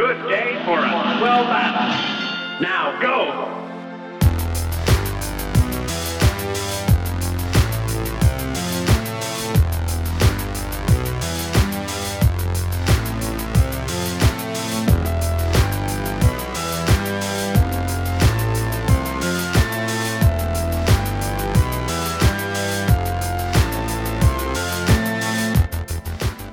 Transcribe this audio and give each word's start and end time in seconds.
Good 0.00 0.30
day 0.30 0.54
for 0.64 0.78
a 0.78 1.18
swell 1.18 1.44
battle. 1.44 1.92
Uh, 1.92 2.60
now 2.62 2.98
go! 3.02 3.49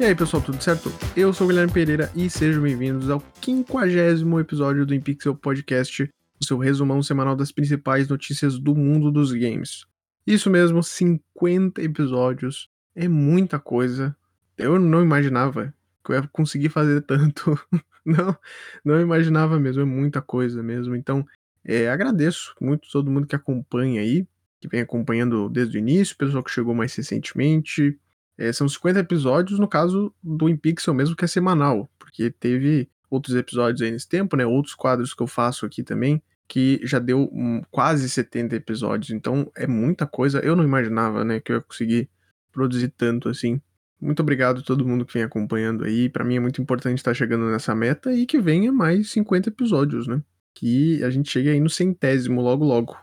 Aí, 0.07 0.15
pessoal, 0.15 0.41
tudo 0.41 0.63
certo? 0.63 0.89
Eu 1.17 1.33
sou 1.33 1.45
o 1.45 1.49
Guilherme 1.49 1.73
Pereira 1.73 2.09
e 2.15 2.29
sejam 2.29 2.63
bem-vindos 2.63 3.09
ao 3.09 3.21
50 3.41 4.39
episódio 4.39 4.85
do 4.85 4.95
InPixel 4.95 5.35
Podcast, 5.35 6.09
o 6.39 6.45
seu 6.45 6.57
resumão 6.57 7.03
semanal 7.03 7.35
das 7.35 7.51
principais 7.51 8.07
notícias 8.07 8.57
do 8.57 8.73
mundo 8.73 9.11
dos 9.11 9.33
games. 9.33 9.85
Isso 10.25 10.49
mesmo, 10.49 10.81
50 10.81 11.81
episódios. 11.81 12.69
É 12.95 13.05
muita 13.09 13.59
coisa. 13.59 14.15
Eu 14.57 14.79
não 14.79 15.01
imaginava 15.01 15.73
que 16.05 16.13
eu 16.13 16.15
ia 16.15 16.29
conseguir 16.31 16.69
fazer 16.69 17.01
tanto. 17.01 17.59
não, 18.05 18.37
não 18.85 19.01
imaginava 19.01 19.59
mesmo, 19.59 19.81
é 19.81 19.85
muita 19.85 20.21
coisa 20.21 20.63
mesmo. 20.63 20.95
Então, 20.95 21.27
é, 21.65 21.89
agradeço 21.89 22.55
muito 22.61 22.87
todo 22.89 23.11
mundo 23.11 23.27
que 23.27 23.35
acompanha 23.35 23.99
aí, 23.99 24.25
que 24.61 24.69
vem 24.69 24.79
acompanhando 24.79 25.49
desde 25.49 25.77
o 25.77 25.79
início, 25.79 26.15
pessoal 26.15 26.41
que 26.41 26.51
chegou 26.51 26.73
mais 26.73 26.95
recentemente, 26.95 27.99
é, 28.37 28.53
são 28.53 28.69
50 28.69 28.99
episódios, 28.99 29.59
no 29.59 29.67
caso 29.67 30.13
do 30.23 30.47
InPixel 30.47 30.93
mesmo, 30.93 31.15
que 31.15 31.25
é 31.25 31.27
semanal, 31.27 31.89
porque 31.97 32.29
teve 32.29 32.89
outros 33.09 33.35
episódios 33.35 33.81
aí 33.81 33.91
nesse 33.91 34.07
tempo, 34.07 34.35
né? 34.35 34.45
Outros 34.45 34.75
quadros 34.75 35.13
que 35.13 35.23
eu 35.23 35.27
faço 35.27 35.65
aqui 35.65 35.81
também, 35.81 36.21
que 36.47 36.79
já 36.83 36.99
deu 36.99 37.29
um, 37.33 37.61
quase 37.71 38.09
70 38.09 38.55
episódios, 38.55 39.11
então 39.11 39.51
é 39.55 39.65
muita 39.65 40.05
coisa. 40.05 40.39
Eu 40.39 40.55
não 40.55 40.63
imaginava, 40.63 41.23
né, 41.23 41.39
que 41.39 41.51
eu 41.51 41.57
ia 41.57 41.61
conseguir 41.61 42.09
produzir 42.51 42.89
tanto 42.89 43.29
assim. 43.29 43.61
Muito 43.99 44.19
obrigado 44.21 44.59
a 44.59 44.63
todo 44.63 44.85
mundo 44.87 45.05
que 45.05 45.13
vem 45.13 45.23
acompanhando 45.23 45.83
aí. 45.83 46.07
Para 46.07 46.23
mim 46.23 46.35
é 46.35 46.39
muito 46.39 46.61
importante 46.61 46.99
estar 46.99 47.13
chegando 47.13 47.45
nessa 47.49 47.73
meta 47.73 48.13
e 48.13 48.25
que 48.25 48.39
venha 48.39 48.71
mais 48.71 49.11
50 49.11 49.49
episódios, 49.49 50.07
né? 50.07 50.21
Que 50.53 51.03
a 51.03 51.09
gente 51.09 51.31
chegue 51.31 51.49
aí 51.49 51.59
no 51.59 51.69
centésimo 51.69 52.41
logo 52.41 52.63
logo. 52.63 52.95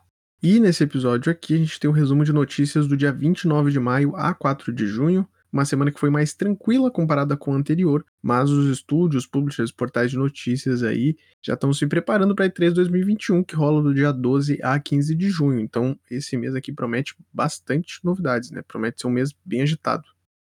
E 0.43 0.61
nesse 0.61 0.85
episódio 0.85 1.33
aqui 1.33 1.55
a 1.55 1.59
gente 1.59 1.81
tem 1.81 1.89
um 1.89 1.93
resumo 1.95 2.25
de 2.25 2.33
notícias 2.33 2.87
do 2.87 2.97
dia 2.97 3.13
29 3.13 3.71
de 3.71 3.81
maio 3.81 4.15
a 4.15 4.35
4 4.35 4.73
de 4.73 4.87
junho, 4.87 5.27
uma 5.55 5.65
semana 5.65 5.93
que 5.93 6.01
foi 6.01 6.11
mais 6.11 6.35
tranquila 6.35 6.91
comparada 6.91 7.37
com 7.37 7.53
a 7.55 7.57
anterior, 7.57 8.05
mas 8.21 8.51
os 8.51 8.69
estúdios, 8.69 9.25
publishers, 9.25 9.71
portais 9.71 10.11
de 10.11 10.19
notícias 10.19 10.83
aí 10.83 11.17
já 11.41 11.55
estão 11.55 11.73
se 11.73 11.87
preparando 11.87 12.35
para 12.35 12.47
a 12.47 12.51
E3 12.51 12.73
2021, 12.73 13.45
que 13.45 13.55
rola 13.55 13.81
do 13.81 13.95
dia 13.95 14.13
12 14.13 14.59
a 14.63 14.79
15 14.81 15.15
de 15.15 15.31
junho. 15.31 15.61
Então, 15.61 15.97
esse 16.11 16.37
mês 16.37 16.57
aqui 16.57 16.73
promete 16.73 17.15
bastante 17.33 18.01
novidades, 18.03 18.51
né? 18.51 18.63
Promete 18.67 19.01
ser 19.01 19.07
um 19.07 19.11
mês 19.11 19.33
bem 19.45 19.63
agitado. 19.63 20.03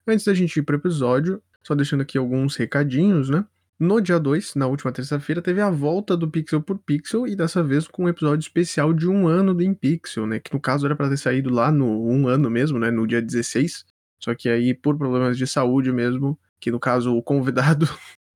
Antes 0.04 0.24
da 0.24 0.34
gente 0.34 0.56
ir 0.58 0.62
para 0.62 0.74
o 0.74 0.78
episódio, 0.78 1.40
só 1.62 1.74
deixando 1.74 2.00
aqui 2.00 2.18
alguns 2.18 2.56
recadinhos, 2.56 3.30
né? 3.30 3.44
No 3.78 4.00
dia 4.00 4.18
2, 4.18 4.54
na 4.54 4.66
última 4.66 4.90
terça-feira, 4.90 5.42
teve 5.42 5.60
a 5.60 5.68
volta 5.68 6.16
do 6.16 6.30
Pixel 6.30 6.62
por 6.62 6.78
Pixel 6.78 7.26
e 7.26 7.36
dessa 7.36 7.62
vez 7.62 7.86
com 7.86 8.04
um 8.04 8.08
episódio 8.08 8.40
especial 8.40 8.90
de 8.90 9.06
um 9.06 9.28
ano 9.28 9.52
do 9.52 9.62
InPixel, 9.62 10.26
né? 10.26 10.40
Que 10.40 10.54
no 10.54 10.58
caso 10.58 10.86
era 10.86 10.96
para 10.96 11.10
ter 11.10 11.18
saído 11.18 11.50
lá 11.50 11.70
no 11.70 12.08
um 12.08 12.26
ano 12.26 12.48
mesmo, 12.48 12.78
né? 12.78 12.90
No 12.90 13.06
dia 13.06 13.20
16. 13.20 13.84
Só 14.18 14.34
que 14.34 14.48
aí, 14.48 14.72
por 14.72 14.96
problemas 14.96 15.36
de 15.36 15.46
saúde 15.46 15.92
mesmo, 15.92 16.38
que 16.58 16.70
no 16.70 16.80
caso 16.80 17.14
o 17.14 17.22
convidado 17.22 17.86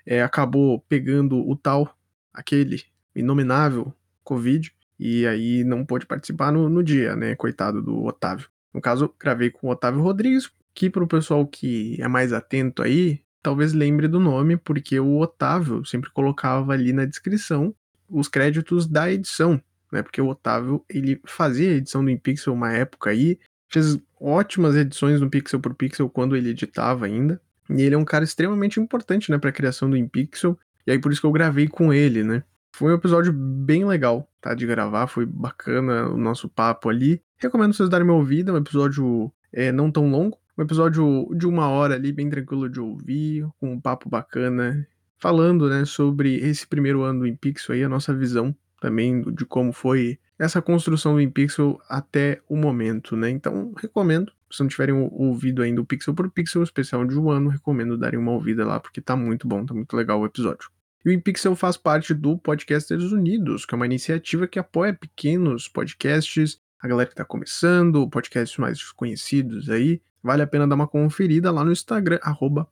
é, 0.04 0.20
acabou 0.22 0.80
pegando 0.86 1.38
o 1.48 1.56
tal, 1.56 1.96
aquele 2.34 2.84
inominável 3.16 3.94
Covid, 4.22 4.70
e 4.98 5.26
aí 5.26 5.64
não 5.64 5.86
pôde 5.86 6.04
participar 6.04 6.52
no, 6.52 6.68
no 6.68 6.82
dia, 6.82 7.16
né? 7.16 7.34
Coitado 7.34 7.80
do 7.80 8.04
Otávio. 8.04 8.46
No 8.74 8.80
caso, 8.82 9.10
gravei 9.18 9.48
com 9.48 9.68
o 9.68 9.70
Otávio 9.70 10.02
Rodrigues, 10.02 10.50
que 10.74 10.90
para 10.90 11.02
o 11.02 11.08
pessoal 11.08 11.46
que 11.46 11.96
é 11.98 12.06
mais 12.06 12.30
atento 12.34 12.82
aí, 12.82 13.22
talvez 13.42 13.72
lembre 13.72 14.08
do 14.08 14.20
nome, 14.20 14.56
porque 14.56 14.98
o 14.98 15.18
Otávio 15.18 15.84
sempre 15.84 16.10
colocava 16.10 16.72
ali 16.72 16.92
na 16.92 17.04
descrição 17.04 17.74
os 18.08 18.28
créditos 18.28 18.86
da 18.86 19.10
edição, 19.10 19.60
né? 19.92 20.02
Porque 20.02 20.20
o 20.20 20.28
Otávio, 20.28 20.84
ele 20.88 21.20
fazia 21.24 21.70
a 21.70 21.74
edição 21.74 22.04
do 22.04 22.10
InPixel 22.10 22.52
uma 22.52 22.72
época 22.72 23.10
aí, 23.10 23.38
fez 23.68 23.98
ótimas 24.20 24.76
edições 24.76 25.20
no 25.20 25.30
Pixel 25.30 25.60
por 25.60 25.74
Pixel 25.74 26.08
quando 26.10 26.36
ele 26.36 26.50
editava 26.50 27.06
ainda, 27.06 27.40
e 27.68 27.82
ele 27.82 27.94
é 27.94 27.98
um 27.98 28.04
cara 28.04 28.24
extremamente 28.24 28.80
importante, 28.80 29.30
né, 29.30 29.38
para 29.38 29.50
a 29.50 29.52
criação 29.52 29.88
do 29.88 29.96
InPixel, 29.96 30.58
e 30.86 30.90
aí 30.90 30.98
por 30.98 31.12
isso 31.12 31.20
que 31.20 31.26
eu 31.26 31.32
gravei 31.32 31.68
com 31.68 31.92
ele, 31.92 32.24
né? 32.24 32.42
Foi 32.74 32.92
um 32.92 32.94
episódio 32.94 33.32
bem 33.32 33.84
legal, 33.84 34.28
tá, 34.40 34.54
de 34.54 34.66
gravar, 34.66 35.06
foi 35.06 35.26
bacana 35.26 36.08
o 36.08 36.16
nosso 36.16 36.48
papo 36.48 36.88
ali. 36.88 37.20
Recomendo 37.36 37.74
vocês 37.74 37.88
darem 37.88 38.06
uma 38.06 38.14
ouvida, 38.14 38.52
um 38.52 38.56
episódio 38.56 39.30
é, 39.52 39.70
não 39.72 39.90
tão 39.90 40.10
longo, 40.10 40.38
um 40.60 40.65
episódio 40.65 41.31
de 41.34 41.47
uma 41.47 41.69
hora 41.69 41.94
ali, 41.94 42.12
bem 42.12 42.28
tranquilo 42.28 42.69
de 42.69 42.81
ouvir, 42.81 43.47
com 43.59 43.72
um 43.72 43.81
papo 43.81 44.09
bacana, 44.09 44.87
falando, 45.19 45.69
né, 45.69 45.84
sobre 45.84 46.37
esse 46.37 46.66
primeiro 46.66 47.03
ano 47.03 47.21
do 47.21 47.26
InPixel 47.26 47.75
aí, 47.75 47.82
a 47.82 47.88
nossa 47.88 48.15
visão 48.15 48.54
também 48.81 49.22
de 49.32 49.44
como 49.44 49.72
foi 49.72 50.19
essa 50.38 50.62
construção 50.62 51.15
do 51.15 51.21
InPixel 51.21 51.81
até 51.88 52.41
o 52.48 52.56
momento, 52.56 53.15
né? 53.15 53.28
Então, 53.28 53.75
recomendo, 53.76 54.32
se 54.50 54.62
não 54.62 54.69
tiverem 54.69 54.94
ouvido 55.12 55.62
ainda 55.62 55.82
o 55.82 55.84
Pixel 55.84 56.15
por 56.15 56.31
Pixel, 56.31 56.62
especial 56.62 57.04
de 57.04 57.19
um 57.19 57.31
ano, 57.31 57.50
recomendo 57.50 57.97
darem 57.97 58.19
uma 58.19 58.32
ouvida 58.32 58.65
lá, 58.66 58.81
porque 58.81 59.03
tá 59.03 59.15
muito 59.15 59.47
bom, 59.47 59.66
tá 59.66 59.75
muito 59.75 59.94
legal 59.94 60.19
o 60.21 60.27
episódio. 60.27 60.71
E 61.04 61.10
o 61.10 61.12
InPixel 61.12 61.54
faz 61.54 61.77
parte 61.77 62.15
do 62.15 62.38
Podcasters 62.38 63.12
Unidos, 63.12 63.66
que 63.66 63.75
é 63.75 63.77
uma 63.77 63.87
iniciativa 63.87 64.47
que 64.47 64.59
apoia 64.59 64.94
pequenos 64.94 65.69
podcasts, 65.69 66.59
a 66.81 66.88
galera 66.88 67.09
que 67.09 67.15
tá 67.16 67.25
começando, 67.25 68.09
podcasts 68.09 68.59
mais 68.59 68.92
conhecidos 68.92 69.69
aí, 69.69 70.00
vale 70.22 70.42
a 70.42 70.47
pena 70.47 70.66
dar 70.66 70.75
uma 70.75 70.88
conferida 70.88 71.50
lá 71.50 71.64
no 71.64 71.72
Instagram, 71.72 72.19
arroba 72.22 72.69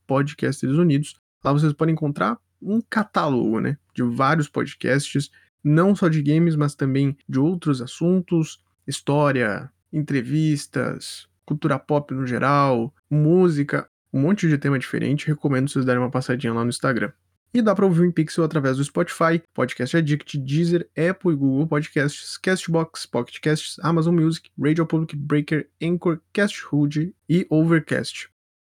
Unidos. 0.78 1.16
Lá 1.44 1.52
vocês 1.52 1.72
podem 1.72 1.92
encontrar 1.92 2.38
um 2.60 2.80
catálogo, 2.80 3.60
né, 3.60 3.78
de 3.94 4.02
vários 4.02 4.48
podcasts, 4.48 5.30
não 5.62 5.94
só 5.94 6.08
de 6.08 6.22
games, 6.22 6.56
mas 6.56 6.74
também 6.74 7.16
de 7.28 7.38
outros 7.38 7.80
assuntos, 7.80 8.60
história, 8.86 9.70
entrevistas, 9.92 11.28
cultura 11.44 11.78
pop 11.78 12.12
no 12.14 12.26
geral, 12.26 12.92
música, 13.10 13.88
um 14.12 14.20
monte 14.20 14.48
de 14.48 14.58
tema 14.58 14.78
diferente. 14.78 15.26
Recomendo 15.26 15.68
vocês 15.68 15.84
darem 15.84 16.02
uma 16.02 16.10
passadinha 16.10 16.52
lá 16.52 16.62
no 16.62 16.70
Instagram. 16.70 17.12
E 17.52 17.62
dá 17.62 17.74
para 17.74 17.86
ouvir 17.86 18.02
o 18.02 18.04
InPixel 18.04 18.44
através 18.44 18.76
do 18.76 18.84
Spotify, 18.84 19.42
Podcast 19.54 19.96
Addict, 19.96 20.36
Deezer, 20.38 20.88
Apple 20.90 21.32
e 21.32 21.36
Google 21.36 21.66
Podcasts, 21.66 22.36
Castbox, 22.36 23.06
Pocket 23.06 23.40
Casts, 23.40 23.78
Amazon 23.82 24.14
Music, 24.14 24.50
Radio 24.58 24.86
Public, 24.86 25.16
Breaker, 25.16 25.68
Anchor, 25.82 26.20
Casthood 26.32 27.14
e 27.28 27.46
Overcast. 27.48 28.28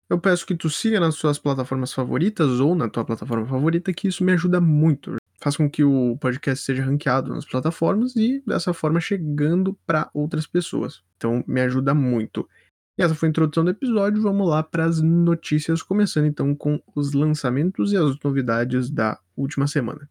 Eu 0.10 0.20
peço 0.20 0.46
que 0.46 0.56
tu 0.56 0.70
siga 0.70 1.00
nas 1.00 1.16
suas 1.16 1.38
plataformas 1.38 1.92
favoritas 1.92 2.60
ou 2.60 2.76
na 2.76 2.88
tua 2.88 3.04
plataforma 3.04 3.46
favorita, 3.46 3.92
que 3.92 4.08
isso 4.08 4.24
me 4.24 4.32
ajuda 4.32 4.62
muito. 4.62 5.18
Faz 5.40 5.58
com 5.58 5.70
que 5.70 5.84
o 5.84 6.18
podcast 6.18 6.64
seja 6.64 6.84
ranqueado 6.84 7.34
nas 7.34 7.46
plataformas 7.46 8.16
e 8.16 8.42
dessa 8.46 8.74
forma 8.74 9.00
chegando 9.00 9.78
para 9.86 10.10
outras 10.14 10.48
pessoas. 10.48 11.04
Então 11.18 11.44
me 11.48 11.62
ajuda 11.62 11.94
muito. 11.94 12.48
E 12.97 13.03
essa 13.03 13.13
foi 13.13 13.28
a 13.28 13.30
introdução 13.30 13.63
do 13.63 13.69
episódio. 13.69 14.24
Vamos 14.24 14.50
lá 14.50 14.63
para 14.63 14.85
as 14.85 15.00
notícias, 15.00 15.84
começando 15.84 16.25
então 16.25 16.56
com 16.56 16.81
os 16.96 17.13
lançamentos 17.13 17.94
e 17.94 17.97
as 17.97 18.18
novidades 18.24 18.89
da 18.89 19.19
última 19.36 19.68
semana. 19.68 20.10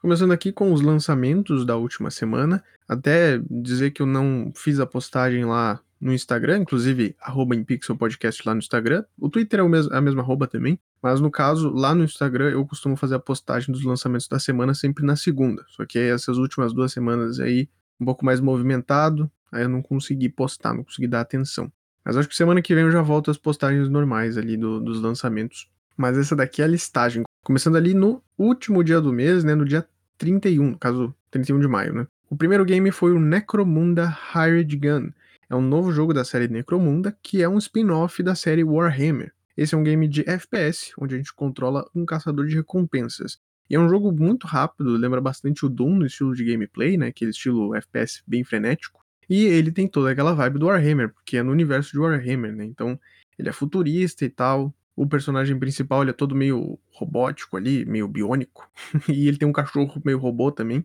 Começando 0.00 0.32
aqui 0.32 0.50
com 0.50 0.72
os 0.72 0.80
lançamentos 0.80 1.66
da 1.66 1.76
última 1.76 2.10
semana, 2.10 2.64
até 2.88 3.38
dizer 3.50 3.90
que 3.90 4.00
eu 4.00 4.06
não 4.06 4.50
fiz 4.56 4.80
a 4.80 4.86
postagem 4.86 5.44
lá 5.44 5.80
no 6.00 6.14
Instagram, 6.14 6.60
inclusive 6.60 7.14
arroba 7.20 7.54
em 7.54 7.62
Pixel 7.62 7.94
Podcast 7.94 8.42
lá 8.46 8.54
no 8.54 8.58
Instagram. 8.58 9.04
O 9.18 9.28
Twitter 9.28 9.60
é 9.60 9.62
a 9.62 10.00
mesma 10.00 10.22
arroba 10.22 10.46
também, 10.46 10.78
mas 11.02 11.20
no 11.20 11.30
caso, 11.30 11.70
lá 11.70 11.94
no 11.94 12.04
Instagram 12.04 12.50
eu 12.50 12.64
costumo 12.64 12.96
fazer 12.96 13.16
a 13.16 13.18
postagem 13.18 13.72
dos 13.72 13.84
lançamentos 13.84 14.28
da 14.28 14.38
semana 14.38 14.72
sempre 14.72 15.04
na 15.04 15.16
segunda. 15.16 15.64
Só 15.68 15.84
que 15.84 15.98
essas 15.98 16.38
últimas 16.38 16.72
duas 16.72 16.92
semanas 16.92 17.40
aí, 17.40 17.68
um 18.00 18.04
pouco 18.04 18.24
mais 18.24 18.40
movimentado, 18.40 19.30
aí 19.50 19.64
eu 19.64 19.68
não 19.68 19.82
consegui 19.82 20.28
postar, 20.28 20.72
não 20.72 20.84
consegui 20.84 21.08
dar 21.08 21.20
atenção. 21.20 21.70
Mas 22.04 22.16
acho 22.16 22.28
que 22.28 22.36
semana 22.36 22.62
que 22.62 22.74
vem 22.74 22.84
eu 22.84 22.90
já 22.90 23.02
volto 23.02 23.30
às 23.30 23.36
postagens 23.36 23.88
normais 23.88 24.38
ali 24.38 24.56
do, 24.56 24.80
dos 24.80 25.00
lançamentos. 25.00 25.68
Mas 25.96 26.16
essa 26.16 26.36
daqui 26.36 26.62
é 26.62 26.64
a 26.64 26.68
listagem. 26.68 27.24
Começando 27.44 27.76
ali 27.76 27.94
no 27.94 28.22
último 28.38 28.82
dia 28.84 29.00
do 29.00 29.12
mês, 29.12 29.44
né, 29.44 29.54
no 29.54 29.64
dia 29.64 29.86
31, 30.18 30.70
no 30.70 30.78
caso 30.78 31.14
31 31.30 31.60
de 31.60 31.68
maio, 31.68 31.92
né. 31.92 32.06
O 32.30 32.36
primeiro 32.36 32.64
game 32.64 32.90
foi 32.90 33.12
o 33.12 33.20
Necromunda 33.20 34.16
Hired 34.34 34.76
Gun, 34.76 35.10
é 35.52 35.54
um 35.54 35.60
novo 35.60 35.92
jogo 35.92 36.14
da 36.14 36.24
série 36.24 36.48
Necromunda, 36.48 37.14
que 37.22 37.42
é 37.42 37.48
um 37.48 37.58
spin-off 37.58 38.22
da 38.22 38.34
série 38.34 38.64
Warhammer. 38.64 39.34
Esse 39.56 39.74
é 39.74 39.78
um 39.78 39.82
game 39.82 40.08
de 40.08 40.28
FPS, 40.28 40.92
onde 40.98 41.14
a 41.14 41.18
gente 41.18 41.32
controla 41.32 41.88
um 41.94 42.04
caçador 42.04 42.46
de 42.46 42.54
recompensas. 42.54 43.38
E 43.68 43.74
é 43.74 43.78
um 43.78 43.88
jogo 43.88 44.12
muito 44.12 44.46
rápido, 44.46 44.96
lembra 44.96 45.20
bastante 45.20 45.64
o 45.64 45.68
Doom 45.68 45.96
no 45.96 46.06
estilo 46.06 46.34
de 46.34 46.44
gameplay, 46.44 46.96
né? 46.96 47.08
Aquele 47.08 47.30
estilo 47.30 47.74
FPS 47.74 48.22
bem 48.26 48.44
frenético. 48.44 49.02
E 49.28 49.44
ele 49.44 49.72
tem 49.72 49.88
toda 49.88 50.10
aquela 50.10 50.34
vibe 50.34 50.58
do 50.58 50.66
Warhammer, 50.66 51.10
porque 51.12 51.38
é 51.38 51.42
no 51.42 51.52
universo 51.52 51.92
de 51.92 51.98
Warhammer, 51.98 52.54
né? 52.54 52.64
Então 52.64 52.98
ele 53.38 53.48
é 53.48 53.52
futurista 53.52 54.24
e 54.24 54.28
tal. 54.28 54.74
O 54.94 55.06
personagem 55.06 55.58
principal 55.58 56.02
ele 56.02 56.10
é 56.10 56.12
todo 56.14 56.34
meio 56.34 56.78
robótico 56.90 57.56
ali, 57.56 57.84
meio 57.86 58.06
biônico. 58.06 58.70
e 59.08 59.26
ele 59.26 59.38
tem 59.38 59.48
um 59.48 59.52
cachorro 59.52 60.02
meio 60.04 60.18
robô 60.18 60.52
também. 60.52 60.84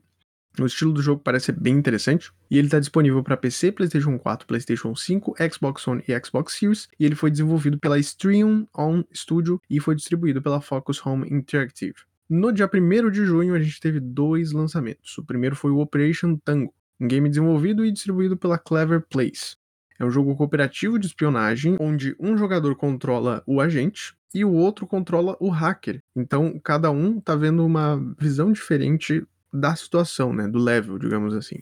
O 0.59 0.65
estilo 0.65 0.91
do 0.91 1.01
jogo 1.01 1.21
parece 1.23 1.47
ser 1.47 1.51
bem 1.53 1.75
interessante. 1.75 2.31
E 2.49 2.57
ele 2.57 2.67
está 2.67 2.79
disponível 2.79 3.23
para 3.23 3.37
PC, 3.37 3.71
PlayStation 3.71 4.17
4, 4.17 4.47
PlayStation 4.47 4.95
5, 4.95 5.35
Xbox 5.51 5.87
One 5.87 6.03
e 6.07 6.25
Xbox 6.25 6.53
Series. 6.53 6.87
E 6.99 7.05
ele 7.05 7.15
foi 7.15 7.29
desenvolvido 7.29 7.77
pela 7.79 7.99
Stream 7.99 8.67
On 8.75 9.03
Studio 9.13 9.61
e 9.69 9.79
foi 9.79 9.95
distribuído 9.95 10.41
pela 10.41 10.61
Focus 10.61 11.05
Home 11.05 11.27
Interactive. 11.29 11.95
No 12.29 12.51
dia 12.51 12.69
1 12.71 13.09
de 13.09 13.25
junho, 13.25 13.55
a 13.55 13.59
gente 13.59 13.79
teve 13.79 13.99
dois 13.99 14.51
lançamentos. 14.51 15.17
O 15.17 15.23
primeiro 15.23 15.55
foi 15.55 15.71
o 15.71 15.79
Operation 15.79 16.35
Tango, 16.43 16.73
um 16.99 17.07
game 17.07 17.29
desenvolvido 17.29 17.85
e 17.85 17.91
distribuído 17.91 18.35
pela 18.35 18.57
Clever 18.57 19.01
Place. 19.09 19.55
É 19.99 20.05
um 20.05 20.11
jogo 20.11 20.35
cooperativo 20.35 20.99
de 20.99 21.07
espionagem 21.07 21.77
onde 21.79 22.15
um 22.19 22.37
jogador 22.37 22.75
controla 22.75 23.41
o 23.47 23.61
agente 23.61 24.13
e 24.33 24.43
o 24.43 24.51
outro 24.51 24.85
controla 24.85 25.37
o 25.39 25.49
hacker. 25.49 26.03
Então, 26.15 26.59
cada 26.63 26.91
um 26.91 27.19
tá 27.19 27.35
vendo 27.35 27.65
uma 27.65 27.97
visão 28.19 28.51
diferente 28.51 29.25
da 29.53 29.75
situação, 29.75 30.33
né, 30.33 30.47
do 30.47 30.59
level, 30.59 30.97
digamos 30.97 31.33
assim. 31.33 31.57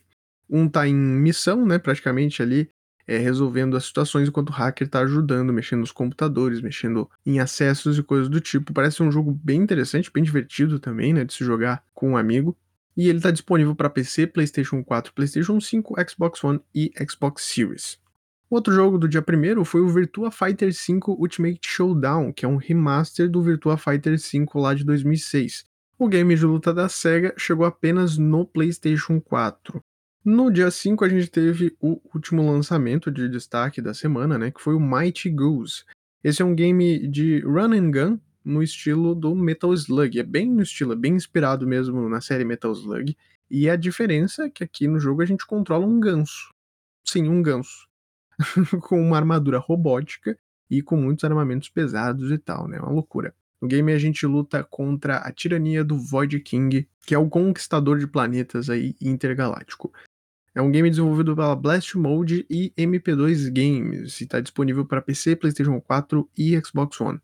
Um 0.50 0.68
tá 0.70 0.88
em 0.88 0.96
missão, 0.96 1.66
né, 1.66 1.78
praticamente 1.78 2.42
ali 2.42 2.70
é, 3.08 3.18
resolvendo 3.18 3.78
as 3.78 3.86
situações, 3.86 4.28
enquanto 4.28 4.50
o 4.50 4.54
hacker 4.54 4.88
está 4.88 5.00
ajudando, 5.00 5.54
mexendo 5.54 5.82
nos 5.82 5.92
computadores, 5.92 6.62
mexendo 6.62 7.10
em 7.26 7.40
acessos 7.40 7.98
e 7.98 8.04
coisas 8.04 8.28
do 8.28 8.42
tipo. 8.42 8.74
Parece 8.74 9.04
um 9.04 9.12
jogo 9.12 9.32
bem 9.32 9.62
interessante, 9.62 10.12
bem 10.12 10.24
divertido 10.24 10.80
também, 10.80 11.14
né, 11.14 11.24
de 11.24 11.34
se 11.34 11.44
jogar 11.44 11.84
com 11.94 12.12
um 12.12 12.18
amigo. 12.18 12.58
E 12.98 13.10
ele 13.10 13.18
está 13.20 13.30
disponível 13.30 13.76
para 13.76 13.90
PC, 13.90 14.26
PlayStation 14.26 14.84
4, 14.84 15.14
PlayStation 15.14 15.60
5, 15.60 15.96
Xbox 16.10 16.44
One 16.44 16.62
e 16.74 16.92
Xbox 17.10 17.44
Series. 17.44 18.00
Outro 18.50 18.74
jogo 18.74 18.98
do 18.98 19.08
dia 19.08 19.22
1 19.22 19.66
foi 19.66 19.82
o 19.82 19.90
Virtua 19.90 20.32
Fighter 20.32 20.72
V 20.72 21.00
Ultimate 21.08 21.60
Showdown, 21.62 22.32
que 22.32 22.46
é 22.46 22.48
um 22.48 22.56
remaster 22.56 23.30
do 23.30 23.42
Virtua 23.42 23.78
Fighter 23.78 24.18
V 24.18 24.46
lá 24.56 24.74
de 24.74 24.84
2006. 24.86 25.66
O 25.98 26.10
game 26.10 26.36
de 26.36 26.46
luta 26.46 26.74
da 26.74 26.90
SEGA 26.90 27.34
chegou 27.38 27.66
apenas 27.66 28.18
no 28.18 28.46
PlayStation 28.46 29.22
4. 29.22 29.82
No 30.26 30.52
dia 30.52 30.70
5 30.70 31.06
a 31.06 31.08
gente 31.08 31.32
teve 31.32 31.74
o 31.80 32.02
último 32.14 32.46
lançamento 32.52 33.10
de 33.10 33.30
destaque 33.30 33.82
da 33.82 33.94
semana, 33.94 34.38
né, 34.38 34.52
que 34.52 34.60
foi 34.60 34.76
o 34.76 34.80
Mighty 34.80 35.30
Goose. 35.30 35.86
Esse 36.22 36.42
é 36.42 36.46
um 36.46 36.54
game 36.54 37.08
de 37.08 37.40
run 37.40 37.72
and 37.72 37.92
gun 37.92 38.20
no 38.44 38.62
estilo 38.62 39.16
do 39.16 39.34
Metal 39.34 39.74
Slug. 39.74 40.20
É 40.20 40.24
bem 40.24 40.52
no 40.52 40.64
estilo, 40.64 40.92
é 40.92 40.96
bem 40.98 41.14
inspirado 41.14 41.66
mesmo 41.66 42.10
na 42.10 42.20
série 42.20 42.44
Metal 42.44 42.74
Slug. 42.74 43.16
E 43.50 43.70
a 43.70 43.78
diferença 43.78 44.46
é 44.46 44.50
que 44.50 44.66
aqui 44.66 44.90
no 44.90 45.00
jogo 45.00 45.22
a 45.22 45.26
gente 45.26 45.46
controla 45.46 45.86
um 45.86 46.00
ganso. 46.00 46.50
Sim, 47.06 47.30
um 47.30 47.42
ganso. 47.42 47.88
com 48.82 49.02
uma 49.02 49.16
armadura 49.16 49.60
robótica 49.60 50.38
e 50.70 50.82
com 50.82 50.98
muitos 50.98 51.24
armamentos 51.24 51.70
pesados 51.70 52.32
e 52.32 52.38
tal, 52.38 52.68
né? 52.68 52.80
Uma 52.80 52.92
loucura. 52.92 53.34
No 53.66 53.68
game 53.68 53.92
a 53.92 53.98
gente 53.98 54.28
luta 54.28 54.64
contra 54.64 55.18
a 55.18 55.32
tirania 55.32 55.84
do 55.84 55.98
Void 55.98 56.40
King, 56.42 56.88
que 57.04 57.16
é 57.16 57.18
o 57.18 57.28
conquistador 57.28 57.98
de 57.98 58.06
planetas 58.06 58.70
aí 58.70 58.96
intergaláctico. 59.02 59.92
É 60.54 60.62
um 60.62 60.70
game 60.70 60.88
desenvolvido 60.88 61.36
pela 61.36 61.56
Blast 61.56 61.98
Mode 61.98 62.46
e 62.48 62.72
MP2 62.78 63.52
Games 63.52 64.22
e 64.22 64.26
está 64.26 64.40
disponível 64.40 64.86
para 64.86 65.02
PC, 65.02 65.36
PlayStation 65.36 65.82
4 65.82 66.30
e 66.38 66.56
Xbox 66.64 67.02
One. 67.02 67.20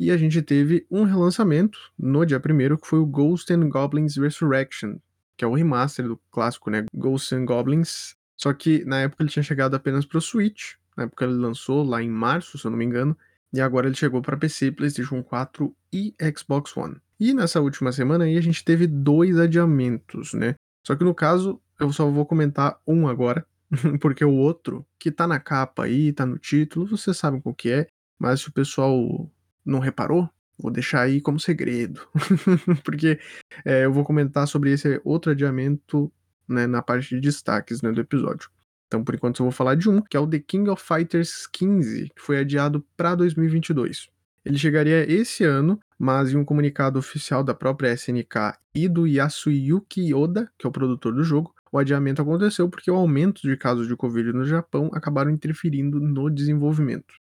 E 0.00 0.10
a 0.10 0.16
gente 0.16 0.40
teve 0.40 0.86
um 0.90 1.04
relançamento 1.04 1.78
no 1.98 2.24
dia 2.24 2.38
1 2.38 2.76
que 2.78 2.88
foi 2.88 3.00
o 3.00 3.06
Ghost 3.06 3.52
and 3.52 3.68
Goblins 3.68 4.16
Resurrection, 4.16 4.96
que 5.36 5.44
é 5.44 5.46
o 5.46 5.52
remaster 5.52 6.08
do 6.08 6.18
clássico, 6.30 6.70
né, 6.70 6.86
Ghosts 6.94 7.34
and 7.34 7.44
Goblins. 7.44 8.16
Só 8.38 8.54
que 8.54 8.86
na 8.86 9.00
época 9.00 9.22
ele 9.22 9.30
tinha 9.30 9.42
chegado 9.42 9.74
apenas 9.74 10.06
para 10.06 10.16
o 10.16 10.22
Switch, 10.22 10.76
na 10.96 11.04
época 11.04 11.26
ele 11.26 11.34
lançou 11.34 11.84
lá 11.84 12.02
em 12.02 12.08
março, 12.08 12.56
se 12.56 12.64
eu 12.64 12.70
não 12.70 12.78
me 12.78 12.86
engano, 12.86 13.14
e 13.54 13.60
agora 13.60 13.86
ele 13.86 13.94
chegou 13.94 14.20
para 14.20 14.36
PC, 14.36 14.72
PlayStation 14.72 15.22
4 15.22 15.72
e 15.92 16.12
Xbox 16.36 16.76
One. 16.76 16.96
E 17.20 17.32
nessa 17.32 17.60
última 17.60 17.92
semana 17.92 18.24
aí 18.24 18.36
a 18.36 18.40
gente 18.40 18.64
teve 18.64 18.84
dois 18.88 19.38
adiamentos, 19.38 20.34
né? 20.34 20.56
Só 20.84 20.96
que 20.96 21.04
no 21.04 21.14
caso 21.14 21.60
eu 21.78 21.92
só 21.92 22.10
vou 22.10 22.26
comentar 22.26 22.76
um 22.84 23.06
agora, 23.06 23.46
porque 24.00 24.24
o 24.24 24.32
outro, 24.32 24.84
que 24.98 25.08
tá 25.08 25.28
na 25.28 25.38
capa 25.38 25.84
aí, 25.84 26.12
tá 26.12 26.26
no 26.26 26.36
título, 26.36 26.88
vocês 26.88 27.16
sabem 27.16 27.40
qual 27.40 27.54
que 27.54 27.70
é, 27.70 27.86
mas 28.18 28.40
se 28.40 28.48
o 28.48 28.52
pessoal 28.52 29.30
não 29.64 29.78
reparou, 29.78 30.28
vou 30.58 30.72
deixar 30.72 31.02
aí 31.02 31.20
como 31.20 31.38
segredo. 31.38 32.00
porque 32.82 33.20
é, 33.64 33.84
eu 33.84 33.92
vou 33.92 34.02
comentar 34.02 34.48
sobre 34.48 34.72
esse 34.72 35.00
outro 35.04 35.30
adiamento 35.30 36.12
né, 36.48 36.66
na 36.66 36.82
parte 36.82 37.14
de 37.14 37.20
destaques 37.20 37.82
né, 37.82 37.92
do 37.92 38.00
episódio. 38.00 38.50
Então, 38.86 39.02
por 39.02 39.14
enquanto, 39.14 39.40
eu 39.40 39.44
vou 39.44 39.52
falar 39.52 39.74
de 39.74 39.88
um, 39.88 40.00
que 40.00 40.16
é 40.16 40.20
o 40.20 40.26
The 40.26 40.38
King 40.38 40.70
of 40.70 40.82
Fighters 40.82 41.46
15, 41.46 42.10
que 42.14 42.22
foi 42.22 42.38
adiado 42.38 42.84
para 42.96 43.14
2022. 43.14 44.08
Ele 44.44 44.58
chegaria 44.58 45.10
esse 45.10 45.42
ano, 45.42 45.80
mas 45.98 46.32
em 46.32 46.36
um 46.36 46.44
comunicado 46.44 46.98
oficial 46.98 47.42
da 47.42 47.54
própria 47.54 47.92
SNK 47.94 48.58
e 48.74 48.88
do 48.88 49.06
Yasuyuki 49.06 50.12
Oda, 50.12 50.50
que 50.58 50.66
é 50.66 50.68
o 50.68 50.72
produtor 50.72 51.14
do 51.14 51.24
jogo, 51.24 51.54
o 51.72 51.78
adiamento 51.78 52.22
aconteceu 52.22 52.68
porque 52.68 52.90
o 52.90 52.94
aumento 52.94 53.42
de 53.42 53.56
casos 53.56 53.88
de 53.88 53.96
Covid 53.96 54.32
no 54.32 54.44
Japão 54.44 54.90
acabaram 54.92 55.30
interferindo 55.30 55.98
no 55.98 56.30
desenvolvimento. 56.30 57.14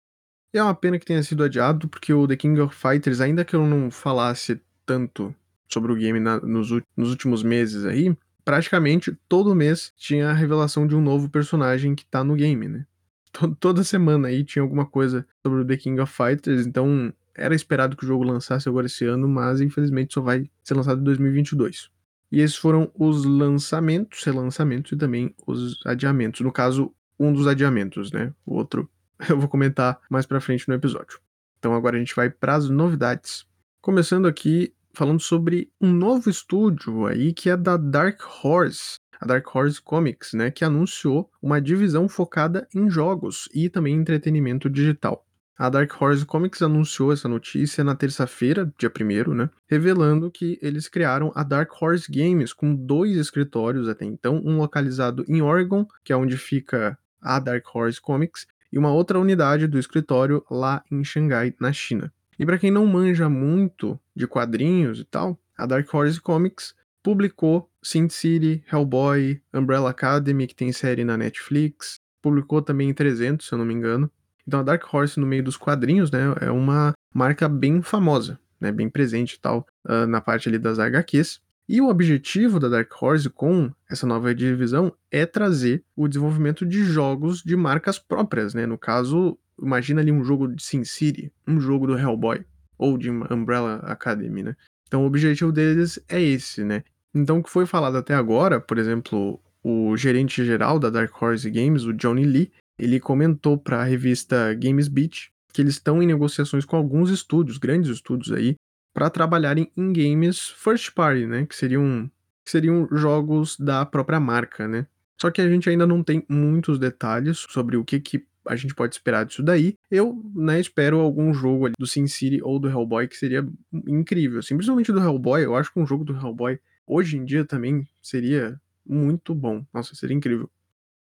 E 0.54 0.58
é 0.58 0.64
uma 0.64 0.76
pena 0.76 1.00
que 1.00 1.06
tenha 1.06 1.24
sido 1.24 1.44
adiado, 1.44 1.88
porque 1.88 2.14
o 2.14 2.28
The 2.28 2.36
King 2.36 2.60
of 2.60 2.76
Fighters, 2.76 3.22
ainda 3.22 3.46
que 3.46 3.56
eu 3.56 3.66
não 3.66 3.90
falasse 3.90 4.60
tanto 4.86 5.34
sobre 5.70 5.94
o 5.94 5.96
game 5.96 6.20
na, 6.20 6.38
nos, 6.42 6.70
nos 6.98 7.10
últimos 7.12 7.44
meses 7.44 7.86
aí, 7.86 8.14
praticamente 8.44 9.18
todo 9.28 9.56
mês 9.56 9.94
tinha 9.98 10.30
a 10.30 10.34
revelação 10.34 10.88
de 10.88 10.96
um 10.96 11.02
novo 11.02 11.30
personagem 11.30 11.96
que 11.96 12.06
tá 12.06 12.24
no 12.24 12.36
game, 12.36 12.68
né? 12.68 12.86
Toda 13.60 13.84
semana 13.84 14.28
aí 14.28 14.44
tinha 14.44 14.62
alguma 14.62 14.86
coisa 14.86 15.26
sobre 15.42 15.62
o 15.62 15.66
The 15.66 15.78
King 15.78 16.02
of 16.02 16.12
Fighters, 16.12 16.66
então 16.66 17.14
era 17.36 17.56
esperado 17.56 17.96
que 17.96 18.04
o 18.04 18.08
jogo 18.08 18.24
lançasse 18.24 18.68
agora 18.68 18.88
esse 18.88 19.06
ano, 19.06 19.28
mas 19.28 19.62
infelizmente 19.62 20.14
só 20.14 20.22
vai 20.22 20.50
ser 20.64 20.74
lançado 20.74 21.02
em 21.02 21.04
2022. 21.04 21.90
E 22.32 22.40
esses 22.40 22.56
foram 22.56 22.92
os 22.96 23.26
lançamentos, 23.26 24.24
relançamentos 24.24 24.92
e 24.92 24.96
também 24.96 25.36
os 25.46 25.80
adiamentos. 25.86 26.42
No 26.42 26.52
caso, 26.52 26.94
um 27.20 27.34
dos 27.34 27.46
adiamentos, 27.48 28.12
né? 28.12 28.34
O 28.46 28.56
outro 28.56 28.90
eu 29.30 29.38
vou 29.38 29.50
comentar 29.50 30.00
mais 30.10 30.26
pra 30.26 30.42
frente 30.42 30.68
no 30.68 30.74
episódio. 30.74 31.20
Então 31.60 31.74
agora 31.74 31.96
a 31.96 32.00
gente 32.00 32.16
vai 32.16 32.30
para 32.30 32.56
as 32.56 32.70
novidades. 32.70 33.46
Começando 33.82 34.28
aqui 34.28 34.74
falando 34.94 35.20
sobre 35.20 35.72
um 35.80 35.92
novo 35.92 36.30
estúdio 36.30 37.06
aí 37.06 37.34
que 37.34 37.50
é 37.50 37.58
da 37.58 37.78
Dark 37.78 38.22
Horse, 38.44 38.98
a 39.20 39.26
Dark 39.26 39.56
Horse 39.56 39.82
Comics, 39.82 40.34
né, 40.34 40.50
que 40.50 40.66
anunciou 40.66 41.30
uma 41.42 41.62
divisão 41.62 42.10
focada 42.10 42.68
em 42.74 42.90
jogos 42.90 43.48
e 43.54 43.70
também 43.70 43.96
entretenimento 43.96 44.70
digital. 44.70 45.26
A 45.58 45.70
Dark 45.70 46.02
Horse 46.02 46.26
Comics 46.26 46.64
anunciou 46.64 47.14
essa 47.14 47.28
notícia 47.28 47.84
na 47.84 47.94
terça-feira, 47.94 48.74
dia 48.80 48.90
1 48.90 49.34
né? 49.36 49.48
Revelando 49.70 50.32
que 50.32 50.58
eles 50.60 50.88
criaram 50.88 51.32
a 51.36 51.44
Dark 51.44 51.70
Horse 51.80 52.12
Games 52.12 52.52
com 52.52 52.74
dois 52.74 53.16
escritórios 53.16 53.88
até 53.88 54.04
então, 54.04 54.42
um 54.44 54.58
localizado 54.58 55.24
em 55.28 55.40
Oregon, 55.40 55.86
que 56.04 56.12
é 56.12 56.18
onde 56.18 56.36
fica 56.36 56.98
a 57.22 57.40
Dark 57.40 57.64
Horse 57.76 58.02
Comics, 58.02 58.48
e 58.74 58.80
uma 58.80 58.92
outra 58.92 59.20
unidade 59.20 59.68
do 59.68 59.78
escritório 59.78 60.44
lá 60.50 60.84
em 60.90 61.04
Xangai, 61.04 61.54
na 61.60 61.72
China. 61.72 62.12
E 62.42 62.46
para 62.46 62.58
quem 62.58 62.72
não 62.72 62.88
manja 62.88 63.30
muito 63.30 64.00
de 64.16 64.26
quadrinhos 64.26 65.00
e 65.00 65.04
tal, 65.04 65.40
a 65.56 65.68
Dark 65.68 65.88
Horse 65.94 66.20
Comics 66.20 66.74
publicou 67.04 67.70
Sin 67.84 68.10
City, 68.10 68.64
Hellboy, 68.74 69.40
Umbrella 69.54 69.92
Academy, 69.92 70.48
que 70.48 70.56
tem 70.56 70.72
série 70.72 71.04
na 71.04 71.16
Netflix, 71.16 72.00
publicou 72.20 72.60
também 72.60 72.90
em 72.90 72.96
300, 72.96 73.48
se 73.48 73.54
eu 73.54 73.60
não 73.60 73.66
me 73.66 73.76
engano, 73.76 74.10
então 74.48 74.60
a 74.60 74.64
Dark 74.64 74.92
Horse 74.92 75.20
no 75.20 75.28
meio 75.28 75.44
dos 75.44 75.56
quadrinhos, 75.56 76.10
né, 76.10 76.34
é 76.42 76.50
uma 76.50 76.96
marca 77.14 77.48
bem 77.48 77.80
famosa, 77.84 78.40
né, 78.60 78.72
bem 78.72 78.90
presente 78.90 79.34
e 79.34 79.40
tal, 79.40 79.68
uh, 79.86 80.08
na 80.08 80.20
parte 80.20 80.50
ali 80.50 80.58
das 80.58 80.80
HQs. 80.80 81.40
E 81.70 81.80
o 81.80 81.90
objetivo 81.90 82.60
da 82.60 82.68
Dark 82.68 82.92
Horse 83.00 83.30
com 83.30 83.72
essa 83.88 84.08
nova 84.08 84.34
divisão 84.34 84.92
é 85.12 85.28
trazer 85.28 85.84
o 85.96 86.08
desenvolvimento 86.08 86.66
de 86.66 86.84
jogos 86.86 87.44
de 87.44 87.56
marcas 87.56 88.00
próprias, 88.00 88.56
né? 88.56 88.66
No 88.66 88.80
caso, 88.80 89.38
imagina 89.60 90.02
ali 90.02 90.12
um 90.12 90.24
jogo 90.24 90.48
de 90.48 90.62
Sin 90.62 90.84
City, 90.84 91.32
um 91.48 91.60
jogo 91.60 91.88
do 91.88 91.98
Hellboy 91.98 92.46
ou 92.78 92.98
de 92.98 93.10
Umbrella 93.10 93.76
Academy, 93.84 94.44
né? 94.44 94.56
Então 94.88 95.04
o 95.04 95.08
objetivo 95.08 95.52
deles 95.52 96.00
é 96.08 96.22
esse, 96.22 96.64
né? 96.64 96.84
Então 97.14 97.40
o 97.40 97.44
que 97.44 97.50
foi 97.50 97.66
falado 97.66 97.98
até 97.98 98.14
agora, 98.14 98.60
por 98.60 98.78
exemplo, 98.78 99.40
o 99.64 99.96
gerente 99.96 100.44
geral 100.44 100.80
da 100.80 100.90
Dark 100.90 101.22
Horse 101.22 101.50
Games, 101.50 101.84
o 101.84 101.94
Johnny 101.94 102.26
Lee, 102.26 102.52
ele 102.78 103.00
comentou 103.00 103.58
para 103.58 103.82
a 103.82 103.84
revista 103.84 104.54
Games 104.54 104.88
Beat 104.88 105.32
que 105.52 105.62
eles 105.62 105.76
estão 105.76 106.02
em 106.02 106.08
negociações 106.08 106.66
com 106.66 106.78
alguns 106.78 107.10
estúdios, 107.10 107.58
grandes 107.58 107.92
estúdios 107.92 108.32
aí, 108.32 108.56
para 108.94 109.10
trabalharem 109.10 109.72
em 109.76 109.94
games 109.94 110.50
first 110.50 110.94
party, 110.94 111.26
né, 111.26 111.46
que 111.46 111.56
seriam 111.56 112.10
que 112.44 112.52
seriam 112.52 112.88
jogos 112.92 113.58
da 113.58 113.86
própria 113.86 114.20
marca, 114.20 114.68
né? 114.68 114.88
Só 115.20 115.30
que 115.30 115.40
a 115.40 115.48
gente 115.48 115.70
ainda 115.70 115.86
não 115.86 116.04
tem 116.04 116.26
muitos 116.28 116.80
detalhes 116.80 117.46
sobre 117.50 117.78
o 117.78 117.86
que, 117.86 118.00
que 118.00 118.26
a 118.48 118.56
gente 118.56 118.74
pode 118.74 118.96
esperar 118.96 119.26
disso 119.26 119.44
daí. 119.44 119.78
Eu, 119.90 120.22
né, 120.36 120.60
espero 120.60 121.00
algum 121.00 121.34
jogo 121.34 121.66
ali 121.66 121.76
do 121.78 121.88
Sin 121.88 122.08
City 122.08 122.42
ou 122.42 122.60
do 122.60 122.70
Hellboy 122.70 123.08
que 123.08 123.18
seria 123.18 123.48
incrível. 123.88 124.40
Assim, 124.40 124.56
principalmente 124.56 124.92
do 124.92 125.00
Hellboy, 125.00 125.44
eu 125.44 125.56
acho 125.56 125.74
que 125.74 125.80
um 125.80 125.86
jogo 125.86 126.04
do 126.04 126.16
Hellboy 126.16 126.60
hoje 126.86 127.18
em 127.18 127.26
dia 127.26 127.46
também 127.46 127.88
seria 128.02 128.60
muito 128.86 129.34
bom. 129.34 129.66
Nossa, 129.74 129.96
seria 129.96 130.16
incrível. 130.16 130.50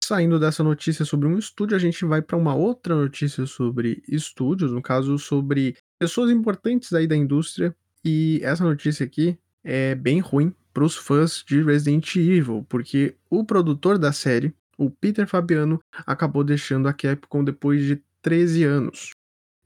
Saindo 0.02 0.38
dessa 0.38 0.64
notícia 0.64 1.04
sobre 1.04 1.28
um 1.28 1.38
estúdio, 1.38 1.76
a 1.76 1.80
gente 1.80 2.04
vai 2.04 2.22
para 2.22 2.36
uma 2.36 2.54
outra 2.54 2.94
notícia 2.94 3.44
sobre 3.46 4.02
estúdios, 4.08 4.72
no 4.72 4.80
caso 4.80 5.18
sobre 5.18 5.76
pessoas 5.98 6.30
importantes 6.30 6.92
aí 6.92 7.06
da 7.06 7.16
indústria. 7.16 7.74
E 8.04 8.40
essa 8.42 8.64
notícia 8.64 9.04
aqui 9.04 9.38
é 9.62 9.94
bem 9.94 10.20
ruim 10.20 10.54
para 10.72 10.84
os 10.84 10.96
fãs 10.96 11.44
de 11.46 11.62
Resident 11.62 12.16
Evil, 12.16 12.64
porque 12.68 13.16
o 13.28 13.44
produtor 13.44 13.98
da 13.98 14.12
série, 14.12 14.54
o 14.78 14.88
Peter 14.88 15.26
Fabiano, 15.26 15.80
acabou 16.06 16.44
deixando 16.44 16.88
a 16.88 16.92
Capcom 16.92 17.42
depois 17.42 17.84
de 17.84 18.00
13 18.22 18.64
anos. 18.64 19.10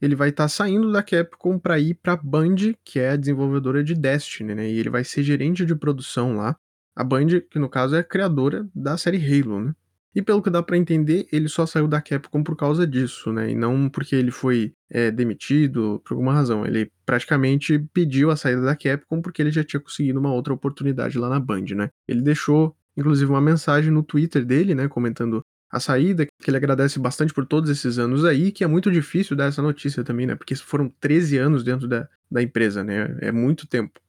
Ele 0.01 0.15
vai 0.15 0.29
estar 0.29 0.45
tá 0.45 0.49
saindo 0.49 0.91
da 0.91 1.03
Capcom 1.03 1.57
para 1.57 1.79
ir 1.79 1.93
para 1.93 2.17
Band, 2.17 2.73
que 2.83 2.99
é 2.99 3.11
a 3.11 3.15
desenvolvedora 3.15 3.83
de 3.83 3.93
Destiny, 3.93 4.55
né? 4.55 4.69
E 4.69 4.79
ele 4.79 4.89
vai 4.89 5.03
ser 5.03 5.23
gerente 5.23 5.65
de 5.65 5.75
produção 5.75 6.35
lá. 6.35 6.57
A 6.95 7.03
Band, 7.03 7.41
que 7.49 7.57
no 7.57 7.69
caso 7.69 7.95
é 7.95 7.99
a 7.99 8.03
criadora 8.03 8.67
da 8.75 8.97
série 8.97 9.17
Halo, 9.17 9.61
né? 9.61 9.75
E 10.15 10.21
pelo 10.21 10.43
que 10.43 10.49
dá 10.49 10.61
para 10.61 10.77
entender, 10.77 11.27
ele 11.31 11.49
só 11.49 11.65
saiu 11.65 11.87
da 11.87 11.99
Capcom 12.01 12.43
por 12.43 12.55
causa 12.55 12.85
disso, 12.85 13.33
né? 13.33 13.49
E 13.49 13.55
não 13.55 13.89
porque 13.89 14.15
ele 14.15 14.29
foi 14.29 14.73
é, 14.89 15.09
demitido 15.09 16.01
por 16.05 16.13
alguma 16.13 16.33
razão. 16.33 16.65
Ele 16.65 16.91
praticamente 17.03 17.79
pediu 17.91 18.29
a 18.29 18.35
saída 18.35 18.61
da 18.61 18.75
Capcom 18.75 19.21
porque 19.21 19.41
ele 19.41 19.51
já 19.51 19.63
tinha 19.63 19.79
conseguido 19.79 20.19
uma 20.19 20.31
outra 20.31 20.53
oportunidade 20.53 21.17
lá 21.17 21.29
na 21.29 21.39
Band, 21.39 21.65
né? 21.75 21.89
Ele 22.07 22.21
deixou, 22.21 22.75
inclusive, 22.95 23.29
uma 23.29 23.41
mensagem 23.41 23.91
no 23.91 24.03
Twitter 24.03 24.45
dele, 24.45 24.75
né? 24.75 24.87
Comentando 24.87 25.43
a 25.69 25.79
saída, 25.79 26.25
que 26.25 26.49
ele 26.49 26.57
agradece 26.57 26.99
bastante 26.99 27.33
por 27.33 27.45
todos 27.45 27.69
esses 27.69 27.97
anos 27.97 28.23
aí, 28.23 28.51
que 28.51 28.63
é 28.63 28.67
muito 28.67 28.91
difícil 28.91 29.35
dar 29.35 29.45
essa 29.45 29.61
notícia 29.61 30.03
também, 30.03 30.27
né? 30.27 30.35
Porque 30.35 30.55
foram 30.55 30.87
13 30.99 31.37
anos 31.37 31.63
dentro 31.63 31.87
da, 31.87 32.07
da 32.29 32.41
empresa, 32.43 32.83
né? 32.83 33.17
É 33.21 33.31
muito 33.31 33.67
tempo. 33.67 33.99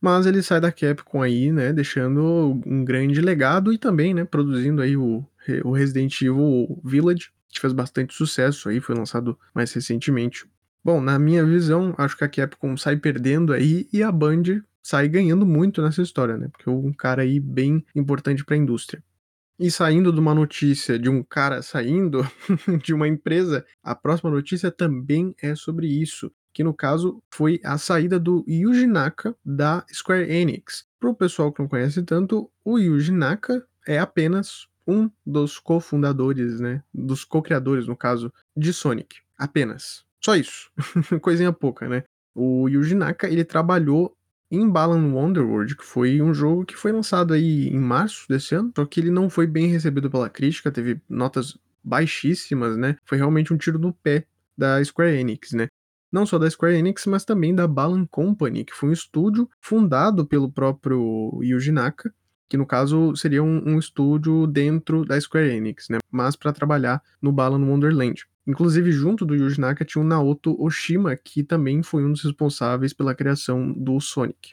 Mas 0.00 0.26
ele 0.26 0.42
sai 0.42 0.60
da 0.60 0.70
Capcom 0.70 1.22
aí, 1.22 1.50
né? 1.50 1.72
Deixando 1.72 2.60
um 2.66 2.84
grande 2.84 3.22
legado 3.22 3.72
e 3.72 3.78
também, 3.78 4.12
né? 4.12 4.24
Produzindo 4.24 4.82
aí 4.82 4.96
o 4.96 5.24
o 5.62 5.72
Resident 5.72 6.20
Evil 6.22 6.80
Village, 6.82 7.30
que 7.48 7.60
fez 7.60 7.72
bastante 7.72 8.14
sucesso 8.14 8.68
aí, 8.68 8.80
foi 8.80 8.94
lançado 8.94 9.38
mais 9.54 9.72
recentemente. 9.72 10.46
Bom, 10.82 11.00
na 11.00 11.18
minha 11.18 11.44
visão, 11.44 11.94
acho 11.96 12.16
que 12.16 12.24
a 12.24 12.28
Capcom 12.28 12.76
sai 12.76 12.96
perdendo 12.96 13.52
aí 13.52 13.88
e 13.92 14.02
a 14.02 14.10
Band 14.10 14.62
sai 14.84 15.08
ganhando 15.08 15.46
muito 15.46 15.80
nessa 15.80 16.02
história, 16.02 16.36
né? 16.36 16.48
Porque 16.48 16.68
é 16.68 16.72
um 16.72 16.92
cara 16.92 17.22
aí 17.22 17.40
bem 17.40 17.84
importante 17.96 18.44
para 18.44 18.54
a 18.54 18.58
indústria. 18.58 19.02
E 19.58 19.70
saindo 19.70 20.12
de 20.12 20.20
uma 20.20 20.34
notícia 20.34 20.98
de 20.98 21.08
um 21.08 21.22
cara 21.22 21.62
saindo 21.62 22.22
de 22.84 22.92
uma 22.92 23.08
empresa, 23.08 23.64
a 23.82 23.94
próxima 23.94 24.30
notícia 24.30 24.70
também 24.70 25.34
é 25.40 25.54
sobre 25.54 25.86
isso, 25.86 26.30
que 26.52 26.62
no 26.62 26.74
caso 26.74 27.22
foi 27.32 27.60
a 27.64 27.78
saída 27.78 28.18
do 28.18 28.44
Yuji 28.46 28.86
Naka 28.86 29.34
da 29.44 29.86
Square 29.90 30.30
Enix. 30.30 30.86
Para 31.00 31.10
o 31.10 31.14
pessoal 31.14 31.50
que 31.50 31.62
não 31.62 31.68
conhece 31.68 32.02
tanto, 32.02 32.50
o 32.64 32.78
Yuji 32.78 33.12
Naka 33.12 33.64
é 33.86 33.98
apenas 33.98 34.68
um 34.86 35.08
dos 35.24 35.58
cofundadores, 35.58 36.60
né, 36.60 36.82
dos 36.92 37.24
co-criadores, 37.24 37.86
no 37.86 37.96
caso, 37.96 38.30
de 38.54 38.72
Sonic. 38.72 39.16
Apenas. 39.38 40.04
Só 40.20 40.36
isso. 40.36 40.70
Coisinha 41.22 41.52
pouca, 41.52 41.88
né? 41.88 42.04
O 42.34 42.68
Yuji 42.68 42.94
Naka, 42.94 43.28
ele 43.28 43.44
trabalhou 43.44 44.16
em 44.50 44.68
Balan 44.68 45.12
Wonderworld, 45.12 45.76
que 45.76 45.84
foi 45.84 46.20
um 46.20 46.32
jogo 46.32 46.64
que 46.64 46.76
foi 46.76 46.92
lançado 46.92 47.34
aí 47.34 47.68
em 47.68 47.78
março 47.78 48.26
desse 48.28 48.54
ano, 48.54 48.72
só 48.74 48.84
que 48.84 49.00
ele 49.00 49.10
não 49.10 49.28
foi 49.28 49.46
bem 49.46 49.66
recebido 49.66 50.10
pela 50.10 50.30
crítica, 50.30 50.70
teve 50.70 51.00
notas 51.08 51.58
baixíssimas, 51.82 52.76
né? 52.76 52.96
Foi 53.04 53.18
realmente 53.18 53.52
um 53.52 53.58
tiro 53.58 53.78
no 53.78 53.92
pé 53.92 54.26
da 54.56 54.82
Square 54.84 55.16
Enix, 55.16 55.52
né? 55.52 55.68
Não 56.10 56.24
só 56.24 56.38
da 56.38 56.48
Square 56.48 56.76
Enix, 56.76 57.06
mas 57.06 57.24
também 57.24 57.54
da 57.54 57.66
Balan 57.66 58.06
Company, 58.06 58.64
que 58.64 58.72
foi 58.72 58.90
um 58.90 58.92
estúdio 58.92 59.50
fundado 59.60 60.24
pelo 60.24 60.50
próprio 60.50 61.40
Yuji 61.42 61.72
Naka, 61.72 62.14
que 62.48 62.56
no 62.56 62.64
caso 62.64 63.16
seria 63.16 63.42
um, 63.42 63.68
um 63.68 63.78
estúdio 63.78 64.46
dentro 64.46 65.04
da 65.04 65.20
Square 65.20 65.50
Enix, 65.50 65.88
né? 65.88 65.98
Mas 66.10 66.36
para 66.36 66.52
trabalhar 66.52 67.02
no 67.20 67.32
Balan 67.32 67.64
Wonderland. 67.64 68.24
Inclusive, 68.46 68.92
junto 68.92 69.24
do 69.24 69.34
Yuji 69.34 69.60
Naka 69.60 69.84
tinha 69.84 70.02
o 70.02 70.06
Naoto 70.06 70.60
Oshima, 70.62 71.16
que 71.16 71.42
também 71.42 71.82
foi 71.82 72.04
um 72.04 72.12
dos 72.12 72.22
responsáveis 72.22 72.92
pela 72.92 73.14
criação 73.14 73.72
do 73.72 73.98
Sonic. 74.00 74.52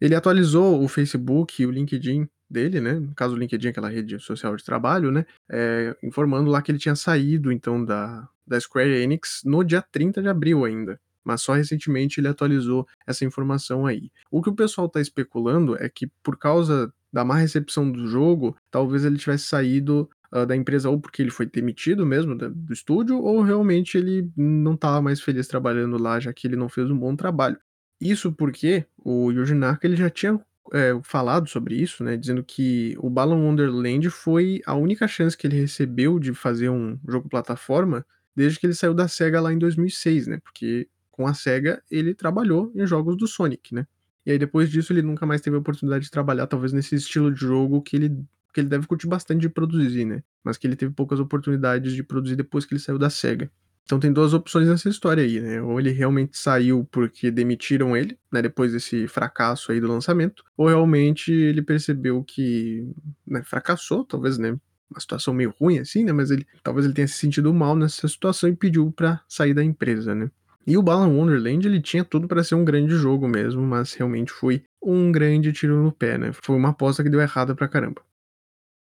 Ele 0.00 0.14
atualizou 0.14 0.82
o 0.82 0.88
Facebook 0.88 1.62
e 1.62 1.66
o 1.66 1.70
LinkedIn 1.70 2.28
dele, 2.48 2.80
né? 2.80 2.94
No 2.94 3.14
caso, 3.14 3.34
o 3.34 3.38
LinkedIn, 3.38 3.68
aquela 3.68 3.88
rede 3.88 4.18
social 4.18 4.56
de 4.56 4.64
trabalho, 4.64 5.10
né? 5.10 5.24
É, 5.50 5.96
informando 6.02 6.50
lá 6.50 6.60
que 6.60 6.70
ele 6.70 6.78
tinha 6.78 6.96
saído, 6.96 7.52
então, 7.52 7.84
da, 7.84 8.28
da 8.46 8.58
Square 8.58 8.90
Enix 8.90 9.42
no 9.44 9.62
dia 9.62 9.80
30 9.80 10.20
de 10.20 10.28
abril 10.28 10.64
ainda. 10.64 11.00
Mas 11.22 11.42
só 11.42 11.54
recentemente 11.54 12.18
ele 12.18 12.28
atualizou 12.28 12.86
essa 13.06 13.24
informação 13.24 13.86
aí. 13.86 14.10
O 14.30 14.42
que 14.42 14.48
o 14.48 14.54
pessoal 14.54 14.86
está 14.86 15.00
especulando 15.00 15.76
é 15.76 15.88
que, 15.88 16.06
por 16.22 16.36
causa 16.36 16.92
da 17.12 17.24
má 17.24 17.36
recepção 17.36 17.90
do 17.90 18.06
jogo, 18.06 18.56
talvez 18.70 19.04
ele 19.04 19.18
tivesse 19.18 19.44
saído 19.44 20.08
uh, 20.32 20.46
da 20.46 20.56
empresa 20.56 20.88
ou 20.90 21.00
porque 21.00 21.22
ele 21.22 21.30
foi 21.30 21.46
demitido 21.46 22.06
mesmo 22.06 22.36
do, 22.36 22.50
do 22.50 22.72
estúdio, 22.72 23.18
ou 23.18 23.42
realmente 23.42 23.96
ele 23.96 24.30
não 24.36 24.74
estava 24.74 25.00
mais 25.02 25.20
feliz 25.20 25.46
trabalhando 25.46 25.98
lá, 25.98 26.20
já 26.20 26.32
que 26.32 26.46
ele 26.46 26.56
não 26.56 26.68
fez 26.68 26.90
um 26.90 26.98
bom 26.98 27.14
trabalho. 27.16 27.58
Isso 28.00 28.32
porque 28.32 28.86
o 28.96 29.30
Yuji 29.30 29.54
Naka 29.54 29.86
ele 29.86 29.96
já 29.96 30.08
tinha 30.08 30.40
é, 30.72 30.98
falado 31.02 31.48
sobre 31.48 31.74
isso, 31.74 32.04
né, 32.04 32.16
dizendo 32.16 32.42
que 32.44 32.96
o 32.98 33.10
Balan 33.10 33.36
Wonderland 33.36 34.08
foi 34.10 34.60
a 34.66 34.74
única 34.74 35.06
chance 35.08 35.36
que 35.36 35.46
ele 35.46 35.60
recebeu 35.60 36.18
de 36.18 36.32
fazer 36.32 36.68
um 36.70 36.98
jogo 37.08 37.28
plataforma 37.28 38.06
desde 38.34 38.58
que 38.58 38.66
ele 38.66 38.74
saiu 38.74 38.94
da 38.94 39.08
SEGA 39.08 39.40
lá 39.40 39.52
em 39.52 39.58
2006, 39.58 40.28
né, 40.28 40.38
porque 40.42 40.88
com 41.10 41.26
a 41.26 41.34
SEGA 41.34 41.82
ele 41.90 42.14
trabalhou 42.14 42.72
em 42.74 42.86
jogos 42.86 43.16
do 43.16 43.26
Sonic, 43.26 43.74
né. 43.74 43.86
E 44.24 44.30
aí 44.30 44.38
depois 44.38 44.70
disso 44.70 44.92
ele 44.92 45.02
nunca 45.02 45.26
mais 45.26 45.40
teve 45.40 45.56
a 45.56 45.58
oportunidade 45.58 46.04
de 46.04 46.10
trabalhar, 46.10 46.46
talvez 46.46 46.72
nesse 46.72 46.94
estilo 46.94 47.32
de 47.32 47.40
jogo 47.40 47.82
que 47.82 47.96
ele, 47.96 48.16
que 48.52 48.60
ele 48.60 48.68
deve 48.68 48.86
curtir 48.86 49.06
bastante 49.06 49.40
de 49.40 49.48
produzir, 49.48 50.04
né? 50.04 50.22
Mas 50.44 50.56
que 50.56 50.66
ele 50.66 50.76
teve 50.76 50.92
poucas 50.92 51.20
oportunidades 51.20 51.92
de 51.92 52.02
produzir 52.02 52.36
depois 52.36 52.64
que 52.64 52.74
ele 52.74 52.80
saiu 52.80 52.98
da 52.98 53.10
SEGA. 53.10 53.50
Então 53.84 53.98
tem 53.98 54.12
duas 54.12 54.32
opções 54.32 54.68
nessa 54.68 54.88
história 54.88 55.24
aí, 55.24 55.40
né? 55.40 55.60
Ou 55.60 55.80
ele 55.80 55.90
realmente 55.90 56.38
saiu 56.38 56.86
porque 56.92 57.28
demitiram 57.28 57.96
ele, 57.96 58.16
né? 58.30 58.40
Depois 58.40 58.72
desse 58.72 59.08
fracasso 59.08 59.72
aí 59.72 59.80
do 59.80 59.88
lançamento, 59.88 60.44
ou 60.56 60.68
realmente 60.68 61.32
ele 61.32 61.60
percebeu 61.60 62.22
que 62.22 62.86
né, 63.26 63.42
fracassou, 63.42 64.04
talvez, 64.04 64.38
né? 64.38 64.56
Uma 64.88 65.00
situação 65.00 65.34
meio 65.34 65.52
ruim 65.60 65.80
assim, 65.80 66.04
né? 66.04 66.12
Mas 66.12 66.30
ele 66.30 66.46
talvez 66.62 66.86
ele 66.86 66.94
tenha 66.94 67.08
se 67.08 67.14
sentido 67.14 67.52
mal 67.52 67.74
nessa 67.74 68.06
situação 68.06 68.48
e 68.48 68.54
pediu 68.54 68.92
para 68.92 69.20
sair 69.28 69.54
da 69.54 69.64
empresa, 69.64 70.14
né? 70.14 70.30
E 70.64 70.76
o 70.76 70.82
Balan 70.82 71.08
Wonderland 71.08 71.66
ele 71.66 71.80
tinha 71.80 72.04
tudo 72.04 72.28
para 72.28 72.44
ser 72.44 72.54
um 72.54 72.64
grande 72.64 72.94
jogo 72.94 73.26
mesmo, 73.26 73.62
mas 73.62 73.94
realmente 73.94 74.30
foi 74.30 74.62
um 74.80 75.10
grande 75.10 75.52
tiro 75.52 75.82
no 75.82 75.90
pé, 75.90 76.16
né? 76.16 76.30
Foi 76.32 76.54
uma 76.54 76.68
aposta 76.68 77.02
que 77.02 77.10
deu 77.10 77.20
errada 77.20 77.56
pra 77.56 77.66
caramba. 77.66 78.02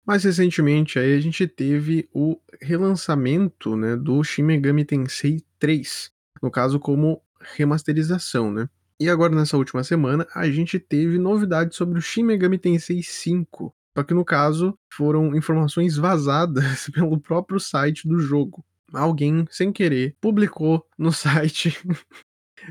Mais 0.07 0.25
recentemente 0.25 0.99
aí 0.99 1.15
a 1.15 1.21
gente 1.21 1.47
teve 1.47 2.09
o 2.13 2.39
relançamento, 2.61 3.77
né, 3.77 3.97
do 3.97 4.23
Shin 4.23 4.43
Megami 4.43 4.85
Tensei 4.85 5.43
3, 5.59 6.11
no 6.43 6.51
caso 6.51 6.81
como 6.81 7.23
remasterização, 7.41 8.53
né? 8.53 8.69
E 8.99 9.09
agora 9.09 9.35
nessa 9.35 9.57
última 9.57 9.83
semana 9.83 10.27
a 10.35 10.49
gente 10.51 10.79
teve 10.79 11.19
novidades 11.19 11.77
sobre 11.77 11.99
o 11.99 12.03
Shin 12.03 12.25
Megami 12.25 12.59
Tensei 12.59 13.03
5, 13.03 13.75
só 13.97 14.03
que 14.03 14.15
no 14.15 14.25
caso 14.25 14.77
foram 14.93 15.37
informações 15.37 15.97
vazadas 15.97 16.89
pelo 16.95 17.21
próprio 17.21 17.61
site 17.61 18.09
do 18.09 18.19
jogo 18.19 18.65
alguém, 18.93 19.47
sem 19.51 19.73
querer, 19.73 20.17
publicou 20.21 20.87
no 20.99 21.13
site 21.13 21.79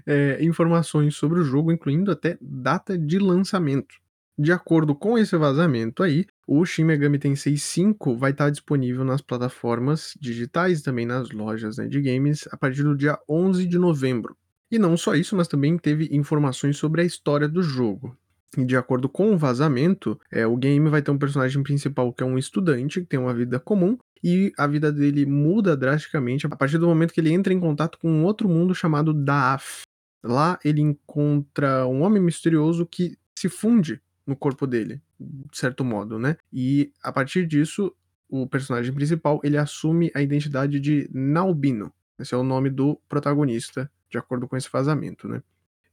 é, 0.06 0.44
informações 0.44 1.16
sobre 1.16 1.40
o 1.40 1.44
jogo, 1.44 1.72
incluindo 1.72 2.12
até 2.12 2.38
data 2.42 2.98
de 2.98 3.20
lançamento. 3.20 3.96
De 4.42 4.52
acordo 4.52 4.96
com 4.96 5.20
esse 5.20 5.38
vazamento 5.38 6.02
aí, 6.02 6.26
o 6.48 6.66
Shin 6.66 6.84
Megami 6.84 7.20
Tensei 7.20 7.56
5 7.56 8.18
vai 8.18 8.32
estar 8.32 8.50
disponível 8.50 9.06
nas 9.06 9.22
plataformas 9.22 10.18
digitais 10.20 10.80
e 10.80 10.84
também 10.84 11.06
nas 11.06 11.30
lojas 11.30 11.78
né, 11.78 11.88
de 11.88 12.02
games 12.02 12.48
a 12.52 12.58
partir 12.58 12.82
do 12.82 12.98
dia 12.98 13.20
11 13.30 13.68
de 13.68 13.78
novembro. 13.78 14.36
E 14.72 14.80
não 14.80 14.98
só 14.98 15.14
isso, 15.14 15.36
mas 15.36 15.48
também 15.48 15.78
teve 15.78 16.10
informações 16.12 16.76
sobre 16.78 17.04
a 17.04 17.06
história 17.06 17.48
do 17.48 17.62
jogo. 17.62 18.18
E 18.58 18.66
de 18.66 18.76
acordo 18.76 19.08
com 19.08 19.32
o 19.32 19.38
vazamento, 19.38 20.20
é, 20.32 20.48
o 20.48 20.58
game 20.58 20.90
vai 20.90 21.04
ter 21.04 21.12
um 21.12 21.20
personagem 21.20 21.62
principal 21.62 22.12
que 22.12 22.24
é 22.24 22.26
um 22.26 22.36
estudante 22.36 23.00
que 23.00 23.06
tem 23.06 23.20
uma 23.20 23.36
vida 23.36 23.60
comum 23.60 23.96
e 24.24 24.52
a 24.58 24.66
vida 24.66 24.92
dele 24.92 25.24
muda 25.24 25.78
drasticamente 25.78 26.48
a 26.48 26.50
partir 26.50 26.80
do 26.80 26.88
momento 26.88 27.14
que 27.14 27.22
ele 27.22 27.32
entra 27.32 27.54
em 27.54 27.60
contato 27.60 28.00
com 28.00 28.10
um 28.10 28.24
outro 28.24 28.50
mundo 28.50 28.74
chamado 28.74 29.14
Daaf. 29.14 29.84
Lá 30.24 30.58
ele 30.66 30.82
encontra 30.82 31.86
um 31.86 32.02
homem 32.02 32.24
misterioso 32.24 32.88
que 32.88 33.16
se 33.38 33.48
funde 33.48 34.02
no 34.26 34.36
corpo 34.36 34.68
dele, 34.68 35.02
de 35.20 35.58
certo 35.58 35.84
modo, 35.84 36.20
né? 36.20 36.38
E 36.52 36.92
a 37.04 37.12
partir 37.12 37.46
disso, 37.46 37.94
o 38.30 38.48
personagem 38.48 38.94
principal 38.94 39.40
ele 39.44 39.58
assume 39.58 40.12
a 40.16 40.22
identidade 40.22 40.80
de 40.80 41.10
Naubino. 41.14 41.92
Esse 42.20 42.34
é 42.34 42.38
o 42.38 42.44
nome 42.44 42.70
do 42.70 43.00
protagonista, 43.10 43.92
de 44.10 44.18
acordo 44.18 44.48
com 44.48 44.56
esse 44.56 44.70
vazamento, 44.72 45.28
né? 45.28 45.42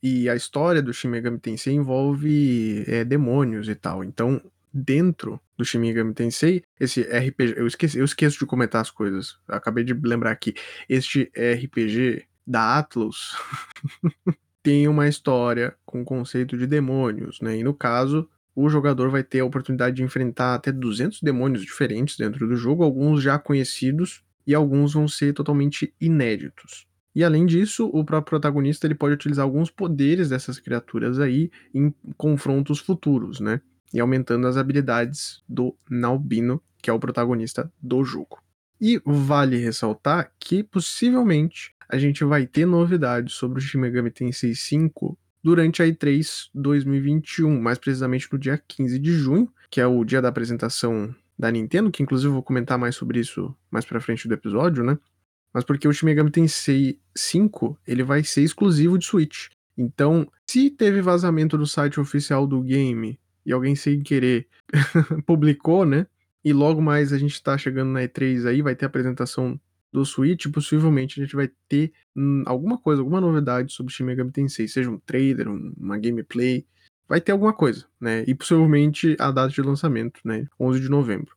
E 0.03 0.29
a 0.29 0.37
história 0.37 0.81
do 0.81 0.93
Shin 0.93 1.09
Megami 1.09 1.39
Tensei 1.39 1.75
envolve 1.75 2.85
é, 2.87 3.05
demônios 3.05 3.69
e 3.69 3.75
tal. 3.75 4.05
Então, 4.05 4.41
dentro 4.73 5.41
do 5.57 5.65
Shin 5.65 5.79
Megami 5.79 6.15
Tensei, 6.15 6.63
esse 6.79 7.03
RPG, 7.03 7.55
eu 7.57 7.67
esqueci, 7.67 7.99
eu 7.99 8.05
esqueço 8.05 8.39
de 8.39 8.47
comentar 8.47 8.81
as 8.81 8.91
coisas. 8.91 9.39
acabei 9.49 9.83
de 9.83 9.93
lembrar 9.95 10.31
aqui. 10.31 10.55
Este 10.89 11.33
RPG 11.35 12.27
da 12.47 12.79
Atlus 12.79 13.37
tem 14.69 14.87
uma 14.87 15.09
história 15.09 15.75
com 15.87 16.05
conceito 16.05 16.55
de 16.55 16.67
demônios, 16.67 17.41
né? 17.41 17.57
E 17.57 17.65
no 17.65 17.73
caso, 17.73 18.29
o 18.55 18.69
jogador 18.69 19.09
vai 19.09 19.25
ter 19.25 19.41
a 19.41 19.45
oportunidade 19.47 19.97
de 19.97 20.03
enfrentar 20.03 20.55
até 20.55 20.71
200 20.71 21.23
demônios 21.23 21.63
diferentes 21.63 22.19
dentro 22.19 22.47
do 22.47 22.55
jogo, 22.55 22.85
alguns 22.85 23.23
já 23.23 23.39
conhecidos 23.39 24.23
e 24.47 24.55
alguns 24.55 24.93
vão 24.93 25.09
ser 25.09 25.33
totalmente 25.33 25.95
inéditos. 25.99 26.87
E 27.15 27.25
além 27.25 27.47
disso, 27.47 27.87
o 27.87 28.05
próprio 28.05 28.33
protagonista 28.33 28.87
ele 28.87 28.95
pode 28.95 29.15
utilizar 29.15 29.43
alguns 29.43 29.71
poderes 29.71 30.29
dessas 30.29 30.59
criaturas 30.61 31.19
aí 31.19 31.51
em 31.75 31.91
confrontos 32.19 32.79
futuros, 32.79 33.41
né? 33.41 33.63
E 33.95 33.99
aumentando 33.99 34.47
as 34.47 34.59
habilidades 34.59 35.43
do 35.49 35.75
Nalbino, 35.89 36.61
que 36.83 36.91
é 36.91 36.93
o 36.93 37.01
protagonista 37.01 37.73
do 37.83 38.05
jogo. 38.05 38.39
E 38.79 39.01
vale 39.03 39.57
ressaltar 39.57 40.31
que 40.39 40.63
possivelmente 40.63 41.75
a 41.89 41.97
gente 41.97 42.23
vai 42.25 42.47
ter 42.47 42.67
novidades 42.67 43.35
sobre 43.35 43.59
o 43.59 43.63
Shin 43.63 43.79
Megami 43.79 44.11
Tensei 44.11 44.55
5 44.55 45.19
durante 45.43 45.83
a 45.83 45.87
E3 45.87 46.49
2021, 46.55 47.61
mais 47.61 47.79
precisamente 47.79 48.29
no 48.31 48.39
dia 48.39 48.63
15 48.69 48.99
de 48.99 49.13
junho, 49.13 49.51
que 49.71 49.81
é 49.81 49.87
o 49.87 50.05
dia 50.05 50.21
da 50.21 50.29
apresentação 50.29 51.15
da 51.39 51.51
Nintendo, 51.51 51.91
que 51.91 52.03
inclusive 52.03 52.29
eu 52.29 52.35
vou 52.35 52.43
comentar 52.43 52.77
mais 52.79 52.97
sobre 52.97 53.21
isso 53.21 53.55
mais 53.71 53.85
pra 53.85 54.01
frente 54.01 54.27
do 54.27 54.35
episódio, 54.35 54.85
né? 54.85 54.99
Mas 55.55 55.65
porque 55.65 55.89
o 55.89 55.93
Shin 55.93 56.07
Megami 56.07 56.31
Tensei 56.31 56.99
5, 57.17 57.79
ele 57.87 58.03
vai 58.03 58.23
ser 58.23 58.43
exclusivo 58.43 58.99
de 58.99 59.07
Switch. 59.07 59.47
Então, 59.77 60.31
se 60.47 60.71
teve 60.71 61.01
vazamento 61.01 61.57
do 61.57 61.67
site 61.67 62.01
oficial 62.01 62.47
do 62.47 62.61
game 62.61 63.19
e 63.47 63.53
alguém 63.53 63.75
sem 63.75 64.03
querer 64.03 64.47
publicou, 65.25 65.87
né? 65.87 66.07
E 66.45 66.53
logo 66.53 66.83
mais 66.83 67.13
a 67.13 67.19
gente 67.19 67.43
tá 67.43 67.57
chegando 67.57 67.93
na 67.93 68.01
E3 68.01 68.47
aí, 68.47 68.61
vai 68.61 68.75
ter 68.75 68.87
apresentação 68.87 69.59
do 69.93 70.05
Switch, 70.05 70.47
possivelmente 70.53 71.21
a 71.21 71.25
gente 71.25 71.35
vai 71.35 71.51
ter 71.69 71.93
hum, 72.15 72.43
alguma 72.47 72.79
coisa, 72.79 73.01
alguma 73.01 73.21
novidade 73.21 73.73
sobre 73.73 73.93
Shin 73.93 74.05
Megami 74.05 74.31
Tensei, 74.31 74.69
seja 74.69 74.91
um 74.91 74.99
trailer, 74.99 75.49
um, 75.49 75.73
uma 75.77 75.99
gameplay, 75.99 76.67
vai 77.09 77.21
ter 77.21 77.33
alguma 77.33 77.53
coisa, 77.53 77.87
né? 78.01 78.25
E 78.27 78.35
possivelmente 78.35 79.17
a 79.19 79.31
data 79.31 79.53
de 79.53 79.63
lançamento, 79.63 80.21
né? 80.25 80.47
11 80.61 80.81
de 80.81 80.89
novembro. 80.89 81.35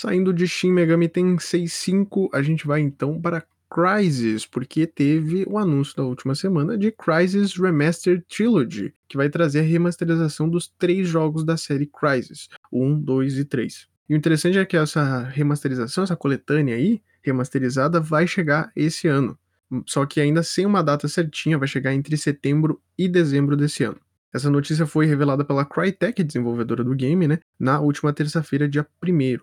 Saindo 0.00 0.32
de 0.32 0.46
Shin 0.48 0.72
Megami 0.72 1.08
Tensei 1.08 1.68
5, 1.68 2.30
a 2.32 2.42
gente 2.42 2.66
vai 2.66 2.80
então 2.80 3.20
para 3.20 3.44
Crysis, 3.74 4.46
porque 4.46 4.86
teve 4.86 5.44
o 5.48 5.58
anúncio 5.58 5.96
da 5.96 6.04
última 6.04 6.34
semana 6.34 6.78
de 6.78 6.92
Crysis 6.92 7.56
Remastered 7.56 8.24
Trilogy, 8.28 8.94
que 9.08 9.16
vai 9.16 9.28
trazer 9.28 9.60
a 9.60 9.62
remasterização 9.62 10.48
dos 10.48 10.68
três 10.78 11.08
jogos 11.08 11.44
da 11.44 11.56
série 11.56 11.86
Crysis, 11.86 12.48
1, 12.72 13.00
2 13.00 13.38
e 13.38 13.44
3. 13.44 13.88
E 14.08 14.14
o 14.14 14.16
interessante 14.16 14.58
é 14.58 14.64
que 14.64 14.76
essa 14.76 15.24
remasterização, 15.24 16.04
essa 16.04 16.14
coletânea 16.14 16.76
aí, 16.76 17.02
remasterizada, 17.24 18.00
vai 18.00 18.26
chegar 18.26 18.70
esse 18.76 19.08
ano. 19.08 19.38
Só 19.86 20.06
que 20.06 20.20
ainda 20.20 20.42
sem 20.42 20.66
uma 20.66 20.82
data 20.82 21.08
certinha, 21.08 21.58
vai 21.58 21.66
chegar 21.66 21.92
entre 21.94 22.16
setembro 22.16 22.80
e 22.96 23.08
dezembro 23.08 23.56
desse 23.56 23.82
ano. 23.82 23.98
Essa 24.32 24.50
notícia 24.50 24.86
foi 24.86 25.06
revelada 25.06 25.44
pela 25.44 25.64
Crytek, 25.64 26.22
desenvolvedora 26.22 26.82
do 26.82 26.94
game, 26.94 27.28
né, 27.28 27.38
na 27.58 27.80
última 27.80 28.12
terça-feira, 28.12 28.68
dia 28.68 28.86
1 29.00 29.40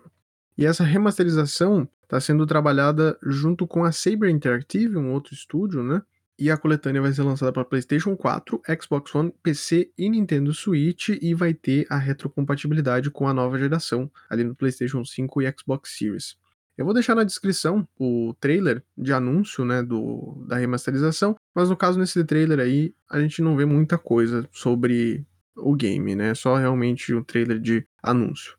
E 0.58 0.66
essa 0.66 0.84
remasterização 0.84 1.88
está 2.02 2.20
sendo 2.20 2.46
trabalhada 2.46 3.18
junto 3.22 3.66
com 3.66 3.84
a 3.84 3.90
Saber 3.90 4.28
Interactive, 4.28 4.98
um 4.98 5.12
outro 5.12 5.32
estúdio, 5.32 5.82
né? 5.82 6.02
E 6.38 6.50
a 6.50 6.58
coletânea 6.58 7.00
vai 7.00 7.12
ser 7.12 7.22
lançada 7.22 7.52
para 7.52 7.64
PlayStation 7.64 8.14
4, 8.16 8.60
Xbox 8.82 9.14
One, 9.14 9.32
PC 9.42 9.90
e 9.96 10.10
Nintendo 10.10 10.52
Switch 10.52 11.08
e 11.08 11.34
vai 11.34 11.54
ter 11.54 11.86
a 11.88 11.96
retrocompatibilidade 11.96 13.10
com 13.10 13.26
a 13.26 13.32
nova 13.32 13.58
geração, 13.58 14.10
ali 14.28 14.44
no 14.44 14.54
PlayStation 14.54 15.04
5 15.04 15.40
e 15.40 15.54
Xbox 15.56 15.96
Series. 15.96 16.36
Eu 16.82 16.84
vou 16.84 16.94
deixar 16.94 17.14
na 17.14 17.22
descrição 17.22 17.86
o 17.96 18.34
trailer 18.40 18.82
de 18.98 19.12
anúncio, 19.12 19.64
né, 19.64 19.84
do, 19.84 20.44
da 20.48 20.56
remasterização, 20.56 21.36
mas 21.54 21.70
no 21.70 21.76
caso 21.76 21.96
nesse 21.96 22.24
trailer 22.24 22.58
aí, 22.58 22.92
a 23.08 23.20
gente 23.20 23.40
não 23.40 23.56
vê 23.56 23.64
muita 23.64 23.96
coisa 23.96 24.48
sobre 24.50 25.24
o 25.54 25.76
game, 25.76 26.16
né? 26.16 26.34
Só 26.34 26.56
realmente 26.56 27.14
um 27.14 27.22
trailer 27.22 27.60
de 27.60 27.86
anúncio. 28.02 28.58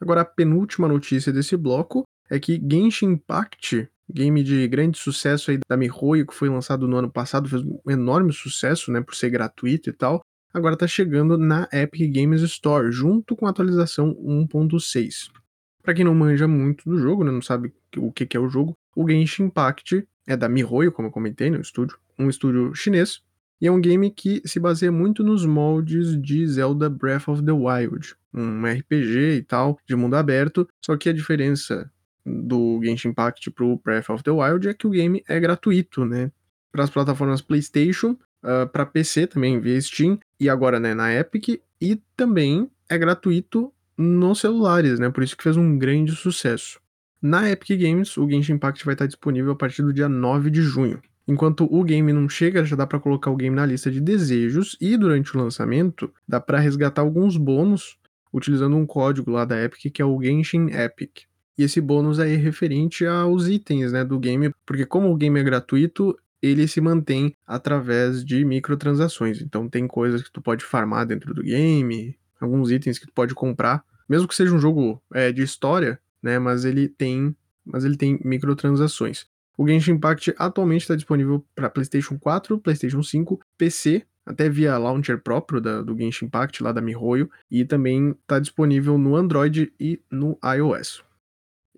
Agora 0.00 0.20
a 0.20 0.24
penúltima 0.24 0.86
notícia 0.86 1.32
desse 1.32 1.56
bloco 1.56 2.04
é 2.30 2.38
que 2.38 2.62
Genshin 2.70 3.06
Impact, 3.06 3.90
game 4.08 4.44
de 4.44 4.68
grande 4.68 4.96
sucesso 4.96 5.50
aí 5.50 5.58
da 5.68 5.76
MiHoYo, 5.76 6.28
que 6.28 6.34
foi 6.34 6.48
lançado 6.48 6.86
no 6.86 6.98
ano 6.98 7.10
passado, 7.10 7.48
fez 7.48 7.62
um 7.62 7.80
enorme 7.88 8.32
sucesso, 8.32 8.92
né, 8.92 9.00
por 9.00 9.16
ser 9.16 9.28
gratuito 9.28 9.90
e 9.90 9.92
tal, 9.92 10.20
agora 10.54 10.76
tá 10.76 10.86
chegando 10.86 11.36
na 11.36 11.68
Epic 11.72 12.14
Games 12.14 12.42
Store, 12.42 12.92
junto 12.92 13.34
com 13.34 13.48
a 13.48 13.50
atualização 13.50 14.14
1.6. 14.14 15.39
Para 15.82 15.94
quem 15.94 16.04
não 16.04 16.14
manja 16.14 16.46
muito 16.46 16.88
do 16.88 16.98
jogo, 16.98 17.24
né, 17.24 17.30
não 17.30 17.42
sabe 17.42 17.72
o 17.96 18.12
que, 18.12 18.26
que 18.26 18.36
é 18.36 18.40
o 18.40 18.48
jogo, 18.48 18.76
o 18.94 19.08
Genshin 19.08 19.44
Impact 19.44 20.06
é 20.26 20.36
da 20.36 20.48
MiHoYo, 20.48 20.92
como 20.92 21.08
eu 21.08 21.12
comentei, 21.12 21.50
no 21.50 21.56
né, 21.56 21.62
estúdio, 21.62 21.98
um 22.18 22.28
estúdio 22.28 22.74
chinês, 22.74 23.22
e 23.60 23.66
é 23.66 23.72
um 23.72 23.80
game 23.80 24.10
que 24.10 24.40
se 24.44 24.58
baseia 24.58 24.90
muito 24.90 25.22
nos 25.22 25.44
moldes 25.44 26.20
de 26.20 26.46
Zelda 26.46 26.88
Breath 26.88 27.28
of 27.28 27.42
the 27.42 27.52
Wild, 27.52 28.14
um 28.32 28.64
RPG 28.64 29.36
e 29.36 29.42
tal, 29.42 29.78
de 29.86 29.94
mundo 29.94 30.14
aberto, 30.14 30.66
só 30.84 30.96
que 30.96 31.08
a 31.08 31.12
diferença 31.12 31.90
do 32.24 32.80
Genshin 32.82 33.08
Impact 33.08 33.50
pro 33.50 33.80
Breath 33.84 34.10
of 34.10 34.22
the 34.22 34.30
Wild 34.30 34.68
é 34.68 34.74
que 34.74 34.86
o 34.86 34.90
game 34.90 35.22
é 35.28 35.38
gratuito, 35.40 36.04
né? 36.04 36.30
Para 36.70 36.84
as 36.84 36.90
plataformas 36.90 37.40
PlayStation, 37.40 38.12
uh, 38.12 38.62
ah, 38.62 38.66
para 38.66 38.86
PC 38.86 39.26
também 39.26 39.60
via 39.60 39.80
Steam 39.80 40.18
e 40.38 40.48
agora 40.48 40.78
né, 40.78 40.94
na 40.94 41.12
Epic 41.12 41.60
e 41.80 42.00
também 42.16 42.70
é 42.88 42.96
gratuito 42.96 43.72
nos 44.00 44.40
celulares, 44.40 44.98
né? 44.98 45.10
Por 45.10 45.22
isso 45.22 45.36
que 45.36 45.42
fez 45.42 45.56
um 45.56 45.78
grande 45.78 46.12
sucesso. 46.12 46.80
Na 47.20 47.50
Epic 47.50 47.78
Games, 47.78 48.16
o 48.16 48.28
Genshin 48.28 48.54
Impact 48.54 48.84
vai 48.84 48.94
estar 48.94 49.06
disponível 49.06 49.52
a 49.52 49.56
partir 49.56 49.82
do 49.82 49.92
dia 49.92 50.08
9 50.08 50.50
de 50.50 50.62
junho. 50.62 51.00
Enquanto 51.28 51.68
o 51.70 51.84
game 51.84 52.12
não 52.12 52.28
chega, 52.28 52.64
já 52.64 52.74
dá 52.74 52.86
para 52.86 52.98
colocar 52.98 53.30
o 53.30 53.36
game 53.36 53.54
na 53.54 53.66
lista 53.66 53.90
de 53.90 54.00
desejos 54.00 54.76
e 54.80 54.96
durante 54.96 55.36
o 55.36 55.40
lançamento 55.40 56.10
dá 56.26 56.40
para 56.40 56.58
resgatar 56.58 57.02
alguns 57.02 57.36
bônus 57.36 57.98
utilizando 58.32 58.76
um 58.76 58.86
código 58.86 59.30
lá 59.30 59.44
da 59.44 59.62
Epic 59.62 59.92
que 59.92 60.00
é 60.00 60.04
o 60.04 60.20
Genshin 60.20 60.70
Epic. 60.70 61.24
E 61.58 61.62
esse 61.62 61.80
bônus 61.80 62.18
aí 62.18 62.32
é 62.32 62.36
referente 62.36 63.04
aos 63.04 63.48
itens 63.48 63.92
né, 63.92 64.02
do 64.02 64.18
game, 64.18 64.50
porque 64.64 64.86
como 64.86 65.12
o 65.12 65.16
game 65.16 65.38
é 65.38 65.42
gratuito, 65.42 66.18
ele 66.40 66.66
se 66.66 66.80
mantém 66.80 67.36
através 67.46 68.24
de 68.24 68.44
microtransações. 68.44 69.42
Então 69.42 69.68
tem 69.68 69.86
coisas 69.86 70.22
que 70.22 70.32
tu 70.32 70.40
pode 70.40 70.64
farmar 70.64 71.06
dentro 71.06 71.34
do 71.34 71.42
game, 71.42 72.16
alguns 72.40 72.70
itens 72.70 72.98
que 72.98 73.06
tu 73.06 73.12
pode 73.12 73.34
comprar, 73.34 73.84
mesmo 74.10 74.26
que 74.26 74.34
seja 74.34 74.52
um 74.52 74.58
jogo 74.58 75.00
é, 75.14 75.30
de 75.30 75.40
história, 75.40 76.00
né? 76.20 76.36
Mas 76.40 76.64
ele 76.64 76.88
tem, 76.88 77.34
mas 77.64 77.84
ele 77.84 77.96
tem 77.96 78.18
microtransações. 78.24 79.24
O 79.56 79.68
Genshin 79.68 79.92
Impact 79.92 80.34
atualmente 80.36 80.80
está 80.80 80.96
disponível 80.96 81.46
para 81.54 81.70
PlayStation 81.70 82.18
4, 82.18 82.58
PlayStation 82.58 83.04
5, 83.04 83.38
PC, 83.56 84.04
até 84.26 84.48
via 84.48 84.76
launcher 84.78 85.22
próprio 85.22 85.60
da, 85.60 85.80
do 85.80 85.96
Genshin 85.96 86.24
Impact 86.24 86.60
lá 86.60 86.72
da 86.72 86.80
MiHoYo, 86.80 87.30
e 87.48 87.64
também 87.64 88.10
está 88.10 88.40
disponível 88.40 88.98
no 88.98 89.14
Android 89.14 89.72
e 89.78 90.02
no 90.10 90.36
iOS. 90.44 91.04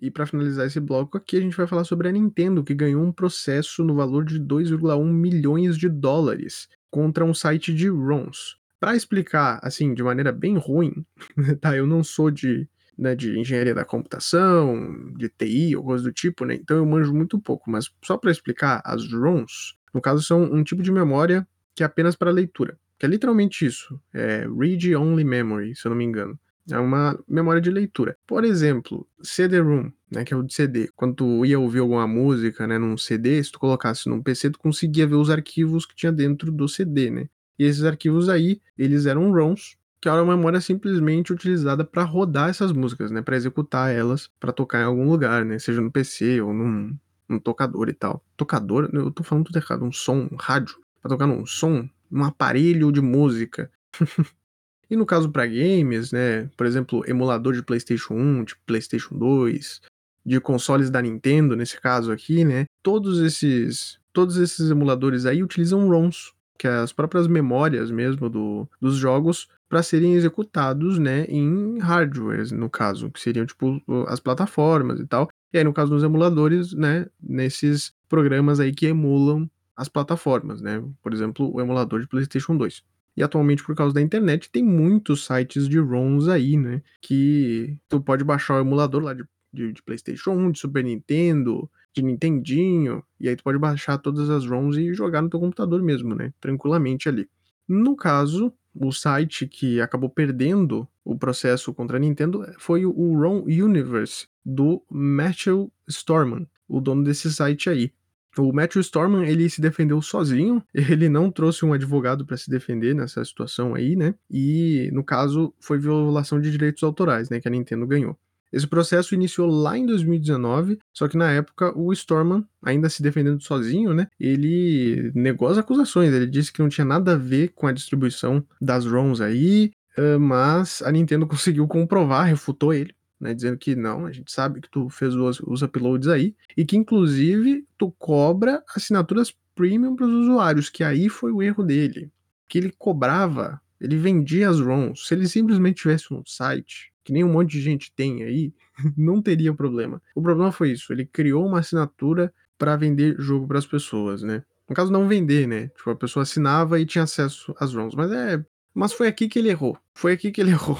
E 0.01 0.09
para 0.09 0.25
finalizar 0.25 0.65
esse 0.65 0.79
bloco 0.79 1.15
aqui, 1.15 1.37
a 1.37 1.41
gente 1.41 1.55
vai 1.55 1.67
falar 1.67 1.83
sobre 1.83 2.07
a 2.07 2.11
Nintendo, 2.11 2.63
que 2.63 2.73
ganhou 2.73 3.03
um 3.03 3.11
processo 3.11 3.83
no 3.83 3.93
valor 3.93 4.25
de 4.25 4.39
2,1 4.39 5.05
milhões 5.05 5.77
de 5.77 5.87
dólares 5.87 6.67
contra 6.89 7.23
um 7.23 7.33
site 7.33 7.71
de 7.71 7.89
ROMs. 7.89 8.57
Para 8.83 8.97
explicar, 8.97 9.61
assim, 9.63 9.93
de 9.93 10.03
maneira 10.03 10.29
bem 10.29 10.57
ruim, 10.57 11.05
tá? 11.61 11.73
Eu 11.73 11.87
não 11.87 12.03
sou 12.03 12.29
de, 12.29 12.67
né, 12.97 13.15
de 13.15 13.39
engenharia 13.39 13.73
da 13.73 13.85
computação, 13.85 15.09
de 15.15 15.29
TI 15.29 15.73
ou 15.77 15.85
coisa 15.85 16.03
do 16.03 16.11
tipo, 16.11 16.43
né? 16.43 16.55
Então 16.55 16.75
eu 16.75 16.85
manjo 16.85 17.13
muito 17.13 17.39
pouco, 17.39 17.71
mas 17.71 17.89
só 18.03 18.17
para 18.17 18.29
explicar, 18.29 18.81
as 18.83 19.09
ROMs, 19.09 19.75
no 19.93 20.01
caso, 20.01 20.21
são 20.21 20.43
um 20.43 20.65
tipo 20.65 20.83
de 20.83 20.91
memória 20.91 21.47
que 21.73 21.81
é 21.81 21.85
apenas 21.85 22.17
para 22.17 22.29
leitura. 22.29 22.77
Que 22.99 23.05
é 23.05 23.09
literalmente 23.09 23.65
isso. 23.65 23.97
É 24.13 24.45
Read 24.59 24.93
Only 24.97 25.23
Memory, 25.23 25.73
se 25.77 25.87
eu 25.87 25.91
não 25.91 25.97
me 25.97 26.03
engano. 26.03 26.37
É 26.69 26.77
uma 26.77 27.17
memória 27.25 27.61
de 27.61 27.71
leitura. 27.71 28.17
Por 28.27 28.43
exemplo, 28.43 29.07
CD-ROM, 29.21 29.93
né, 30.11 30.25
que 30.25 30.33
é 30.33 30.37
o 30.37 30.43
de 30.43 30.53
CD. 30.53 30.89
Quando 30.93 31.15
tu 31.15 31.45
ia 31.45 31.57
ouvir 31.57 31.79
alguma 31.79 32.05
música, 32.05 32.67
né, 32.67 32.77
num 32.77 32.97
CD, 32.97 33.41
se 33.41 33.49
tu 33.49 33.59
colocasse 33.59 34.09
num 34.09 34.21
PC, 34.21 34.49
tu 34.49 34.59
conseguia 34.59 35.07
ver 35.07 35.15
os 35.15 35.29
arquivos 35.29 35.85
que 35.85 35.95
tinha 35.95 36.11
dentro 36.11 36.51
do 36.51 36.67
CD, 36.67 37.09
né? 37.09 37.29
E 37.57 37.65
esses 37.65 37.83
arquivos 37.83 38.29
aí, 38.29 38.61
eles 38.77 39.05
eram 39.05 39.31
ROMs, 39.31 39.77
que 40.01 40.09
era 40.09 40.21
uma 40.21 40.35
memória 40.35 40.59
simplesmente 40.59 41.31
utilizada 41.31 41.85
para 41.85 42.03
rodar 42.03 42.49
essas 42.49 42.71
músicas, 42.71 43.09
né, 43.09 43.21
para 43.21 43.35
executar 43.35 43.93
elas, 43.93 44.29
para 44.39 44.51
tocar 44.51 44.81
em 44.81 44.85
algum 44.85 45.09
lugar, 45.09 45.45
né, 45.45 45.57
seja 45.59 45.79
no 45.79 45.91
PC 45.91 46.41
ou 46.41 46.53
num, 46.53 46.97
num 47.29 47.39
tocador 47.39 47.87
e 47.89 47.93
tal. 47.93 48.21
Tocador, 48.35 48.89
eu 48.91 49.11
tô 49.11 49.23
falando 49.23 49.45
tudo 49.45 49.57
errado, 49.57 49.85
um 49.85 49.91
som, 49.91 50.27
um 50.31 50.35
rádio, 50.35 50.77
para 51.01 51.09
tocar 51.09 51.27
num 51.27 51.45
som, 51.45 51.87
um 52.11 52.23
aparelho 52.23 52.91
de 52.91 53.01
música. 53.01 53.71
E 54.89 54.95
no 54.95 55.07
caso 55.07 55.31
para 55.31 55.47
games, 55.47 56.11
né, 56.11 56.47
por 56.55 56.67
exemplo, 56.67 57.03
emulador 57.07 57.53
de 57.53 57.63
PlayStation 57.63 58.13
1, 58.13 58.43
de 58.43 58.55
PlayStation 58.57 59.17
2, 59.17 59.81
de 60.23 60.39
consoles 60.39 60.91
da 60.91 61.01
Nintendo, 61.01 61.55
nesse 61.55 61.81
caso 61.81 62.11
aqui, 62.11 62.45
né, 62.45 62.65
todos 62.83 63.19
esses 63.19 63.97
todos 64.11 64.37
esses 64.37 64.69
emuladores 64.69 65.25
aí 65.25 65.41
utilizam 65.41 65.89
ROMs, 65.89 66.31
que 66.57 66.67
as 66.67 66.93
próprias 66.93 67.27
memórias 67.27 67.91
mesmo 67.91 68.29
do, 68.29 68.67
dos 68.79 68.95
jogos 68.95 69.47
para 69.67 69.81
serem 69.81 70.13
executados, 70.13 70.99
né, 70.99 71.25
em 71.25 71.79
hardwares, 71.79 72.51
no 72.51 72.69
caso, 72.69 73.09
que 73.09 73.19
seriam 73.19 73.45
tipo 73.45 73.81
as 74.07 74.19
plataformas 74.19 74.99
e 74.99 75.05
tal. 75.07 75.29
E 75.51 75.57
aí 75.57 75.63
no 75.63 75.73
caso 75.73 75.91
dos 75.91 76.03
emuladores, 76.03 76.73
né, 76.73 77.07
nesses 77.21 77.93
programas 78.07 78.59
aí 78.59 78.71
que 78.71 78.85
emulam 78.85 79.49
as 79.75 79.89
plataformas, 79.89 80.61
né? 80.61 80.83
Por 81.01 81.13
exemplo, 81.13 81.51
o 81.51 81.59
emulador 81.59 81.99
de 81.99 82.07
PlayStation 82.07 82.55
2. 82.55 82.83
E 83.15 83.23
atualmente, 83.23 83.63
por 83.63 83.75
causa 83.75 83.93
da 83.93 84.01
internet, 84.01 84.49
tem 84.51 84.63
muitos 84.63 85.25
sites 85.25 85.67
de 85.67 85.79
ROMs 85.79 86.29
aí, 86.29 86.57
né? 86.57 86.81
Que 87.01 87.77
tu 87.87 88.01
pode 88.01 88.23
baixar 88.23 88.55
o 88.55 88.61
emulador 88.61 89.03
lá 89.03 89.13
de, 89.13 89.23
de, 89.51 89.71
de 89.71 89.83
PlayStation 89.83 90.31
1, 90.31 90.51
de 90.51 90.59
Super 90.59 90.83
Nintendo, 90.83 91.69
de 91.93 92.01
Nintendinho, 92.01 93.03
e 93.19 93.29
aí 93.29 93.35
tu 93.35 93.43
pode 93.43 93.59
baixar 93.59 93.97
todas 93.97 94.29
as 94.29 94.45
ROMs 94.45 94.77
e 94.77 94.93
jogar 94.93 95.21
no 95.21 95.29
teu 95.29 95.39
computador 95.39 95.81
mesmo, 95.81 96.15
né? 96.15 96.33
Tranquilamente 96.41 97.07
ali. 97.07 97.29
No 97.67 97.95
caso, 97.95 98.51
o 98.75 98.91
site 98.91 99.47
que 99.47 99.79
acabou 99.79 100.09
perdendo 100.09 100.87
o 101.05 101.17
processo 101.17 101.73
contra 101.73 101.97
a 101.97 101.99
Nintendo 101.99 102.45
foi 102.57 102.85
o 102.85 102.91
ROM 102.91 103.43
Universe 103.43 104.27
do 104.45 104.83
Matthew 104.89 105.71
Storman, 105.87 106.47
o 106.67 106.81
dono 106.81 107.03
desse 107.03 107.31
site 107.31 107.69
aí. 107.69 107.91
O 108.35 108.51
Matthew 108.51 108.81
Storman, 108.81 109.27
ele 109.27 109.47
se 109.47 109.61
defendeu 109.61 110.01
sozinho, 110.01 110.63
ele 110.73 111.07
não 111.07 111.29
trouxe 111.29 111.63
um 111.63 111.73
advogado 111.73 112.25
para 112.25 112.35
se 112.35 112.49
defender 112.49 112.95
nessa 112.95 113.23
situação 113.23 113.75
aí, 113.75 113.95
né? 113.95 114.15
E, 114.29 114.89
no 114.91 115.03
caso, 115.03 115.53
foi 115.59 115.77
violação 115.77 116.41
de 116.41 116.49
direitos 116.49 116.81
autorais, 116.81 117.29
né, 117.29 117.39
que 117.39 117.47
a 117.47 117.51
Nintendo 117.51 117.85
ganhou. 117.85 118.17
Esse 118.53 118.67
processo 118.67 119.15
iniciou 119.15 119.49
lá 119.49 119.75
em 119.75 119.83
2019, 119.83 120.77
só 120.93 121.07
que 121.07 121.17
na 121.17 121.31
época 121.31 121.75
o 121.75 121.91
Storman, 121.91 122.45
ainda 122.61 122.87
se 122.87 123.01
defendendo 123.01 123.41
sozinho, 123.41 123.95
né, 123.95 124.07
ele 124.19 125.11
negou 125.15 125.47
as 125.47 125.57
acusações, 125.57 126.13
ele 126.13 126.27
disse 126.27 126.53
que 126.53 126.61
não 126.61 126.69
tinha 126.69 126.85
nada 126.85 127.13
a 127.13 127.17
ver 127.17 127.49
com 127.55 127.65
a 127.65 127.71
distribuição 127.71 128.45
das 128.61 128.85
ROMs 128.85 129.21
aí, 129.21 129.71
mas 130.19 130.83
a 130.83 130.91
Nintendo 130.91 131.25
conseguiu 131.27 131.67
comprovar, 131.67 132.27
refutou 132.27 132.71
ele, 132.71 132.93
né, 133.19 133.33
dizendo 133.33 133.57
que 133.57 133.75
não, 133.75 134.05
a 134.05 134.11
gente 134.11 134.31
sabe 134.31 134.61
que 134.61 134.69
tu 134.69 134.87
fez 134.87 135.15
os, 135.15 135.39
os 135.39 135.63
uploads 135.63 136.07
aí, 136.07 136.35
e 136.55 136.63
que 136.63 136.77
inclusive 136.77 137.65
tu 137.75 137.91
cobra 137.97 138.63
assinaturas 138.75 139.33
premium 139.55 139.95
para 139.95 140.05
os 140.05 140.13
usuários, 140.13 140.69
que 140.69 140.83
aí 140.83 141.09
foi 141.09 141.31
o 141.31 141.41
erro 141.41 141.63
dele, 141.63 142.11
que 142.47 142.59
ele 142.59 142.71
cobrava, 142.77 143.59
ele 143.81 143.97
vendia 143.97 144.47
as 144.47 144.59
ROMs, 144.59 145.07
se 145.07 145.15
ele 145.15 145.27
simplesmente 145.27 145.81
tivesse 145.81 146.13
um 146.13 146.21
site, 146.23 146.92
que 147.03 147.11
nem 147.13 147.23
um 147.23 147.31
monte 147.31 147.51
de 147.51 147.61
gente 147.61 147.91
tem 147.95 148.23
aí, 148.23 148.53
não 148.97 149.21
teria 149.21 149.53
problema. 149.53 150.01
O 150.15 150.21
problema 150.21 150.51
foi 150.51 150.71
isso, 150.71 150.91
ele 150.93 151.05
criou 151.05 151.45
uma 151.45 151.59
assinatura 151.59 152.33
para 152.57 152.75
vender 152.75 153.15
jogo 153.19 153.47
para 153.47 153.59
as 153.59 153.65
pessoas, 153.65 154.21
né? 154.21 154.43
No 154.69 154.75
caso 154.75 154.91
não 154.91 155.07
vender, 155.07 155.47
né? 155.47 155.67
Tipo, 155.69 155.89
a 155.89 155.95
pessoa 155.95 156.23
assinava 156.23 156.79
e 156.79 156.85
tinha 156.85 157.03
acesso 157.03 157.53
às 157.59 157.73
ROMs, 157.73 157.95
mas 157.95 158.11
é, 158.11 158.43
mas 158.73 158.93
foi 158.93 159.07
aqui 159.07 159.27
que 159.27 159.39
ele 159.39 159.49
errou. 159.49 159.77
Foi 159.93 160.13
aqui 160.13 160.31
que 160.31 160.41
ele 160.41 160.51
errou. 160.51 160.79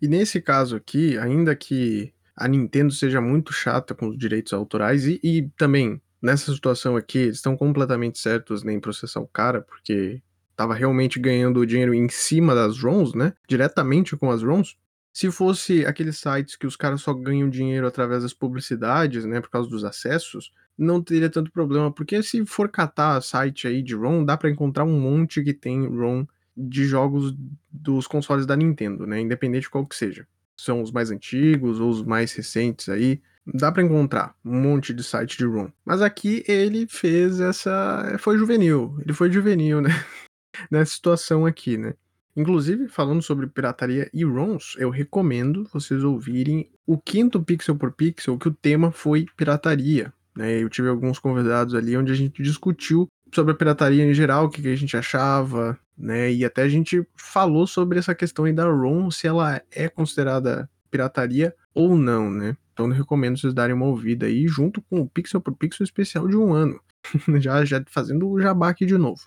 E 0.00 0.08
nesse 0.08 0.40
caso 0.40 0.74
aqui, 0.74 1.16
ainda 1.18 1.54
que 1.54 2.12
a 2.36 2.48
Nintendo 2.48 2.92
seja 2.92 3.20
muito 3.20 3.52
chata 3.52 3.94
com 3.94 4.08
os 4.08 4.18
direitos 4.18 4.52
autorais 4.52 5.06
e, 5.06 5.20
e 5.22 5.48
também 5.56 6.00
nessa 6.20 6.52
situação 6.52 6.96
aqui 6.96 7.18
eles 7.18 7.36
estão 7.36 7.56
completamente 7.56 8.18
certos 8.18 8.64
em 8.64 8.80
processar 8.80 9.20
o 9.20 9.28
cara, 9.28 9.60
porque 9.60 10.22
estava 10.52 10.74
realmente 10.74 11.18
ganhando 11.18 11.66
dinheiro 11.66 11.92
em 11.92 12.08
cima 12.08 12.54
das 12.54 12.78
ROMs, 12.78 13.16
né? 13.16 13.32
Diretamente 13.48 14.16
com 14.16 14.30
as 14.30 14.42
ROMs. 14.42 14.76
Se 15.12 15.30
fosse 15.30 15.84
aqueles 15.84 16.18
sites 16.18 16.56
que 16.56 16.66
os 16.66 16.76
caras 16.76 17.02
só 17.02 17.12
ganham 17.12 17.50
dinheiro 17.50 17.86
através 17.86 18.22
das 18.22 18.32
publicidades, 18.32 19.26
né, 19.26 19.42
por 19.42 19.50
causa 19.50 19.68
dos 19.68 19.84
acessos, 19.84 20.52
não 20.76 21.02
teria 21.02 21.28
tanto 21.28 21.52
problema, 21.52 21.92
porque 21.92 22.22
se 22.22 22.46
for 22.46 22.70
catar 22.70 23.20
site 23.20 23.66
aí 23.66 23.82
de 23.82 23.94
ROM, 23.94 24.24
dá 24.24 24.38
para 24.38 24.50
encontrar 24.50 24.84
um 24.84 24.98
monte 24.98 25.44
que 25.44 25.52
tem 25.52 25.86
ROM 25.86 26.24
de 26.56 26.84
jogos 26.84 27.34
dos 27.70 28.06
consoles 28.06 28.46
da 28.46 28.56
Nintendo, 28.56 29.06
né? 29.06 29.20
Independente 29.20 29.64
de 29.64 29.70
qual 29.70 29.86
que 29.86 29.96
seja. 29.96 30.26
São 30.56 30.82
os 30.82 30.90
mais 30.90 31.10
antigos 31.10 31.80
ou 31.80 31.90
os 31.90 32.02
mais 32.02 32.32
recentes 32.32 32.88
aí. 32.88 33.20
Dá 33.44 33.72
para 33.72 33.82
encontrar 33.82 34.34
um 34.44 34.60
monte 34.60 34.94
de 34.94 35.02
site 35.02 35.36
de 35.36 35.44
ROM. 35.44 35.68
Mas 35.84 36.00
aqui 36.00 36.44
ele 36.46 36.86
fez 36.88 37.40
essa. 37.40 38.16
Foi 38.18 38.38
juvenil. 38.38 38.96
Ele 39.00 39.12
foi 39.12 39.30
juvenil, 39.32 39.80
né? 39.80 39.90
Nessa 40.70 40.92
situação 40.92 41.46
aqui, 41.46 41.76
né? 41.76 41.94
Inclusive, 42.34 42.88
falando 42.88 43.22
sobre 43.22 43.46
pirataria 43.46 44.08
e 44.12 44.24
ROMs, 44.24 44.74
eu 44.78 44.88
recomendo 44.88 45.68
vocês 45.72 46.02
ouvirem 46.02 46.70
o 46.86 46.96
quinto 46.98 47.42
Pixel 47.42 47.76
por 47.76 47.92
Pixel, 47.92 48.38
que 48.38 48.48
o 48.48 48.54
tema 48.54 48.90
foi 48.90 49.26
pirataria. 49.36 50.12
Né? 50.34 50.62
Eu 50.62 50.70
tive 50.70 50.88
alguns 50.88 51.18
convidados 51.18 51.74
ali 51.74 51.96
onde 51.96 52.10
a 52.10 52.14
gente 52.14 52.42
discutiu 52.42 53.06
sobre 53.34 53.52
a 53.52 53.56
pirataria 53.56 54.04
em 54.04 54.14
geral, 54.14 54.46
o 54.46 54.48
que, 54.48 54.66
a 54.66 54.76
gente 54.76 54.96
achava, 54.96 55.78
né? 55.96 56.32
E 56.32 56.44
até 56.44 56.62
a 56.62 56.68
gente 56.68 57.06
falou 57.16 57.66
sobre 57.66 57.98
essa 57.98 58.14
questão 58.14 58.44
aí 58.44 58.52
da 58.52 58.64
ROM, 58.64 59.10
se 59.10 59.26
ela 59.26 59.60
é 59.70 59.88
considerada 59.88 60.68
pirataria 60.90 61.54
ou 61.74 61.96
não, 61.96 62.30
né? 62.30 62.56
Então 62.72 62.86
eu 62.86 62.92
recomendo 62.92 63.38
vocês 63.38 63.54
darem 63.54 63.74
uma 63.74 63.86
ouvida 63.86 64.26
aí, 64.26 64.46
junto 64.46 64.82
com 64.82 65.00
o 65.00 65.08
Pixel 65.08 65.40
por 65.40 65.54
Pixel 65.54 65.84
especial 65.84 66.28
de 66.28 66.36
um 66.36 66.52
ano. 66.52 66.80
já, 67.40 67.64
já 67.64 67.82
fazendo 67.88 68.28
o 68.28 68.40
jabá 68.40 68.68
aqui 68.68 68.86
de 68.86 68.96
novo. 68.96 69.22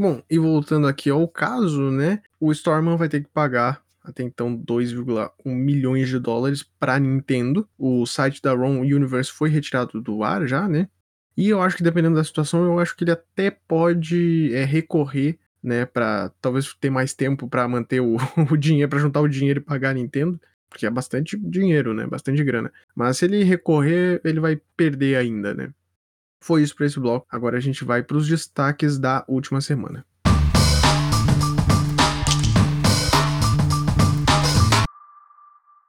Bom, 0.00 0.22
e 0.30 0.38
voltando 0.38 0.86
aqui 0.86 1.10
ao 1.10 1.28
caso, 1.28 1.90
né? 1.90 2.22
O 2.40 2.50
Storman 2.52 2.96
vai 2.96 3.06
ter 3.06 3.20
que 3.20 3.28
pagar 3.28 3.82
até 4.02 4.22
então 4.22 4.56
2,1 4.56 5.30
milhões 5.54 6.08
de 6.08 6.18
dólares 6.18 6.62
para 6.62 6.98
Nintendo. 6.98 7.68
O 7.76 8.06
site 8.06 8.40
da 8.40 8.54
ROM 8.54 8.80
Universe 8.80 9.30
foi 9.30 9.50
retirado 9.50 10.00
do 10.00 10.24
ar 10.24 10.46
já, 10.46 10.66
né? 10.66 10.88
E 11.36 11.50
eu 11.50 11.60
acho 11.60 11.76
que 11.76 11.82
dependendo 11.82 12.14
da 12.14 12.24
situação, 12.24 12.64
eu 12.64 12.78
acho 12.78 12.96
que 12.96 13.04
ele 13.04 13.10
até 13.10 13.50
pode 13.50 14.54
é, 14.54 14.64
recorrer, 14.64 15.38
né, 15.62 15.84
para 15.84 16.30
talvez 16.40 16.72
ter 16.80 16.88
mais 16.88 17.12
tempo 17.12 17.46
para 17.46 17.68
manter 17.68 18.00
o, 18.00 18.16
o 18.50 18.56
dinheiro, 18.56 18.88
para 18.88 19.00
juntar 19.00 19.20
o 19.20 19.28
dinheiro 19.28 19.60
e 19.60 19.62
pagar 19.62 19.90
a 19.90 19.94
Nintendo, 19.94 20.40
porque 20.70 20.86
é 20.86 20.90
bastante 20.90 21.36
dinheiro, 21.36 21.92
né, 21.92 22.06
bastante 22.06 22.42
grana. 22.42 22.72
Mas 22.94 23.18
se 23.18 23.26
ele 23.26 23.44
recorrer, 23.44 24.18
ele 24.24 24.40
vai 24.40 24.58
perder 24.78 25.16
ainda, 25.16 25.52
né? 25.52 25.74
Foi 26.42 26.62
isso 26.62 26.74
para 26.74 26.86
esse 26.86 26.98
bloco. 26.98 27.26
Agora 27.30 27.58
a 27.58 27.60
gente 27.60 27.84
vai 27.84 28.02
para 28.02 28.16
os 28.16 28.26
destaques 28.26 28.98
da 28.98 29.24
última 29.28 29.60
semana. 29.60 30.06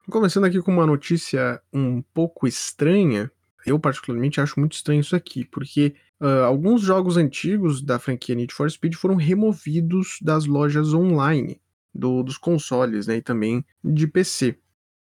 Começando 0.09 0.43
aqui 0.43 0.61
com 0.61 0.73
uma 0.73 0.85
notícia 0.85 1.61
um 1.71 2.01
pouco 2.01 2.45
estranha, 2.45 3.31
eu, 3.65 3.79
particularmente, 3.79 4.41
acho 4.41 4.59
muito 4.59 4.73
estranho 4.73 4.99
isso 4.99 5.15
aqui, 5.15 5.45
porque 5.45 5.95
uh, 6.19 6.43
alguns 6.43 6.81
jogos 6.81 7.15
antigos 7.15 7.81
da 7.81 7.97
franquia 7.97 8.35
Need 8.35 8.53
for 8.53 8.69
Speed 8.69 8.95
foram 8.95 9.15
removidos 9.15 10.17
das 10.21 10.45
lojas 10.45 10.93
online 10.93 11.61
do, 11.95 12.23
dos 12.23 12.37
consoles, 12.37 13.07
né, 13.07 13.17
e 13.17 13.21
também 13.21 13.63
de 13.81 14.05
PC. 14.05 14.57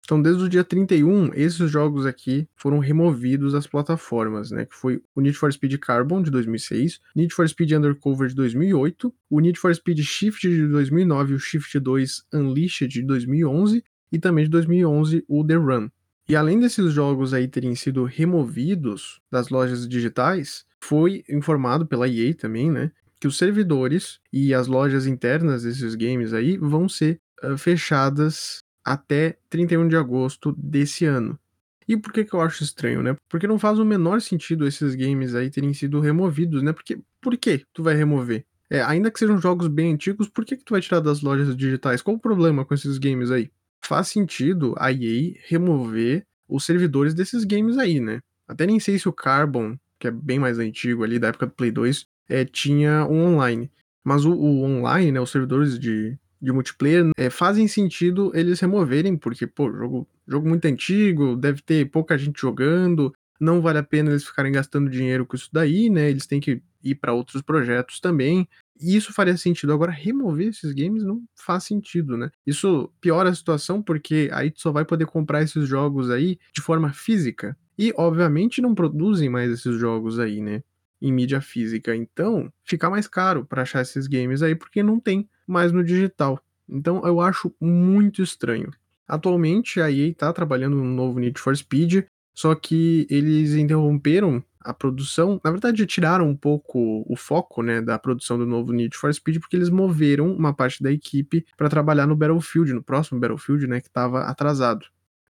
Então, 0.08 0.22
desde 0.22 0.42
o 0.42 0.48
dia 0.48 0.64
31, 0.64 1.34
esses 1.34 1.70
jogos 1.70 2.06
aqui 2.06 2.48
foram 2.56 2.78
removidos 2.78 3.52
das 3.52 3.66
plataformas, 3.66 4.50
né? 4.50 4.64
Que 4.64 4.74
foi 4.74 5.02
o 5.14 5.20
Need 5.20 5.36
for 5.36 5.52
Speed 5.52 5.76
Carbon 5.76 6.22
de 6.22 6.30
2006, 6.30 6.98
Need 7.14 7.34
for 7.34 7.46
Speed 7.46 7.72
Undercover 7.72 8.26
de 8.26 8.34
2008, 8.34 9.14
o 9.28 9.38
Need 9.38 9.60
for 9.60 9.74
Speed 9.74 10.00
Shift 10.00 10.48
de 10.48 10.66
2009, 10.66 11.34
o 11.34 11.38
Shift 11.38 11.78
2 11.78 12.24
Unleashed 12.32 12.88
de 12.88 13.02
2011 13.02 13.84
e 14.10 14.18
também 14.18 14.44
de 14.44 14.50
2011 14.50 15.26
o 15.28 15.46
The 15.46 15.56
Run. 15.56 15.90
E 16.26 16.34
além 16.34 16.58
desses 16.58 16.90
jogos 16.90 17.34
aí 17.34 17.46
terem 17.46 17.74
sido 17.74 18.04
removidos 18.04 19.20
das 19.30 19.50
lojas 19.50 19.86
digitais, 19.86 20.64
foi 20.80 21.22
informado 21.28 21.86
pela 21.86 22.08
EA 22.08 22.32
também, 22.32 22.70
né, 22.70 22.92
que 23.20 23.28
os 23.28 23.36
servidores 23.36 24.20
e 24.32 24.54
as 24.54 24.68
lojas 24.68 25.06
internas 25.06 25.64
desses 25.64 25.94
games 25.94 26.32
aí 26.32 26.56
vão 26.56 26.88
ser 26.88 27.20
fechadas 27.58 28.62
até 28.92 29.38
31 29.50 29.88
de 29.88 29.96
agosto 29.96 30.54
desse 30.56 31.04
ano. 31.04 31.38
E 31.86 31.96
por 31.96 32.12
que, 32.12 32.24
que 32.24 32.34
eu 32.34 32.40
acho 32.40 32.62
estranho, 32.62 33.02
né? 33.02 33.16
Porque 33.28 33.46
não 33.46 33.58
faz 33.58 33.78
o 33.78 33.84
menor 33.84 34.20
sentido 34.20 34.66
esses 34.66 34.94
games 34.94 35.34
aí 35.34 35.50
terem 35.50 35.72
sido 35.72 36.00
removidos, 36.00 36.62
né? 36.62 36.72
Porque 36.72 36.98
por 37.20 37.36
que 37.36 37.64
tu 37.72 37.82
vai 37.82 37.94
remover? 37.94 38.44
É, 38.70 38.82
ainda 38.82 39.10
que 39.10 39.18
sejam 39.18 39.40
jogos 39.40 39.68
bem 39.68 39.94
antigos, 39.94 40.28
por 40.28 40.44
que, 40.44 40.56
que 40.56 40.64
tu 40.64 40.72
vai 40.72 40.82
tirar 40.82 41.00
das 41.00 41.22
lojas 41.22 41.56
digitais? 41.56 42.02
Qual 42.02 42.16
o 42.16 42.20
problema 42.20 42.64
com 42.64 42.74
esses 42.74 42.98
games 42.98 43.30
aí? 43.30 43.50
faz 43.82 44.08
sentido 44.08 44.74
a 44.76 44.92
EA 44.92 45.34
remover 45.46 46.26
os 46.48 46.64
servidores 46.64 47.14
desses 47.14 47.44
games 47.44 47.78
aí, 47.78 48.00
né? 48.00 48.20
Até 48.46 48.66
nem 48.66 48.80
sei 48.80 48.98
se 48.98 49.08
o 49.08 49.12
Carbon, 49.12 49.76
que 49.98 50.08
é 50.08 50.10
bem 50.10 50.38
mais 50.38 50.58
antigo 50.58 51.04
ali, 51.04 51.18
da 51.18 51.28
época 51.28 51.46
do 51.46 51.52
Play 51.52 51.70
2, 51.70 52.06
é, 52.28 52.44
tinha 52.44 53.06
um 53.06 53.34
online. 53.34 53.70
Mas 54.02 54.24
o, 54.24 54.32
o 54.32 54.62
online, 54.62 55.12
né, 55.12 55.20
os 55.20 55.30
servidores 55.30 55.78
de, 55.78 56.18
de 56.40 56.52
multiplayer, 56.52 57.10
é, 57.16 57.30
fazem 57.30 57.66
sentido 57.66 58.30
eles 58.34 58.60
removerem, 58.60 59.16
porque, 59.16 59.46
pô, 59.46 59.72
jogo, 59.72 60.08
jogo 60.26 60.48
muito 60.48 60.64
antigo, 60.66 61.36
deve 61.36 61.62
ter 61.62 61.90
pouca 61.90 62.16
gente 62.16 62.40
jogando, 62.40 63.12
não 63.40 63.60
vale 63.60 63.78
a 63.78 63.82
pena 63.82 64.10
eles 64.10 64.24
ficarem 64.24 64.52
gastando 64.52 64.90
dinheiro 64.90 65.24
com 65.24 65.36
isso 65.36 65.48
daí, 65.52 65.88
né? 65.88 66.10
Eles 66.10 66.26
têm 66.26 66.40
que 66.40 66.62
ir 66.82 66.94
para 66.96 67.12
outros 67.12 67.42
projetos 67.42 68.00
também. 68.00 68.48
E 68.80 68.96
isso 68.96 69.12
faria 69.12 69.36
sentido. 69.36 69.72
Agora, 69.72 69.92
remover 69.92 70.48
esses 70.48 70.72
games 70.72 71.04
não 71.04 71.22
faz 71.34 71.64
sentido, 71.64 72.16
né? 72.16 72.30
Isso 72.46 72.90
piora 73.00 73.30
a 73.30 73.34
situação 73.34 73.82
porque 73.82 74.28
aí 74.32 74.50
tu 74.50 74.60
só 74.60 74.72
vai 74.72 74.84
poder 74.84 75.06
comprar 75.06 75.42
esses 75.42 75.68
jogos 75.68 76.10
aí 76.10 76.38
de 76.52 76.60
forma 76.60 76.92
física. 76.92 77.56
E, 77.78 77.92
obviamente, 77.96 78.60
não 78.60 78.74
produzem 78.74 79.28
mais 79.28 79.50
esses 79.50 79.78
jogos 79.78 80.18
aí, 80.18 80.40
né? 80.40 80.62
Em 81.00 81.12
mídia 81.12 81.40
física. 81.40 81.94
Então, 81.94 82.52
fica 82.64 82.90
mais 82.90 83.06
caro 83.06 83.44
para 83.44 83.62
achar 83.62 83.82
esses 83.82 84.06
games 84.08 84.42
aí 84.42 84.54
porque 84.54 84.82
não 84.82 84.98
tem 84.98 85.28
mais 85.48 85.72
no 85.72 85.82
digital. 85.82 86.40
Então, 86.68 87.02
eu 87.06 87.20
acho 87.20 87.52
muito 87.60 88.22
estranho. 88.22 88.70
Atualmente, 89.06 89.80
a 89.80 89.90
EA 89.90 90.12
tá 90.14 90.32
trabalhando 90.32 90.76
no 90.76 90.84
novo 90.84 91.18
Need 91.18 91.40
for 91.40 91.56
Speed, 91.56 92.04
só 92.34 92.54
que 92.54 93.06
eles 93.08 93.54
interromperam 93.54 94.44
a 94.60 94.74
produção. 94.74 95.40
Na 95.42 95.50
verdade, 95.50 95.86
tiraram 95.86 96.28
um 96.28 96.36
pouco 96.36 97.04
o 97.08 97.16
foco, 97.16 97.62
né, 97.62 97.80
da 97.80 97.98
produção 97.98 98.36
do 98.36 98.44
novo 98.44 98.72
Need 98.72 98.96
for 98.96 99.12
Speed, 99.12 99.38
porque 99.40 99.56
eles 99.56 99.70
moveram 99.70 100.30
uma 100.32 100.52
parte 100.52 100.82
da 100.82 100.92
equipe 100.92 101.46
para 101.56 101.70
trabalhar 101.70 102.06
no 102.06 102.14
Battlefield, 102.14 102.74
no 102.74 102.82
próximo 102.82 103.18
Battlefield, 103.18 103.66
né, 103.66 103.80
que 103.80 103.88
estava 103.88 104.20
atrasado. 104.24 104.84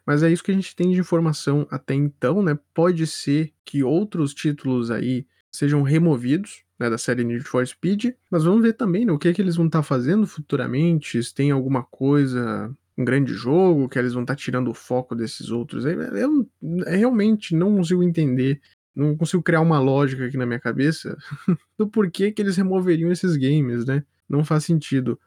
Mas 0.06 0.22
é 0.22 0.30
isso 0.30 0.42
que 0.42 0.52
a 0.52 0.54
gente 0.54 0.74
tem 0.74 0.92
de 0.92 1.00
informação 1.00 1.66
até 1.70 1.92
então, 1.92 2.40
né? 2.40 2.56
Pode 2.72 3.06
ser 3.08 3.52
que 3.64 3.82
outros 3.82 4.32
títulos 4.32 4.90
aí 4.90 5.26
sejam 5.56 5.82
removidos, 5.82 6.64
né, 6.78 6.90
da 6.90 6.98
série 6.98 7.24
Need 7.24 7.44
for 7.44 7.66
Speed, 7.66 8.12
mas 8.30 8.44
vamos 8.44 8.62
ver 8.62 8.74
também 8.74 9.04
né, 9.04 9.12
o 9.12 9.18
que, 9.18 9.28
é 9.28 9.32
que 9.32 9.40
eles 9.40 9.56
vão 9.56 9.66
estar 9.66 9.78
tá 9.78 9.82
fazendo 9.82 10.26
futuramente, 10.26 11.22
se 11.22 11.34
tem 11.34 11.50
alguma 11.50 11.82
coisa, 11.82 12.74
um 12.96 13.04
grande 13.04 13.32
jogo, 13.34 13.88
que 13.88 13.98
eles 13.98 14.12
vão 14.12 14.22
estar 14.22 14.34
tá 14.34 14.40
tirando 14.40 14.68
o 14.68 14.74
foco 14.74 15.14
desses 15.14 15.50
outros. 15.50 15.84
Eu, 15.84 16.00
eu, 16.00 16.50
eu 16.62 16.84
realmente 16.86 17.54
não 17.54 17.76
consigo 17.76 18.02
entender, 18.02 18.60
não 18.94 19.16
consigo 19.16 19.42
criar 19.42 19.60
uma 19.60 19.78
lógica 19.78 20.26
aqui 20.26 20.36
na 20.36 20.46
minha 20.46 20.60
cabeça 20.60 21.16
do 21.78 21.86
porquê 21.86 22.32
que 22.32 22.40
eles 22.40 22.56
removeriam 22.56 23.12
esses 23.12 23.36
games, 23.36 23.84
né? 23.84 24.04
Não 24.28 24.44
faz 24.44 24.64
sentido. 24.64 25.18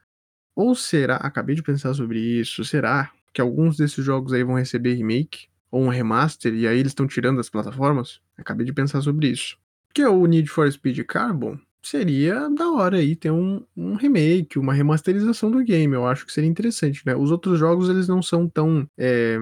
Ou 0.56 0.76
será, 0.76 1.18
acabei 1.18 1.56
de 1.56 1.64
pensar 1.64 1.94
sobre 1.94 2.20
isso, 2.20 2.66
será 2.66 3.12
que 3.32 3.40
alguns 3.40 3.78
desses 3.78 4.04
jogos 4.04 4.34
aí 4.34 4.44
vão 4.44 4.56
receber 4.56 4.94
remake 4.96 5.48
ou 5.72 5.84
um 5.84 5.88
remaster 5.88 6.54
e 6.54 6.68
aí 6.68 6.80
eles 6.80 6.92
estão 6.92 7.08
tirando 7.08 7.38
das 7.38 7.50
plataformas? 7.50 8.20
Acabei 8.38 8.66
de 8.66 8.74
pensar 8.74 9.02
sobre 9.02 9.28
isso. 9.28 9.58
O 10.08 10.26
Need 10.26 10.50
for 10.50 10.72
Speed 10.72 11.00
Carbon 11.06 11.58
seria 11.82 12.50
da 12.50 12.70
hora 12.72 12.98
aí 12.98 13.16
ter 13.16 13.32
um, 13.32 13.64
um, 13.76 13.96
remake, 13.96 14.60
uma 14.60 14.74
remasterização 14.74 15.50
do 15.50 15.64
game. 15.64 15.94
Eu 15.94 16.06
acho 16.06 16.26
que 16.26 16.32
seria 16.32 16.50
interessante, 16.50 17.02
né? 17.06 17.16
Os 17.16 17.32
outros 17.32 17.58
jogos 17.58 17.90
eles 17.90 18.08
não 18.08 18.22
são 18.22 18.48
tão 18.48 18.88
é, 18.98 19.38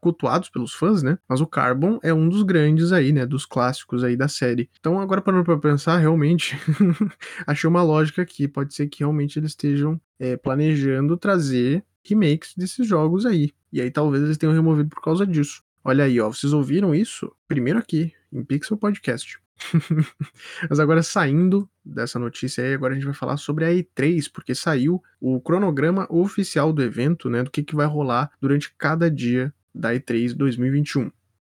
cultuados 0.00 0.48
pelos 0.48 0.72
fãs, 0.72 1.02
né? 1.02 1.18
Mas 1.28 1.40
o 1.40 1.46
Carbon 1.46 1.98
é 2.02 2.12
um 2.12 2.28
dos 2.28 2.42
grandes 2.42 2.92
aí, 2.92 3.12
né? 3.12 3.26
Dos 3.26 3.44
clássicos 3.46 4.02
aí 4.02 4.16
da 4.16 4.28
série. 4.28 4.68
Então 4.78 5.00
agora 5.00 5.20
parando 5.20 5.44
para 5.44 5.56
pensar, 5.58 5.98
realmente 5.98 6.56
achei 7.46 7.68
uma 7.68 7.82
lógica 7.82 8.22
aqui. 8.22 8.48
Pode 8.48 8.74
ser 8.74 8.88
que 8.88 9.00
realmente 9.00 9.38
eles 9.38 9.50
estejam 9.50 10.00
é, 10.18 10.36
planejando 10.36 11.16
trazer 11.16 11.84
remakes 12.04 12.54
desses 12.56 12.86
jogos 12.86 13.26
aí. 13.26 13.52
E 13.72 13.80
aí 13.80 13.90
talvez 13.90 14.22
eles 14.22 14.36
tenham 14.36 14.54
removido 14.54 14.88
por 14.88 15.00
causa 15.00 15.26
disso. 15.26 15.62
Olha 15.84 16.04
aí, 16.04 16.20
ó, 16.20 16.28
vocês 16.28 16.52
ouviram 16.52 16.94
isso? 16.94 17.32
Primeiro 17.48 17.78
aqui, 17.78 18.12
em 18.32 18.44
Pixel 18.44 18.76
Podcast. 18.76 19.40
Mas 20.68 20.80
agora 20.80 21.02
saindo 21.02 21.68
dessa 21.84 22.18
notícia 22.18 22.64
aí, 22.64 22.74
agora 22.74 22.92
a 22.92 22.96
gente 22.96 23.04
vai 23.04 23.14
falar 23.14 23.36
sobre 23.36 23.64
a 23.64 23.70
E3, 23.70 24.30
porque 24.32 24.54
saiu 24.54 25.02
o 25.20 25.40
cronograma 25.40 26.06
oficial 26.10 26.72
do 26.72 26.82
evento, 26.82 27.28
né, 27.28 27.42
do 27.42 27.50
que, 27.50 27.62
que 27.62 27.74
vai 27.74 27.86
rolar 27.86 28.30
durante 28.40 28.72
cada 28.76 29.10
dia 29.10 29.52
da 29.74 29.94
E3 29.94 30.34
2021. 30.34 31.10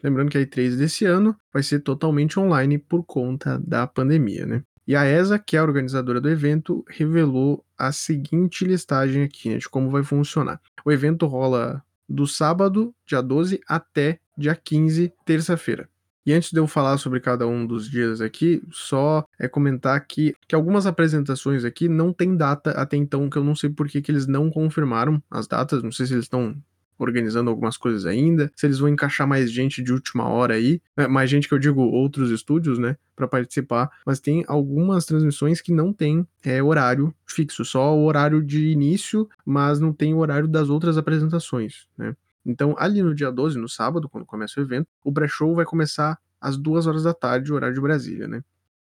Lembrando 0.03 0.31
que 0.31 0.38
a 0.38 0.40
E3 0.40 0.77
desse 0.77 1.05
ano 1.05 1.35
vai 1.53 1.62
ser 1.62 1.81
totalmente 1.81 2.38
online 2.38 2.79
por 2.79 3.03
conta 3.05 3.59
da 3.59 3.87
pandemia, 3.87 4.47
né? 4.47 4.62
E 4.87 4.95
a 4.95 5.07
ESA, 5.07 5.38
que 5.38 5.57
é 5.57 5.61
a 5.61 5.62
organizadora 5.62 6.21
do 6.21 6.29
evento, 6.29 6.85
revelou 6.87 7.64
a 7.77 7.90
seguinte 7.90 8.67
listagem 8.67 9.23
aqui, 9.23 9.49
né, 9.49 9.57
de 9.57 9.69
como 9.69 9.90
vai 9.90 10.03
funcionar. 10.03 10.61
O 10.85 10.93
evento 10.93 11.27
rola 11.27 11.83
do 12.07 12.27
sábado, 12.27 12.95
dia 13.07 13.23
12, 13.23 13.61
até 13.67 14.21
dia 14.37 14.55
15, 14.55 15.11
terça-feira. 15.25 15.88
E 16.27 16.33
antes 16.33 16.51
de 16.51 16.59
eu 16.59 16.67
falar 16.67 16.97
sobre 16.97 17.21
cada 17.21 17.47
um 17.47 17.67
dos 17.67 17.89
dias 17.91 18.21
aqui, 18.21 18.63
só 18.71 19.25
é 19.39 19.47
comentar 19.47 19.95
aqui 19.95 20.35
que 20.49 20.55
algumas 20.55 20.87
apresentações 20.87 21.65
aqui 21.65 21.89
não 21.89 22.13
tem 22.13 22.35
data 22.35 22.71
até 22.71 22.97
então, 22.97 23.29
que 23.29 23.37
eu 23.37 23.45
não 23.45 23.55
sei 23.55 23.69
por 23.69 23.89
que, 23.89 24.01
que 24.01 24.11
eles 24.11 24.27
não 24.27 24.51
confirmaram 24.51 25.23
as 25.31 25.47
datas, 25.47 25.83
não 25.83 25.93
sei 25.93 26.07
se 26.07 26.15
eles 26.15 26.25
estão 26.25 26.57
organizando 26.99 27.51
algumas 27.51 27.77
coisas 27.77 28.07
ainda, 28.07 28.51
se 28.55 28.67
eles 28.67 28.79
vão 28.79 28.89
encaixar 28.89 29.27
mais 29.27 29.51
gente 29.51 29.83
de 29.83 29.93
última 29.93 30.29
hora 30.29 30.55
aí, 30.55 30.81
é, 30.97 31.07
mais 31.07 31.29
gente 31.29 31.49
que 31.49 31.55
eu 31.55 31.59
digo 31.59 31.81
outros 31.83 32.31
estúdios, 32.31 32.79
né, 32.79 32.97
para 33.17 33.29
participar, 33.29 33.91
mas 34.07 34.21
tem 34.21 34.45
algumas 34.47 35.05
transmissões 35.05 35.61
que 35.61 35.73
não 35.73 35.93
tem 35.93 36.27
é, 36.45 36.63
horário 36.63 37.15
fixo, 37.27 37.65
só 37.65 37.95
o 37.97 38.05
horário 38.05 38.43
de 38.43 38.69
início, 38.69 39.29
mas 39.45 39.81
não 39.81 39.93
tem 39.93 40.15
o 40.15 40.19
horário 40.19 40.49
das 40.49 40.69
outras 40.69 40.97
apresentações, 40.97 41.87
né. 41.99 42.15
Então, 42.45 42.75
ali 42.79 43.03
no 43.03 43.15
dia 43.15 43.31
12, 43.31 43.59
no 43.59 43.69
sábado, 43.69 44.09
quando 44.09 44.27
começa 44.27 44.61
o 44.61 44.63
evento, 44.63 44.87
o 45.03 45.13
pré-show 45.13 45.55
vai 45.55 45.65
começar 45.65 46.19
às 46.41 46.57
2 46.57 46.87
horas 46.87 47.03
da 47.05 47.15
tarde, 47.15 47.53
horário 47.53 47.75
de 47.75 47.81
Brasília, 47.81 48.29
né? 48.29 48.43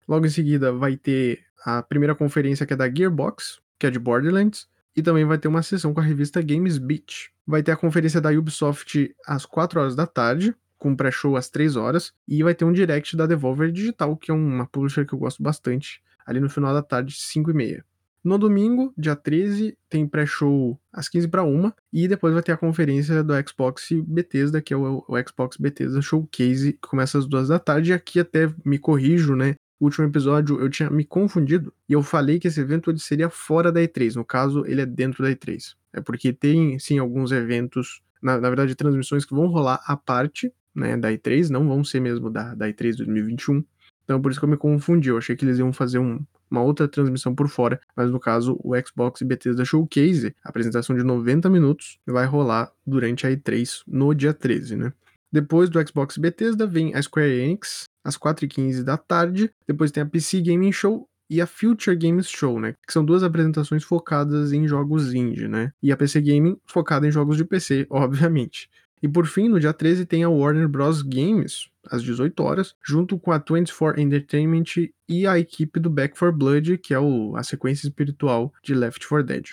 Logo 0.08 0.26
em 0.26 0.30
seguida 0.30 0.72
vai 0.72 0.96
ter 0.96 1.44
a 1.64 1.82
primeira 1.82 2.14
conferência 2.14 2.66
que 2.66 2.72
é 2.72 2.76
da 2.76 2.92
Gearbox, 2.92 3.60
que 3.78 3.86
é 3.86 3.90
de 3.90 3.98
Borderlands, 3.98 4.68
e 4.96 5.02
também 5.02 5.24
vai 5.24 5.38
ter 5.38 5.48
uma 5.48 5.62
sessão 5.62 5.94
com 5.94 6.00
a 6.00 6.02
revista 6.02 6.42
Games 6.42 6.78
Beat. 6.78 7.30
Vai 7.46 7.62
ter 7.62 7.72
a 7.72 7.76
conferência 7.76 8.20
da 8.20 8.30
Ubisoft 8.30 9.14
às 9.26 9.46
4 9.46 9.80
horas 9.80 9.96
da 9.96 10.06
tarde, 10.06 10.54
com 10.78 10.94
pré-show 10.94 11.36
às 11.36 11.48
3 11.48 11.76
horas, 11.76 12.12
e 12.28 12.42
vai 12.42 12.54
ter 12.54 12.64
um 12.64 12.72
direct 12.72 13.16
da 13.16 13.26
Devolver 13.26 13.72
Digital, 13.72 14.16
que 14.16 14.30
é 14.30 14.34
uma 14.34 14.66
publisher 14.66 15.06
que 15.06 15.14
eu 15.14 15.18
gosto 15.18 15.42
bastante, 15.42 16.02
ali 16.26 16.40
no 16.40 16.50
final 16.50 16.74
da 16.74 16.82
tarde, 16.82 17.14
5 17.16 17.50
e 17.50 17.54
meia. 17.54 17.84
No 18.24 18.38
domingo, 18.38 18.90
dia 18.96 19.14
13, 19.14 19.76
tem 19.90 20.08
pré-show 20.08 20.80
às 20.90 21.10
15 21.10 21.28
para 21.28 21.44
1 21.44 21.70
e 21.92 22.08
depois 22.08 22.32
vai 22.32 22.42
ter 22.42 22.52
a 22.52 22.56
conferência 22.56 23.22
do 23.22 23.34
Xbox 23.46 23.88
Bethesda, 24.06 24.62
que 24.62 24.72
é 24.72 24.76
o, 24.78 25.04
o 25.06 25.14
Xbox 25.28 25.58
Bethesda 25.58 26.00
Showcase, 26.00 26.72
que 26.72 26.88
começa 26.88 27.18
às 27.18 27.26
2 27.26 27.48
da 27.48 27.58
tarde. 27.58 27.90
E 27.90 27.92
aqui 27.92 28.18
até 28.18 28.50
me 28.64 28.78
corrijo, 28.78 29.36
né? 29.36 29.56
O 29.78 29.84
último 29.84 30.06
episódio 30.06 30.58
eu 30.58 30.70
tinha 30.70 30.88
me 30.88 31.04
confundido 31.04 31.70
e 31.86 31.92
eu 31.92 32.02
falei 32.02 32.38
que 32.38 32.48
esse 32.48 32.58
evento 32.58 32.90
ele 32.90 32.98
seria 32.98 33.28
fora 33.28 33.70
da 33.70 33.82
E3. 33.82 34.14
No 34.14 34.24
caso, 34.24 34.64
ele 34.66 34.80
é 34.80 34.86
dentro 34.86 35.22
da 35.22 35.30
E3. 35.30 35.74
É 35.92 36.00
porque 36.00 36.32
tem, 36.32 36.78
sim, 36.78 36.98
alguns 36.98 37.30
eventos, 37.30 38.00
na, 38.22 38.40
na 38.40 38.48
verdade, 38.48 38.74
transmissões 38.74 39.26
que 39.26 39.34
vão 39.34 39.48
rolar 39.48 39.82
à 39.86 39.98
parte 39.98 40.50
né, 40.74 40.96
da 40.96 41.12
E3, 41.12 41.50
não 41.50 41.68
vão 41.68 41.84
ser 41.84 42.00
mesmo 42.00 42.30
da, 42.30 42.54
da 42.54 42.68
E3 42.68 42.96
2021. 42.96 43.62
Então, 44.04 44.20
por 44.20 44.30
isso 44.30 44.40
que 44.40 44.46
eu 44.46 44.50
me 44.50 44.56
confundi. 44.56 45.10
Eu 45.10 45.18
achei 45.18 45.36
que 45.36 45.44
eles 45.44 45.58
iam 45.58 45.74
fazer 45.74 45.98
um, 45.98 46.24
uma 46.50 46.62
outra 46.62 46.86
transmissão 46.86 47.34
por 47.34 47.48
fora, 47.48 47.80
mas 47.96 48.10
no 48.10 48.20
caso, 48.20 48.58
o 48.62 48.74
Xbox 48.76 49.22
Bethesda 49.22 49.64
Showcase, 49.64 50.34
a 50.44 50.48
apresentação 50.48 50.96
de 50.96 51.02
90 51.02 51.48
minutos, 51.50 51.98
vai 52.06 52.26
rolar 52.26 52.70
durante 52.86 53.26
a 53.26 53.30
E3 53.30 53.82
no 53.86 54.14
dia 54.14 54.32
13, 54.32 54.76
né? 54.76 54.92
Depois 55.32 55.68
do 55.68 55.84
Xbox 55.84 56.16
Bethesda 56.16 56.64
vem 56.64 56.94
a 56.94 57.02
Square 57.02 57.28
Enix, 57.28 57.88
às 58.04 58.16
4h15 58.16 58.84
da 58.84 58.96
tarde. 58.96 59.50
Depois 59.66 59.90
tem 59.90 60.02
a 60.02 60.06
PC 60.06 60.40
Gaming 60.40 60.70
Show 60.70 61.08
e 61.28 61.40
a 61.40 61.46
Future 61.46 61.96
Games 61.96 62.28
Show, 62.28 62.60
né? 62.60 62.74
Que 62.86 62.92
são 62.92 63.04
duas 63.04 63.22
apresentações 63.22 63.82
focadas 63.82 64.52
em 64.52 64.68
jogos 64.68 65.12
indie, 65.12 65.48
né? 65.48 65.72
E 65.82 65.90
a 65.90 65.96
PC 65.96 66.20
Gaming 66.20 66.56
focada 66.64 67.08
em 67.08 67.10
jogos 67.10 67.36
de 67.36 67.44
PC, 67.44 67.86
obviamente. 67.90 68.70
E 69.04 69.08
por 69.08 69.26
fim, 69.26 69.50
no 69.50 69.60
dia 69.60 69.74
13 69.74 70.06
tem 70.06 70.24
a 70.24 70.30
Warner 70.30 70.66
Bros. 70.66 71.02
Games, 71.02 71.68
às 71.90 72.02
18 72.02 72.42
horas, 72.42 72.74
junto 72.82 73.18
com 73.18 73.32
a 73.32 73.36
24 73.36 74.00
Entertainment 74.00 74.88
e 75.06 75.26
a 75.26 75.38
equipe 75.38 75.78
do 75.78 75.90
Back 75.90 76.18
4 76.18 76.34
Blood, 76.34 76.78
que 76.78 76.94
é 76.94 76.98
o, 76.98 77.36
a 77.36 77.42
sequência 77.42 77.86
espiritual 77.86 78.50
de 78.62 78.74
Left 78.74 79.06
4 79.06 79.26
Dead. 79.26 79.44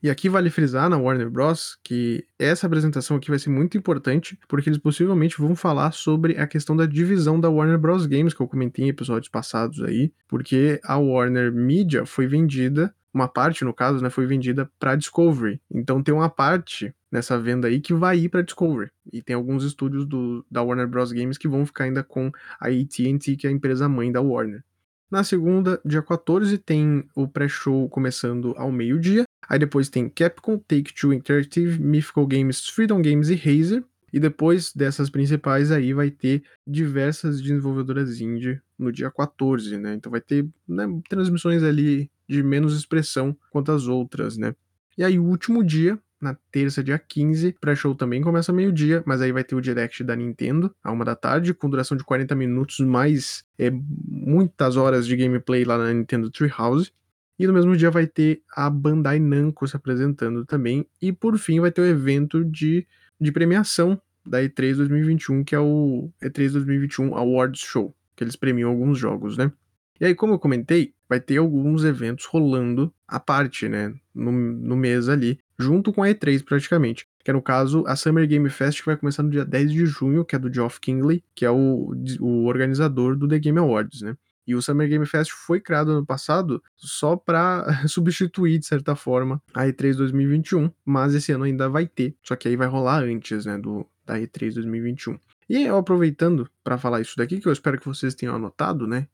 E 0.00 0.08
aqui 0.08 0.28
vale 0.28 0.48
frisar 0.48 0.88
na 0.88 0.96
Warner 0.96 1.28
Bros. 1.28 1.76
que 1.82 2.24
essa 2.38 2.68
apresentação 2.68 3.16
aqui 3.16 3.30
vai 3.30 3.38
ser 3.40 3.50
muito 3.50 3.76
importante, 3.76 4.38
porque 4.46 4.68
eles 4.68 4.78
possivelmente 4.78 5.38
vão 5.38 5.56
falar 5.56 5.90
sobre 5.90 6.38
a 6.38 6.46
questão 6.46 6.76
da 6.76 6.86
divisão 6.86 7.40
da 7.40 7.50
Warner 7.50 7.80
Bros. 7.80 8.06
Games, 8.06 8.32
que 8.32 8.42
eu 8.42 8.46
comentei 8.46 8.84
em 8.84 8.90
episódios 8.90 9.28
passados 9.28 9.82
aí, 9.82 10.12
porque 10.28 10.80
a 10.84 10.96
Warner 10.96 11.52
Media 11.52 12.06
foi 12.06 12.28
vendida 12.28 12.94
uma 13.14 13.28
parte, 13.28 13.64
no 13.64 13.72
caso, 13.72 14.02
né, 14.02 14.10
foi 14.10 14.26
vendida 14.26 14.68
para 14.78 14.96
Discovery. 14.96 15.60
Então 15.70 16.02
tem 16.02 16.12
uma 16.12 16.28
parte 16.28 16.92
nessa 17.14 17.38
venda 17.38 17.68
aí 17.68 17.80
que 17.80 17.94
vai 17.94 18.18
ir 18.18 18.28
para 18.28 18.42
Discovery. 18.42 18.90
E 19.12 19.22
tem 19.22 19.36
alguns 19.36 19.62
estúdios 19.62 20.04
do, 20.04 20.44
da 20.50 20.60
Warner 20.60 20.88
Bros. 20.88 21.12
Games 21.12 21.38
que 21.38 21.46
vão 21.46 21.64
ficar 21.64 21.84
ainda 21.84 22.02
com 22.02 22.32
a 22.60 22.66
AT&T, 22.66 23.36
que 23.36 23.46
é 23.46 23.50
a 23.50 23.52
empresa 23.52 23.88
mãe 23.88 24.10
da 24.10 24.20
Warner. 24.20 24.64
Na 25.08 25.22
segunda, 25.22 25.80
dia 25.84 26.02
14, 26.02 26.58
tem 26.58 27.04
o 27.14 27.28
pré-show 27.28 27.88
começando 27.88 28.52
ao 28.56 28.72
meio-dia. 28.72 29.22
Aí 29.48 29.60
depois 29.60 29.88
tem 29.88 30.08
Capcom, 30.08 30.58
Take-Two 30.58 31.12
Interactive, 31.12 31.80
Mythical 31.80 32.26
Games, 32.26 32.66
Freedom 32.66 33.00
Games 33.00 33.28
e 33.28 33.36
Razer. 33.36 33.84
E 34.12 34.18
depois 34.18 34.72
dessas 34.72 35.08
principais 35.08 35.70
aí 35.70 35.92
vai 35.92 36.10
ter 36.10 36.42
diversas 36.66 37.40
desenvolvedoras 37.40 38.20
indie 38.20 38.60
no 38.76 38.90
dia 38.90 39.10
14, 39.10 39.78
né? 39.78 39.94
Então 39.94 40.10
vai 40.10 40.20
ter 40.20 40.48
né, 40.66 40.84
transmissões 41.08 41.62
ali 41.62 42.10
de 42.28 42.42
menos 42.42 42.76
expressão 42.76 43.36
quanto 43.50 43.70
as 43.70 43.86
outras, 43.86 44.36
né? 44.36 44.54
E 44.98 45.04
aí 45.04 45.18
o 45.18 45.24
último 45.24 45.62
dia 45.62 45.98
na 46.24 46.36
terça, 46.50 46.82
dia 46.82 46.98
15. 46.98 47.54
Pré-show 47.60 47.94
também 47.94 48.22
começa 48.22 48.52
meio-dia, 48.52 49.02
mas 49.06 49.20
aí 49.20 49.30
vai 49.30 49.44
ter 49.44 49.54
o 49.54 49.60
direct 49.60 50.02
da 50.02 50.16
Nintendo, 50.16 50.74
a 50.82 50.90
uma 50.90 51.04
da 51.04 51.14
tarde, 51.14 51.54
com 51.54 51.70
duração 51.70 51.96
de 51.96 52.02
40 52.02 52.34
minutos, 52.34 52.80
mais 52.80 53.44
é, 53.58 53.70
muitas 53.70 54.76
horas 54.76 55.06
de 55.06 55.14
gameplay 55.16 55.64
lá 55.64 55.78
na 55.78 55.92
Nintendo 55.92 56.30
Treehouse. 56.30 56.90
E 57.38 57.46
no 57.46 57.52
mesmo 57.52 57.76
dia 57.76 57.90
vai 57.90 58.06
ter 58.06 58.42
a 58.56 58.70
Bandai 58.70 59.18
Namco 59.18 59.66
se 59.66 59.76
apresentando 59.76 60.44
também. 60.44 60.86
E 61.00 61.12
por 61.12 61.36
fim 61.36 61.60
vai 61.60 61.70
ter 61.70 61.82
o 61.82 61.86
evento 61.86 62.44
de, 62.44 62.86
de 63.20 63.30
premiação 63.30 64.00
da 64.24 64.40
E3 64.40 64.76
2021, 64.76 65.44
que 65.44 65.54
é 65.54 65.60
o 65.60 66.10
E3 66.22 66.52
2021 66.52 67.16
Awards 67.16 67.60
Show, 67.60 67.94
que 68.16 68.24
eles 68.24 68.36
premiam 68.36 68.70
alguns 68.70 68.98
jogos, 68.98 69.36
né? 69.36 69.52
E 70.00 70.06
aí, 70.06 70.14
como 70.14 70.34
eu 70.34 70.38
comentei, 70.38 70.92
vai 71.08 71.20
ter 71.20 71.36
alguns 71.36 71.84
eventos 71.84 72.24
rolando 72.24 72.92
à 73.06 73.20
parte, 73.20 73.68
né? 73.68 73.94
No, 74.14 74.32
no 74.32 74.76
mês 74.76 75.08
ali, 75.08 75.38
junto 75.58 75.92
com 75.92 76.02
a 76.02 76.08
E3 76.08 76.44
praticamente. 76.44 77.06
que 77.24 77.30
é 77.30 77.34
no 77.34 77.42
caso 77.42 77.84
a 77.86 77.96
Summer 77.96 78.26
Game 78.26 78.48
Fest, 78.50 78.80
que 78.80 78.86
vai 78.86 78.96
começar 78.96 79.22
no 79.22 79.30
dia 79.30 79.44
10 79.44 79.72
de 79.72 79.86
junho, 79.86 80.24
que 80.24 80.36
é 80.36 80.38
do 80.38 80.52
Geoff 80.52 80.80
Kingley, 80.80 81.22
que 81.34 81.44
é 81.44 81.50
o, 81.50 81.94
o 82.20 82.44
organizador 82.44 83.16
do 83.16 83.26
The 83.26 83.38
Game 83.38 83.58
Awards, 83.58 84.02
né? 84.02 84.16
E 84.46 84.54
o 84.54 84.60
Summer 84.60 84.88
Game 84.88 85.06
Fest 85.06 85.32
foi 85.32 85.58
criado 85.58 85.90
ano 85.90 86.04
passado 86.04 86.62
só 86.76 87.16
para 87.16 87.64
substituir, 87.88 88.58
de 88.58 88.66
certa 88.66 88.94
forma, 88.94 89.42
a 89.54 89.64
E3 89.64 89.96
2021, 89.96 90.70
mas 90.84 91.14
esse 91.14 91.32
ano 91.32 91.44
ainda 91.44 91.68
vai 91.68 91.86
ter, 91.86 92.14
só 92.22 92.36
que 92.36 92.48
aí 92.48 92.56
vai 92.56 92.68
rolar 92.68 93.02
antes, 93.02 93.46
né, 93.46 93.58
do, 93.58 93.86
da 94.04 94.18
E3 94.18 94.54
2021. 94.54 95.18
E 95.48 95.62
eu 95.62 95.76
aproveitando 95.76 96.48
para 96.62 96.78
falar 96.78 97.00
isso 97.00 97.16
daqui, 97.16 97.40
que 97.40 97.48
eu 97.48 97.52
espero 97.52 97.78
que 97.78 97.86
vocês 97.86 98.14
tenham 98.14 98.34
anotado, 98.34 98.86
né, 98.86 99.08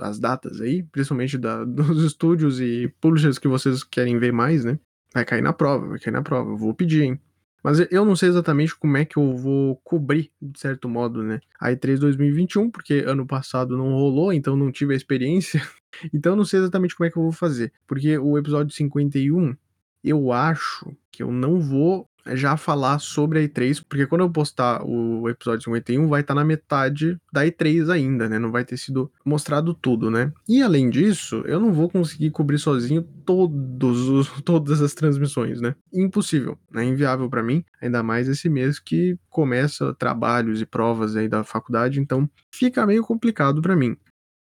as 0.00 0.18
datas 0.18 0.60
aí, 0.60 0.82
principalmente 0.82 1.36
da, 1.38 1.62
dos 1.64 2.02
estúdios 2.02 2.60
e 2.60 2.92
publishers 3.00 3.38
que 3.38 3.48
vocês 3.48 3.84
querem 3.84 4.18
ver 4.18 4.32
mais, 4.32 4.64
né, 4.64 4.78
vai 5.12 5.24
cair 5.24 5.42
na 5.42 5.52
prova, 5.52 5.88
vai 5.88 5.98
cair 5.98 6.12
na 6.12 6.22
prova, 6.22 6.50
eu 6.50 6.56
vou 6.56 6.74
pedir, 6.74 7.02
hein. 7.02 7.20
Mas 7.62 7.78
eu 7.90 8.04
não 8.04 8.16
sei 8.16 8.30
exatamente 8.30 8.74
como 8.74 8.96
é 8.96 9.04
que 9.04 9.18
eu 9.18 9.36
vou 9.36 9.76
cobrir, 9.84 10.32
de 10.40 10.58
certo 10.58 10.88
modo, 10.88 11.22
né? 11.22 11.40
A 11.60 11.70
E3 11.70 11.98
2021, 11.98 12.70
porque 12.70 13.04
ano 13.06 13.26
passado 13.26 13.76
não 13.76 13.90
rolou, 13.90 14.32
então 14.32 14.56
não 14.56 14.72
tive 14.72 14.94
a 14.94 14.96
experiência. 14.96 15.60
Então 16.14 16.36
não 16.36 16.44
sei 16.44 16.60
exatamente 16.60 16.94
como 16.94 17.08
é 17.08 17.10
que 17.10 17.18
eu 17.18 17.22
vou 17.24 17.32
fazer. 17.32 17.72
Porque 17.84 18.16
o 18.16 18.38
episódio 18.38 18.72
51, 18.72 19.56
eu 20.04 20.30
acho 20.30 20.96
que 21.10 21.20
eu 21.20 21.32
não 21.32 21.60
vou 21.60 22.08
já 22.28 22.56
falar 22.56 22.98
sobre 22.98 23.38
a 23.38 23.42
E3, 23.42 23.82
porque 23.88 24.06
quando 24.06 24.22
eu 24.22 24.30
postar 24.30 24.82
o 24.84 25.28
episódio 25.28 25.64
51 25.64 26.08
vai 26.08 26.20
estar 26.20 26.34
tá 26.34 26.40
na 26.40 26.44
metade 26.44 27.18
da 27.32 27.44
E3 27.44 27.90
ainda, 27.90 28.28
né? 28.28 28.38
Não 28.38 28.50
vai 28.50 28.64
ter 28.64 28.76
sido 28.76 29.10
mostrado 29.24 29.74
tudo, 29.74 30.10
né? 30.10 30.32
E 30.48 30.62
além 30.62 30.90
disso, 30.90 31.42
eu 31.46 31.60
não 31.60 31.72
vou 31.72 31.88
conseguir 31.88 32.30
cobrir 32.30 32.58
sozinho 32.58 33.02
todos 33.24 34.08
os, 34.08 34.28
todas 34.42 34.80
as 34.80 34.94
transmissões, 34.94 35.60
né? 35.60 35.74
Impossível, 35.92 36.58
né? 36.70 36.84
Inviável 36.84 37.28
para 37.28 37.42
mim, 37.42 37.64
ainda 37.80 38.02
mais 38.02 38.28
esse 38.28 38.48
mês 38.48 38.78
que 38.78 39.18
começa 39.28 39.94
trabalhos 39.94 40.60
e 40.60 40.66
provas 40.66 41.16
aí 41.16 41.28
da 41.28 41.44
faculdade, 41.44 42.00
então 42.00 42.28
fica 42.50 42.86
meio 42.86 43.02
complicado 43.02 43.60
para 43.62 43.76
mim. 43.76 43.96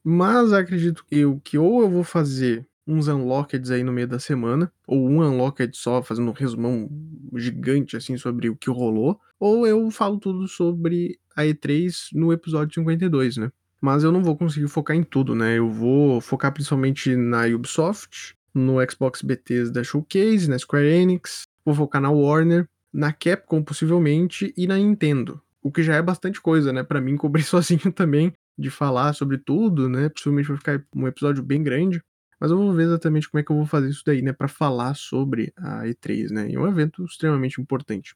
Mas 0.04 0.52
acredito 0.52 1.04
eu 1.10 1.40
que 1.42 1.58
ou 1.58 1.80
eu 1.80 1.90
vou 1.90 2.04
fazer 2.04 2.64
uns 2.86 3.08
unlockeds 3.08 3.70
aí 3.70 3.82
no 3.82 3.92
meio 3.92 4.06
da 4.06 4.18
semana, 4.18 4.72
ou 4.86 5.08
um 5.08 5.22
unlocked 5.22 5.76
só, 5.76 6.02
fazendo 6.02 6.30
um 6.30 6.34
resumão 6.34 6.88
gigante 7.34 7.96
assim 7.96 8.16
sobre 8.16 8.48
o 8.48 8.56
que 8.56 8.70
rolou, 8.70 9.20
ou 9.38 9.66
eu 9.66 9.90
falo 9.90 10.18
tudo 10.18 10.46
sobre 10.46 11.18
a 11.34 11.42
E3 11.42 12.08
no 12.12 12.32
episódio 12.32 12.74
52, 12.74 13.36
né? 13.36 13.50
Mas 13.80 14.04
eu 14.04 14.12
não 14.12 14.22
vou 14.22 14.36
conseguir 14.36 14.68
focar 14.68 14.96
em 14.96 15.02
tudo, 15.02 15.34
né? 15.34 15.58
Eu 15.58 15.70
vou 15.70 16.20
focar 16.20 16.52
principalmente 16.52 17.14
na 17.14 17.44
Ubisoft, 17.46 18.34
no 18.54 18.76
Xbox 18.90 19.22
da 19.70 19.84
Showcase, 19.84 20.48
na 20.48 20.58
Square 20.58 20.86
Enix, 20.86 21.42
vou 21.64 21.74
focar 21.74 22.00
na 22.00 22.10
Warner, 22.10 22.66
na 22.92 23.12
Capcom 23.12 23.62
possivelmente 23.62 24.54
e 24.56 24.66
na 24.66 24.78
Nintendo. 24.78 25.40
O 25.62 25.70
que 25.70 25.82
já 25.82 25.96
é 25.96 26.02
bastante 26.02 26.40
coisa, 26.40 26.72
né? 26.72 26.82
Para 26.82 27.00
mim 27.00 27.16
cobrir 27.18 27.42
sozinho 27.42 27.92
também 27.92 28.32
de 28.58 28.70
falar 28.70 29.12
sobre 29.12 29.36
tudo, 29.36 29.88
né? 29.88 30.08
Possivelmente 30.08 30.48
vai 30.48 30.56
ficar 30.56 30.82
um 30.94 31.06
episódio 31.06 31.42
bem 31.42 31.62
grande. 31.62 32.02
Mas 32.38 32.50
eu 32.50 32.56
vou 32.56 32.72
ver 32.72 32.84
exatamente 32.84 33.28
como 33.28 33.40
é 33.40 33.42
que 33.42 33.50
eu 33.50 33.56
vou 33.56 33.66
fazer 33.66 33.88
isso 33.88 34.02
daí, 34.04 34.22
né, 34.22 34.32
para 34.32 34.48
falar 34.48 34.94
sobre 34.94 35.52
a 35.56 35.84
E3, 35.84 36.30
né? 36.30 36.52
É 36.52 36.58
um 36.58 36.68
evento 36.68 37.04
extremamente 37.04 37.60
importante. 37.60 38.14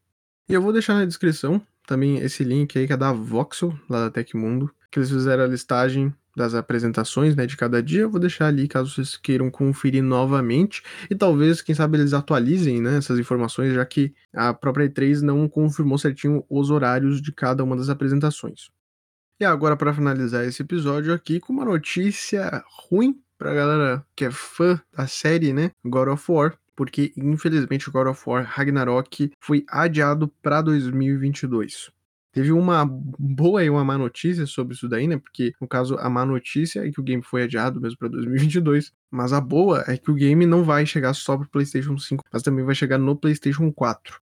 E 0.49 0.55
eu 0.55 0.63
vou 0.63 0.73
deixar 0.73 0.95
na 0.95 1.05
descrição 1.05 1.61
também 1.87 2.19
esse 2.19 2.45
link 2.45 2.79
aí 2.79 2.87
que 2.87 2.93
é 2.93 2.97
da 2.97 3.13
Voxel, 3.13 3.77
lá 3.89 4.05
da 4.05 4.11
Tecmundo, 4.11 4.71
que 4.91 4.99
eles 4.99 5.11
fizeram 5.11 5.45
a 5.45 5.47
listagem 5.47 6.13
das 6.37 6.55
apresentações, 6.55 7.35
né, 7.35 7.47
de 7.47 7.57
cada 7.57 7.83
dia. 7.83 8.03
Eu 8.03 8.11
vou 8.11 8.21
deixar 8.21 8.47
ali 8.47 8.69
caso 8.69 8.91
vocês 8.91 9.17
queiram 9.17 9.51
conferir 9.51 10.03
novamente 10.03 10.83
e 11.09 11.15
talvez, 11.15 11.61
quem 11.63 11.75
sabe, 11.75 11.99
eles 11.99 12.13
atualizem, 12.13 12.81
né, 12.81 12.97
essas 12.97 13.19
informações, 13.19 13.75
já 13.75 13.85
que 13.85 14.15
a 14.33 14.53
própria 14.55 14.89
E3 14.89 15.23
não 15.23 15.49
confirmou 15.49 15.99
certinho 15.99 16.45
os 16.49 16.71
horários 16.71 17.21
de 17.21 17.33
cada 17.33 17.65
uma 17.65 17.77
das 17.77 17.89
apresentações. 17.89 18.71
E 19.39 19.45
agora 19.45 19.77
para 19.77 19.95
finalizar 19.95 20.45
esse 20.45 20.63
episódio 20.63 21.15
aqui 21.15 21.41
com 21.41 21.53
uma 21.53 21.65
notícia 21.65 22.63
ruim 22.89 23.19
pra 23.41 23.55
galera 23.55 24.05
que 24.15 24.27
é 24.27 24.31
fã 24.31 24.79
da 24.95 25.07
série, 25.07 25.55
né? 25.55 25.71
God 25.83 26.09
of 26.09 26.31
War, 26.31 26.59
porque 26.77 27.11
infelizmente 27.17 27.91
God 27.91 28.09
of 28.09 28.23
War 28.27 28.45
Ragnarok 28.45 29.33
foi 29.41 29.65
adiado 29.67 30.29
para 30.43 30.61
2022. 30.61 31.91
Teve 32.33 32.53
uma 32.53 32.87
boa 32.87 33.65
e 33.65 33.71
uma 33.71 33.83
má 33.83 33.97
notícia 33.97 34.45
sobre 34.47 34.75
isso 34.75 34.87
daí, 34.87 35.09
né? 35.09 35.17
Porque, 35.17 35.53
no 35.59 35.67
caso, 35.67 35.97
a 35.99 36.09
má 36.11 36.25
notícia 36.25 36.87
é 36.87 36.91
que 36.91 37.01
o 37.01 37.03
game 37.03 37.23
foi 37.23 37.43
adiado 37.43 37.81
mesmo 37.81 37.99
para 37.99 38.09
2022. 38.09 38.93
Mas 39.11 39.33
a 39.33 39.41
boa 39.41 39.85
é 39.89 39.97
que 39.97 40.11
o 40.11 40.15
game 40.15 40.47
não 40.47 40.63
vai 40.63 40.87
chegar 40.87 41.15
só 41.15 41.37
para 41.37 41.49
PlayStation 41.49 41.99
5, 41.99 42.23
mas 42.31 42.43
também 42.43 42.65
vai 42.65 42.75
chegar 42.75 42.99
no 42.99 43.17
PlayStation 43.17 43.73
4. 43.73 44.21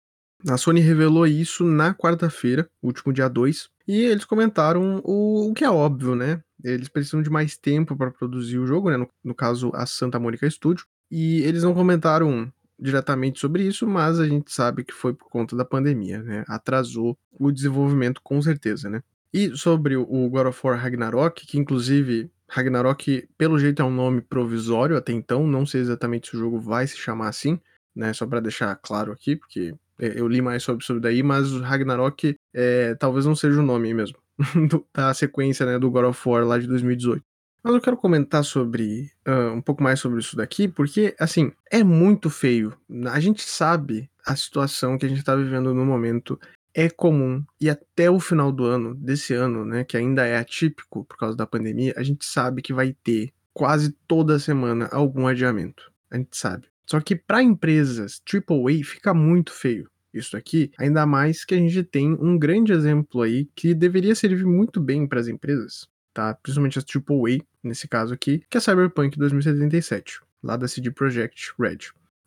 A 0.48 0.56
Sony 0.56 0.80
revelou 0.80 1.26
isso 1.26 1.64
na 1.64 1.92
quarta-feira, 1.92 2.70
último 2.80 3.12
dia 3.12 3.28
2, 3.28 3.68
e 3.88 4.02
eles 4.02 4.26
comentaram 4.26 5.00
o, 5.02 5.48
o, 5.48 5.54
que 5.54 5.64
é 5.64 5.70
óbvio, 5.70 6.14
né? 6.14 6.42
Eles 6.62 6.90
precisam 6.90 7.22
de 7.22 7.30
mais 7.30 7.56
tempo 7.56 7.96
para 7.96 8.10
produzir 8.10 8.58
o 8.58 8.66
jogo, 8.66 8.90
né? 8.90 8.98
No, 8.98 9.08
no, 9.24 9.34
caso, 9.34 9.72
a 9.74 9.86
Santa 9.86 10.20
Mônica 10.20 10.48
Studio. 10.50 10.84
E 11.10 11.40
eles 11.40 11.62
não 11.62 11.72
comentaram 11.72 12.52
diretamente 12.78 13.40
sobre 13.40 13.62
isso, 13.62 13.86
mas 13.86 14.20
a 14.20 14.28
gente 14.28 14.52
sabe 14.52 14.84
que 14.84 14.92
foi 14.92 15.14
por 15.14 15.30
conta 15.30 15.56
da 15.56 15.64
pandemia, 15.64 16.22
né? 16.22 16.44
Atrasou 16.46 17.16
o 17.32 17.50
desenvolvimento 17.50 18.20
com 18.22 18.42
certeza, 18.42 18.90
né? 18.90 19.02
E 19.32 19.56
sobre 19.56 19.96
o 19.96 20.28
God 20.28 20.48
of 20.48 20.60
War 20.62 20.78
Ragnarok, 20.78 21.46
que 21.46 21.58
inclusive 21.58 22.30
Ragnarok, 22.46 23.26
pelo 23.38 23.58
jeito, 23.58 23.80
é 23.80 23.84
um 23.84 23.90
nome 23.90 24.20
provisório 24.20 24.98
até 24.98 25.12
então, 25.12 25.46
não 25.46 25.64
sei 25.64 25.80
exatamente 25.80 26.28
se 26.28 26.36
o 26.36 26.38
jogo 26.38 26.60
vai 26.60 26.86
se 26.86 26.98
chamar 26.98 27.28
assim, 27.28 27.58
né? 27.96 28.12
Só 28.12 28.26
para 28.26 28.40
deixar 28.40 28.76
claro 28.76 29.12
aqui, 29.12 29.34
porque 29.34 29.74
eu 29.98 30.28
li 30.28 30.40
mais 30.40 30.62
sobre 30.62 30.82
isso 30.82 31.00
daí, 31.00 31.22
mas 31.22 31.52
o 31.52 31.60
Ragnarok 31.60 32.36
é, 32.54 32.94
talvez 32.94 33.26
não 33.26 33.36
seja 33.36 33.60
o 33.60 33.64
nome 33.64 33.92
mesmo 33.92 34.18
da 34.94 35.12
sequência 35.14 35.66
né, 35.66 35.78
do 35.78 35.90
God 35.90 36.06
of 36.06 36.28
War 36.28 36.44
lá 36.44 36.58
de 36.58 36.66
2018. 36.66 37.22
Mas 37.62 37.74
eu 37.74 37.80
quero 37.80 37.96
comentar 37.96 38.44
sobre 38.44 39.10
uh, 39.26 39.52
um 39.52 39.60
pouco 39.60 39.82
mais 39.82 39.98
sobre 39.98 40.20
isso 40.20 40.36
daqui, 40.36 40.68
porque 40.68 41.14
assim 41.18 41.52
é 41.70 41.82
muito 41.82 42.30
feio. 42.30 42.72
A 43.10 43.18
gente 43.20 43.42
sabe 43.42 44.08
a 44.24 44.36
situação 44.36 44.96
que 44.96 45.04
a 45.04 45.08
gente 45.08 45.18
está 45.18 45.34
vivendo 45.34 45.74
no 45.74 45.84
momento 45.84 46.38
é 46.72 46.88
comum 46.88 47.42
e 47.60 47.68
até 47.68 48.08
o 48.08 48.20
final 48.20 48.52
do 48.52 48.64
ano 48.64 48.94
desse 48.94 49.34
ano, 49.34 49.64
né, 49.64 49.82
que 49.82 49.96
ainda 49.96 50.24
é 50.24 50.38
atípico 50.38 51.04
por 51.04 51.16
causa 51.16 51.36
da 51.36 51.46
pandemia, 51.46 51.92
a 51.96 52.02
gente 52.02 52.24
sabe 52.24 52.62
que 52.62 52.72
vai 52.72 52.94
ter 53.02 53.32
quase 53.52 53.92
toda 54.06 54.38
semana 54.38 54.88
algum 54.92 55.26
adiamento. 55.26 55.90
A 56.10 56.16
gente 56.16 56.36
sabe. 56.36 56.68
Só 56.86 57.00
que 57.00 57.16
para 57.16 57.42
empresas 57.42 58.22
AAA 58.24 58.84
fica 58.84 59.12
muito 59.12 59.52
feio 59.52 59.90
isso 60.12 60.36
aqui, 60.36 60.70
ainda 60.78 61.04
mais 61.06 61.44
que 61.44 61.54
a 61.54 61.58
gente 61.58 61.82
tem 61.82 62.12
um 62.12 62.38
grande 62.38 62.72
exemplo 62.72 63.22
aí 63.22 63.48
que 63.54 63.74
deveria 63.74 64.14
servir 64.14 64.46
muito 64.46 64.80
bem 64.80 65.06
para 65.06 65.20
as 65.20 65.28
empresas, 65.28 65.88
tá? 66.14 66.34
Principalmente 66.34 66.78
as 66.78 66.84
AAA, 66.84 67.44
nesse 67.62 67.86
caso 67.86 68.14
aqui, 68.14 68.42
que 68.48 68.56
é 68.56 68.60
Cyberpunk 68.60 69.18
2077, 69.18 70.20
lá 70.42 70.56
da 70.56 70.66
CD 70.66 70.90
Projekt 70.90 71.52
Red. 71.58 71.78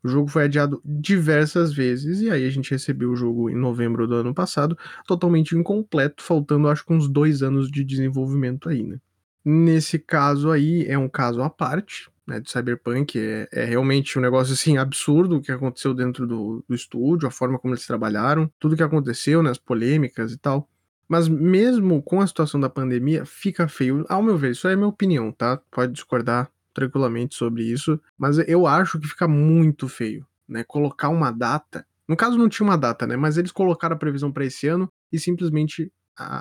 O 0.03 0.07
jogo 0.07 0.27
foi 0.27 0.45
adiado 0.45 0.81
diversas 0.83 1.73
vezes 1.73 2.21
e 2.21 2.31
aí 2.31 2.45
a 2.45 2.49
gente 2.49 2.71
recebeu 2.71 3.11
o 3.11 3.15
jogo 3.15 3.49
em 3.49 3.55
novembro 3.55 4.07
do 4.07 4.15
ano 4.15 4.33
passado, 4.33 4.77
totalmente 5.05 5.55
incompleto, 5.55 6.23
faltando 6.23 6.67
acho 6.67 6.85
que 6.85 6.93
uns 6.93 7.07
dois 7.07 7.43
anos 7.43 7.69
de 7.69 7.83
desenvolvimento 7.83 8.67
aí, 8.67 8.83
né? 8.83 8.97
Nesse 9.43 9.99
caso 9.99 10.51
aí 10.51 10.85
é 10.87 10.97
um 10.97 11.09
caso 11.09 11.41
à 11.41 11.49
parte, 11.49 12.09
né, 12.27 12.39
de 12.39 12.49
Cyberpunk. 12.51 13.19
É, 13.19 13.47
é, 13.51 13.65
realmente 13.65 14.17
um 14.17 14.21
negócio 14.21 14.53
assim 14.53 14.77
absurdo 14.77 15.37
o 15.37 15.41
que 15.41 15.51
aconteceu 15.51 15.93
dentro 15.93 16.27
do, 16.27 16.63
do 16.67 16.75
estúdio, 16.75 17.27
a 17.27 17.31
forma 17.31 17.59
como 17.59 17.73
eles 17.73 17.85
trabalharam, 17.85 18.51
tudo 18.59 18.75
que 18.75 18.83
aconteceu, 18.83 19.41
né, 19.43 19.49
as 19.49 19.57
polêmicas 19.57 20.31
e 20.31 20.37
tal. 20.37 20.67
Mas 21.07 21.27
mesmo 21.27 22.01
com 22.01 22.21
a 22.21 22.27
situação 22.27 22.59
da 22.59 22.69
pandemia, 22.69 23.25
fica 23.25 23.67
feio. 23.67 24.05
Ao 24.07 24.23
meu 24.23 24.37
ver, 24.37 24.51
isso 24.51 24.67
é 24.67 24.75
minha 24.75 24.87
opinião, 24.87 25.29
tá? 25.31 25.59
Pode 25.69 25.91
discordar 25.91 26.49
tranquilamente 26.73 27.35
sobre 27.35 27.63
isso, 27.63 27.99
mas 28.17 28.37
eu 28.47 28.65
acho 28.65 28.97
que 28.97 29.09
fica 29.09 29.27
muito 29.27 29.89
feio, 29.89 30.25
né? 30.47 30.63
Colocar 30.63 31.09
uma 31.09 31.29
data. 31.29 31.85
No 32.07 32.15
caso 32.15 32.37
não 32.37 32.47
tinha 32.47 32.65
uma 32.65 32.77
data, 32.77 33.05
né? 33.05 33.17
Mas 33.17 33.37
eles 33.37 33.51
colocaram 33.51 33.95
a 33.95 33.99
previsão 33.99 34.31
para 34.31 34.45
esse 34.45 34.67
ano 34.67 34.89
e 35.11 35.19
simplesmente 35.19 35.91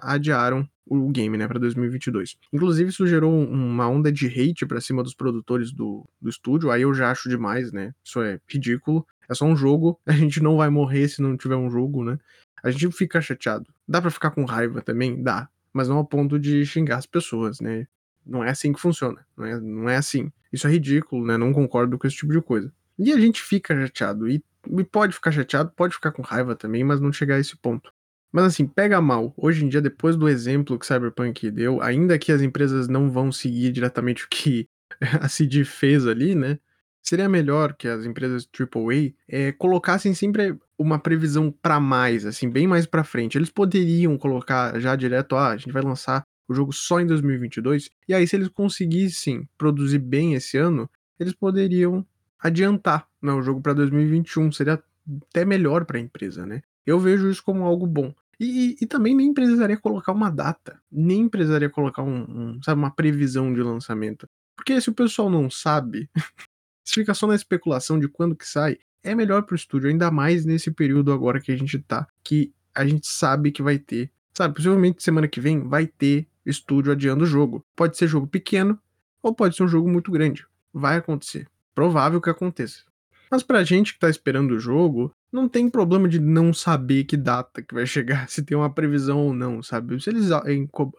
adiaram 0.02 0.68
o 0.86 1.08
game, 1.08 1.38
né, 1.38 1.46
para 1.46 1.58
2022. 1.58 2.36
Inclusive, 2.52 2.90
isso 2.90 3.06
gerou 3.06 3.32
uma 3.32 3.88
onda 3.88 4.10
de 4.10 4.26
hate 4.26 4.66
para 4.66 4.80
cima 4.80 5.04
dos 5.04 5.14
produtores 5.14 5.72
do, 5.72 6.04
do 6.20 6.28
estúdio. 6.28 6.70
Aí 6.70 6.82
eu 6.82 6.92
já 6.92 7.10
acho 7.10 7.28
demais, 7.28 7.70
né? 7.70 7.94
Isso 8.04 8.20
é 8.20 8.40
ridículo. 8.48 9.06
É 9.28 9.34
só 9.34 9.44
um 9.44 9.54
jogo. 9.56 10.00
A 10.04 10.12
gente 10.12 10.42
não 10.42 10.56
vai 10.56 10.68
morrer 10.68 11.08
se 11.08 11.22
não 11.22 11.36
tiver 11.36 11.54
um 11.54 11.70
jogo, 11.70 12.04
né? 12.04 12.18
A 12.62 12.70
gente 12.70 12.90
fica 12.90 13.20
chateado. 13.20 13.66
Dá 13.86 14.02
para 14.02 14.10
ficar 14.10 14.32
com 14.32 14.44
raiva 14.44 14.82
também? 14.82 15.22
Dá. 15.22 15.48
Mas 15.72 15.88
não 15.88 15.96
ao 15.96 16.04
ponto 16.04 16.38
de 16.38 16.66
xingar 16.66 16.96
as 16.96 17.06
pessoas, 17.06 17.60
né? 17.60 17.86
Não 18.26 18.42
é 18.42 18.50
assim 18.50 18.72
que 18.72 18.80
funciona. 18.80 19.24
Não 19.36 19.46
é, 19.46 19.60
não 19.60 19.88
é 19.88 19.96
assim. 19.96 20.32
Isso 20.52 20.66
é 20.66 20.70
ridículo, 20.70 21.24
né? 21.24 21.36
Não 21.36 21.52
concordo 21.52 21.96
com 21.96 22.06
esse 22.06 22.16
tipo 22.16 22.32
de 22.32 22.42
coisa. 22.42 22.72
E 22.98 23.12
a 23.12 23.18
gente 23.18 23.40
fica 23.40 23.74
chateado. 23.74 24.28
E, 24.28 24.42
e 24.76 24.84
pode 24.84 25.14
ficar 25.14 25.30
chateado, 25.30 25.72
pode 25.74 25.94
ficar 25.94 26.10
com 26.10 26.20
raiva 26.22 26.56
também, 26.56 26.82
mas 26.82 27.00
não 27.00 27.12
chegar 27.12 27.36
a 27.36 27.40
esse 27.40 27.56
ponto. 27.56 27.92
Mas 28.32 28.44
assim, 28.44 28.66
pega 28.66 29.00
mal. 29.00 29.34
Hoje 29.36 29.64
em 29.64 29.68
dia, 29.68 29.80
depois 29.80 30.16
do 30.16 30.28
exemplo 30.28 30.78
que 30.78 30.86
Cyberpunk 30.86 31.50
deu, 31.50 31.82
ainda 31.82 32.18
que 32.18 32.30
as 32.32 32.42
empresas 32.42 32.88
não 32.88 33.10
vão 33.10 33.32
seguir 33.32 33.72
diretamente 33.72 34.24
o 34.24 34.28
que 34.28 34.68
a 35.20 35.28
CD 35.28 35.64
fez 35.64 36.06
ali, 36.06 36.34
né? 36.34 36.58
Seria 37.02 37.28
melhor 37.28 37.74
que 37.74 37.88
as 37.88 38.04
empresas 38.04 38.46
AAA 38.46 39.14
é, 39.26 39.52
colocassem 39.52 40.14
sempre 40.14 40.56
uma 40.78 40.98
previsão 40.98 41.50
para 41.50 41.80
mais, 41.80 42.26
assim, 42.26 42.48
bem 42.48 42.66
mais 42.66 42.86
para 42.86 43.02
frente. 43.02 43.38
Eles 43.38 43.50
poderiam 43.50 44.16
colocar 44.18 44.78
já 44.78 44.94
direto, 44.94 45.34
ah, 45.34 45.48
a 45.48 45.56
gente 45.56 45.72
vai 45.72 45.82
lançar 45.82 46.22
o 46.46 46.54
jogo 46.54 46.72
só 46.72 47.00
em 47.00 47.06
2022. 47.06 47.90
E 48.08 48.14
aí, 48.14 48.26
se 48.26 48.36
eles 48.36 48.48
conseguissem 48.48 49.48
produzir 49.56 49.98
bem 49.98 50.34
esse 50.34 50.58
ano, 50.58 50.88
eles 51.18 51.32
poderiam 51.32 52.06
adiantar 52.38 53.06
né, 53.22 53.32
o 53.32 53.42
jogo 53.42 53.60
para 53.60 53.72
2021. 53.72 54.52
Seria 54.52 54.82
até 55.28 55.44
melhor 55.44 55.84
para 55.84 55.96
a 55.96 56.00
empresa, 56.00 56.44
né? 56.44 56.62
Eu 56.86 56.98
vejo 56.98 57.30
isso 57.30 57.42
como 57.42 57.64
algo 57.64 57.86
bom. 57.86 58.12
E, 58.40 58.78
e, 58.80 58.86
também 58.86 59.14
nem 59.14 59.34
precisaria 59.34 59.76
colocar 59.76 60.12
uma 60.12 60.30
data, 60.30 60.80
nem 60.90 61.28
precisaria 61.28 61.68
colocar 61.68 62.02
um, 62.02 62.22
um, 62.22 62.62
sabe, 62.62 62.80
uma 62.80 62.90
previsão 62.90 63.52
de 63.52 63.62
lançamento. 63.62 64.26
Porque 64.56 64.80
se 64.80 64.88
o 64.88 64.94
pessoal 64.94 65.28
não 65.28 65.50
sabe, 65.50 66.08
se 66.82 66.94
fica 66.94 67.12
só 67.12 67.26
na 67.26 67.34
especulação 67.34 68.00
de 68.00 68.08
quando 68.08 68.34
que 68.34 68.48
sai, 68.48 68.78
é 69.02 69.14
melhor 69.14 69.42
pro 69.42 69.54
estúdio, 69.54 69.90
ainda 69.90 70.10
mais 70.10 70.46
nesse 70.46 70.70
período 70.70 71.12
agora 71.12 71.38
que 71.38 71.52
a 71.52 71.56
gente 71.56 71.78
tá, 71.80 72.06
que 72.24 72.50
a 72.74 72.86
gente 72.86 73.06
sabe 73.06 73.52
que 73.52 73.62
vai 73.62 73.78
ter. 73.78 74.10
Sabe, 74.32 74.54
possivelmente 74.54 75.02
semana 75.02 75.28
que 75.28 75.40
vem 75.40 75.68
vai 75.68 75.86
ter 75.86 76.26
estúdio 76.46 76.92
adiando 76.92 77.24
o 77.24 77.26
jogo. 77.26 77.62
Pode 77.76 77.98
ser 77.98 78.08
jogo 78.08 78.26
pequeno 78.26 78.78
ou 79.22 79.34
pode 79.34 79.54
ser 79.54 79.64
um 79.64 79.68
jogo 79.68 79.86
muito 79.86 80.10
grande. 80.10 80.46
Vai 80.72 80.96
acontecer. 80.96 81.46
Provável 81.74 82.20
que 82.22 82.30
aconteça. 82.30 82.84
Mas 83.30 83.42
pra 83.42 83.64
gente 83.64 83.92
que 83.92 84.00
tá 84.00 84.08
esperando 84.08 84.52
o 84.52 84.58
jogo, 84.58 85.14
não 85.32 85.48
tem 85.48 85.70
problema 85.70 86.08
de 86.08 86.18
não 86.18 86.52
saber 86.52 87.04
que 87.04 87.16
data 87.16 87.62
que 87.62 87.74
vai 87.74 87.86
chegar, 87.86 88.28
se 88.30 88.42
tem 88.42 88.56
uma 88.56 88.72
previsão 88.72 89.18
ou 89.26 89.34
não, 89.34 89.62
sabe? 89.62 90.00
Se 90.00 90.10
eles 90.10 90.28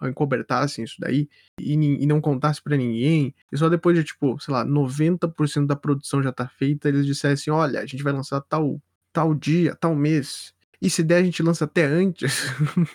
encobertassem 0.08 0.84
isso 0.84 0.96
daí 1.00 1.30
e, 1.60 1.74
e 1.74 2.06
não 2.06 2.22
contassem 2.22 2.64
para 2.64 2.78
ninguém, 2.78 3.36
e 3.52 3.58
só 3.58 3.70
depois 3.70 3.98
de, 3.98 4.04
tipo, 4.04 4.40
sei 4.40 4.54
lá, 4.54 4.66
90% 4.66 5.66
da 5.66 5.76
produção 5.76 6.24
já 6.24 6.32
tá 6.32 6.48
feita, 6.48 6.88
eles 6.88 7.06
dissessem, 7.06 7.52
olha, 7.52 7.82
a 7.82 7.86
gente 7.86 8.04
vai 8.04 8.14
lançar 8.14 8.42
tal, 8.42 8.82
tal 9.12 9.34
dia, 9.34 9.76
tal 9.76 9.96
mês, 9.96 10.54
e 10.82 10.90
se 10.90 11.04
der 11.04 11.18
a 11.18 11.24
gente 11.24 11.44
lança 11.44 11.66
até 11.66 11.86
antes, 11.86 12.46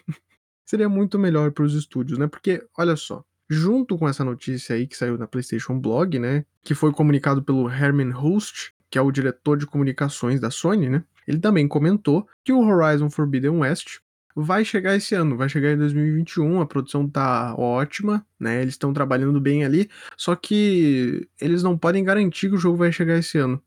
seria 0.64 0.88
muito 0.88 1.18
melhor 1.18 1.52
para 1.52 1.64
os 1.64 1.74
estúdios, 1.74 2.18
né? 2.18 2.26
Porque, 2.26 2.66
olha 2.76 2.96
só, 2.96 3.24
junto 3.48 3.96
com 3.96 4.08
essa 4.08 4.24
notícia 4.24 4.74
aí 4.74 4.86
que 4.86 4.96
saiu 4.96 5.16
na 5.16 5.26
PlayStation 5.26 5.78
Blog, 5.78 6.18
né, 6.18 6.44
que 6.64 6.74
foi 6.74 6.92
comunicado 6.92 7.42
pelo 7.42 7.70
Herman 7.70 8.10
Host, 8.10 8.74
que 8.90 8.98
é 8.98 9.02
o 9.02 9.10
diretor 9.10 9.56
de 9.56 9.66
comunicações 9.66 10.40
da 10.40 10.50
Sony, 10.50 10.88
né? 10.88 11.04
Ele 11.26 11.38
também 11.38 11.66
comentou 11.66 12.28
que 12.44 12.52
o 12.52 12.60
Horizon 12.60 13.10
Forbidden 13.10 13.50
West 13.50 13.98
vai 14.34 14.64
chegar 14.64 14.94
esse 14.94 15.14
ano, 15.14 15.36
vai 15.36 15.48
chegar 15.48 15.72
em 15.72 15.78
2021, 15.78 16.60
a 16.60 16.66
produção 16.66 17.08
tá 17.08 17.54
ótima, 17.56 18.24
né? 18.38 18.60
Eles 18.60 18.74
estão 18.74 18.92
trabalhando 18.92 19.40
bem 19.40 19.64
ali, 19.64 19.88
só 20.16 20.36
que 20.36 21.26
eles 21.40 21.62
não 21.62 21.76
podem 21.76 22.04
garantir 22.04 22.50
que 22.50 22.54
o 22.54 22.58
jogo 22.58 22.76
vai 22.76 22.92
chegar 22.92 23.16
esse 23.16 23.38
ano. 23.38 23.60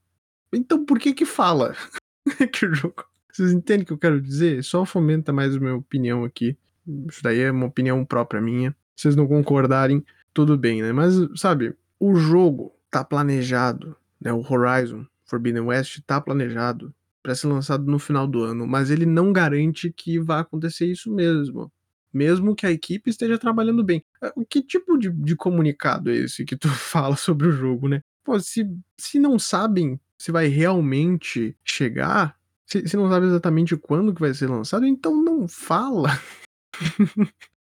Então 0.54 0.86
por 0.86 1.00
que 1.00 1.14
que 1.14 1.26
fala 1.26 1.76
que 2.54 2.66
o 2.66 2.74
jogo... 2.74 3.04
Vocês 3.32 3.52
entendem 3.52 3.84
o 3.84 3.86
que 3.86 3.94
eu 3.94 3.98
quero 3.98 4.22
dizer? 4.22 4.64
Só 4.64 4.86
fomenta 4.86 5.32
mais 5.32 5.56
a 5.56 5.60
minha 5.60 5.76
opinião 5.76 6.26
aqui. 6.26 6.58
Isso 7.08 7.24
daí 7.24 7.40
é 7.40 7.52
uma 7.52 7.68
opinião 7.68 8.04
própria 8.04 8.42
minha. 8.42 8.76
Se 8.96 9.04
vocês 9.04 9.16
não 9.16 9.28
concordarem, 9.28 10.04
tudo 10.34 10.58
bem, 10.58 10.82
né? 10.82 10.92
Mas, 10.92 11.16
sabe, 11.36 11.74
o 12.00 12.16
jogo 12.16 12.74
tá 12.92 13.04
planejado, 13.04 13.96
né? 14.20 14.32
O 14.34 14.46
Horizon 14.48 15.06
Forbidden 15.26 15.64
West 15.64 16.00
tá 16.06 16.20
planejado 16.20 16.94
para 17.22 17.36
ser 17.36 17.48
lançado 17.48 17.86
no 17.86 18.00
final 18.00 18.28
do 18.28 18.44
ano, 18.44 18.66
mas 18.66 18.90
ele 18.90 19.06
não 19.06 19.32
garante 19.32 19.92
que 19.92 20.20
vai 20.20 20.40
acontecer 20.40 20.86
isso 20.86 21.14
mesmo. 21.14 21.72
Mesmo 22.12 22.56
que 22.56 22.66
a 22.66 22.72
equipe 22.72 23.10
esteja 23.10 23.38
trabalhando 23.38 23.84
bem. 23.84 24.04
É, 24.22 24.34
que 24.50 24.64
tipo 24.64 24.98
de, 24.98 25.12
de 25.12 25.36
comunicado 25.36 26.10
é 26.10 26.16
esse 26.16 26.44
que 26.44 26.56
tu 26.56 26.68
fala 26.70 27.16
sobre 27.16 27.48
o 27.48 27.52
jogo, 27.52 27.88
né? 27.88 28.02
Pô, 28.24 28.40
se, 28.40 28.68
se 28.98 29.20
não 29.20 29.38
sabem 29.38 30.00
se 30.18 30.32
vai 30.32 30.48
realmente 30.48 31.56
chegar, 31.64 32.38
se, 32.66 32.86
se 32.88 32.98
não 32.98 33.10
sabe 33.10 33.28
exatamente 33.28 33.78
quando 33.78 34.14
que 34.14 34.20
vai 34.20 34.34
ser 34.34 34.48
lançado, 34.48 34.86
então 34.86 35.16
não 35.16 35.48
fala. 35.48 36.10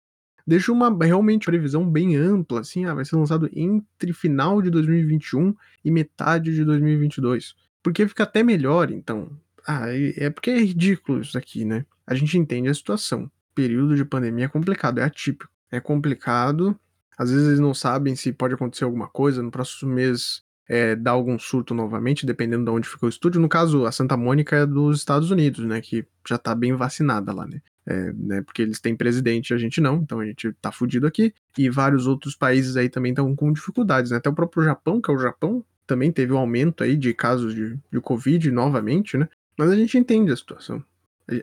Deixa 0.48 0.72
uma 0.72 0.90
realmente 1.04 1.46
previsão 1.46 1.90
bem 1.90 2.16
ampla, 2.16 2.62
assim, 2.62 2.86
ah, 2.86 2.94
vai 2.94 3.04
ser 3.04 3.18
lançado 3.18 3.50
entre 3.54 4.14
final 4.14 4.62
de 4.62 4.70
2021 4.70 5.54
e 5.84 5.92
metade 5.92 6.56
de 6.56 6.64
2022. 6.64 7.54
Porque 7.84 8.08
fica 8.08 8.24
até 8.24 8.42
melhor, 8.44 8.90
então. 8.90 9.30
Ah, 9.68 9.88
é 9.90 10.30
porque 10.30 10.50
é 10.50 10.60
ridículo 10.60 11.20
isso 11.20 11.38
aqui, 11.38 11.66
né? 11.66 11.86
A 12.06 12.16
gente 12.16 12.38
entende 12.38 12.70
a 12.70 12.74
situação. 12.74 13.30
Período 13.54 13.98
de 13.98 14.06
pandemia 14.06 14.46
é 14.46 14.48
complicado, 14.48 15.00
é 15.00 15.04
atípico. 15.04 15.52
É 15.70 15.82
complicado. 15.82 16.80
Às 17.18 17.30
vezes 17.30 17.48
eles 17.48 17.60
não 17.60 17.74
sabem 17.74 18.16
se 18.16 18.32
pode 18.32 18.54
acontecer 18.54 18.86
alguma 18.86 19.10
coisa. 19.10 19.44
No 19.44 19.52
próximo 19.52 19.94
mês 19.94 20.44
é, 20.70 20.96
dar 20.96 21.12
algum 21.12 21.38
surto 21.38 21.74
novamente, 21.74 22.26
dependendo 22.26 22.64
de 22.64 22.72
onde 22.72 22.88
ficou 22.88 23.08
o 23.08 23.10
estúdio. 23.10 23.42
No 23.42 23.50
caso, 23.50 23.86
a 23.86 23.92
Santa 23.92 24.16
Mônica 24.16 24.56
é 24.56 24.66
dos 24.66 25.00
Estados 25.00 25.30
Unidos, 25.30 25.66
né? 25.66 25.82
Que 25.82 26.06
já 26.26 26.38
tá 26.38 26.56
bem 26.56 26.74
vacinada 26.74 27.34
lá, 27.34 27.46
né? 27.46 27.62
É, 27.90 28.12
né, 28.12 28.42
porque 28.42 28.62
eles 28.62 28.82
têm 28.82 28.98
presidente 28.98 29.52
e 29.52 29.54
a 29.54 29.58
gente 29.58 29.80
não, 29.80 29.96
então 29.96 30.20
a 30.20 30.26
gente 30.26 30.52
tá 30.62 30.74
fudido 30.74 31.08
aqui. 31.08 31.34
E 31.58 31.70
vários 31.70 32.06
outros 32.06 32.36
países 32.36 32.76
aí 32.76 32.90
também 32.90 33.12
estão 33.12 33.34
com 33.34 33.52
dificuldades, 33.54 34.12
né? 34.12 34.18
Até 34.18 34.30
o 34.30 34.34
próprio 34.34 34.62
Japão, 34.62 35.00
que 35.02 35.10
é 35.10 35.14
o 35.14 35.18
Japão, 35.18 35.64
também 35.88 36.12
teve 36.12 36.34
um 36.34 36.38
aumento 36.38 36.84
aí 36.84 36.98
de 36.98 37.14
casos 37.14 37.56
de, 37.56 37.80
de 37.90 38.02
Covid 38.02 38.52
novamente, 38.52 39.18
né? 39.18 39.30
Mas 39.58 39.72
a 39.72 39.76
gente 39.76 39.98
entende 39.98 40.32
a 40.32 40.36
situação. 40.36 40.84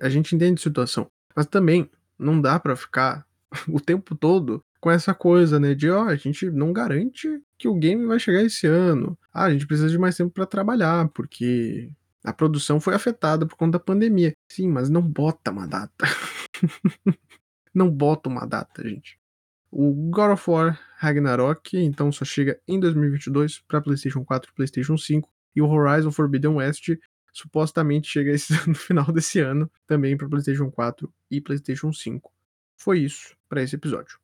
A, 0.03 0.09
gente 0.09 0.37
entende 0.37 0.61
a 0.61 0.63
situação. 0.63 1.11
Mas 1.35 1.47
também 1.47 1.91
não 2.19 2.41
dá 2.41 2.61
para 2.61 2.77
ficar 2.77 3.27
o 3.67 3.81
tempo 3.81 4.15
todo 4.15 4.63
com 4.81 4.91
essa 4.91 5.15
coisa, 5.15 5.59
né? 5.59 5.75
De 5.75 5.91
ó, 5.91 6.05
oh, 6.05 6.09
a 6.09 6.15
gente 6.15 6.51
não 6.51 6.75
garante 6.75 7.41
que 7.59 7.67
o 7.67 7.75
game 7.75 8.05
vai 8.05 8.19
chegar 8.19 8.43
esse 8.43 8.67
ano. 8.67 9.19
Ah, 9.33 9.45
a 9.45 9.51
gente 9.51 9.67
precisa 9.67 9.89
de 9.89 9.99
mais 9.99 10.15
tempo 10.15 10.31
para 10.31 10.45
trabalhar, 10.45 11.09
porque 11.09 11.91
a 12.23 12.33
produção 12.33 12.79
foi 12.79 12.95
afetada 12.95 13.47
por 13.47 13.57
conta 13.57 13.79
da 13.79 13.85
pandemia. 13.85 14.33
Sim, 14.49 14.69
mas 14.69 14.89
não 14.91 15.03
bota 15.03 15.51
uma 15.51 15.67
data. 15.67 16.05
não 17.75 17.91
bota 17.91 18.29
uma 18.29 18.47
data, 18.47 18.87
gente. 18.89 19.19
O 19.71 19.93
God 19.93 20.33
of 20.33 20.51
War 20.51 20.81
Ragnarok, 20.99 21.77
então, 21.77 22.13
só 22.13 22.25
chega 22.25 22.61
em 22.67 22.79
2022 22.79 23.61
para 23.67 23.81
PlayStation 23.81 24.25
4 24.25 24.51
e 24.51 24.55
PlayStation 24.55 24.97
5. 24.97 25.29
E 25.57 25.61
o 25.61 25.69
Horizon 25.69 26.13
Forbidden 26.13 26.53
West 26.53 26.91
supostamente 27.33 28.09
chega 28.09 28.31
esse, 28.31 28.53
no 28.69 28.75
final 28.75 29.11
desse 29.13 29.41
ano 29.41 29.71
também 29.87 30.17
para 30.17 30.29
PlayStation 30.29 30.71
4 30.71 31.13
e 31.31 31.41
PlayStation 31.41 31.93
5. 31.93 32.33
Foi 32.77 33.01
isso 33.01 33.37
para 33.49 33.63
esse 33.63 33.75
episódio. 33.75 34.19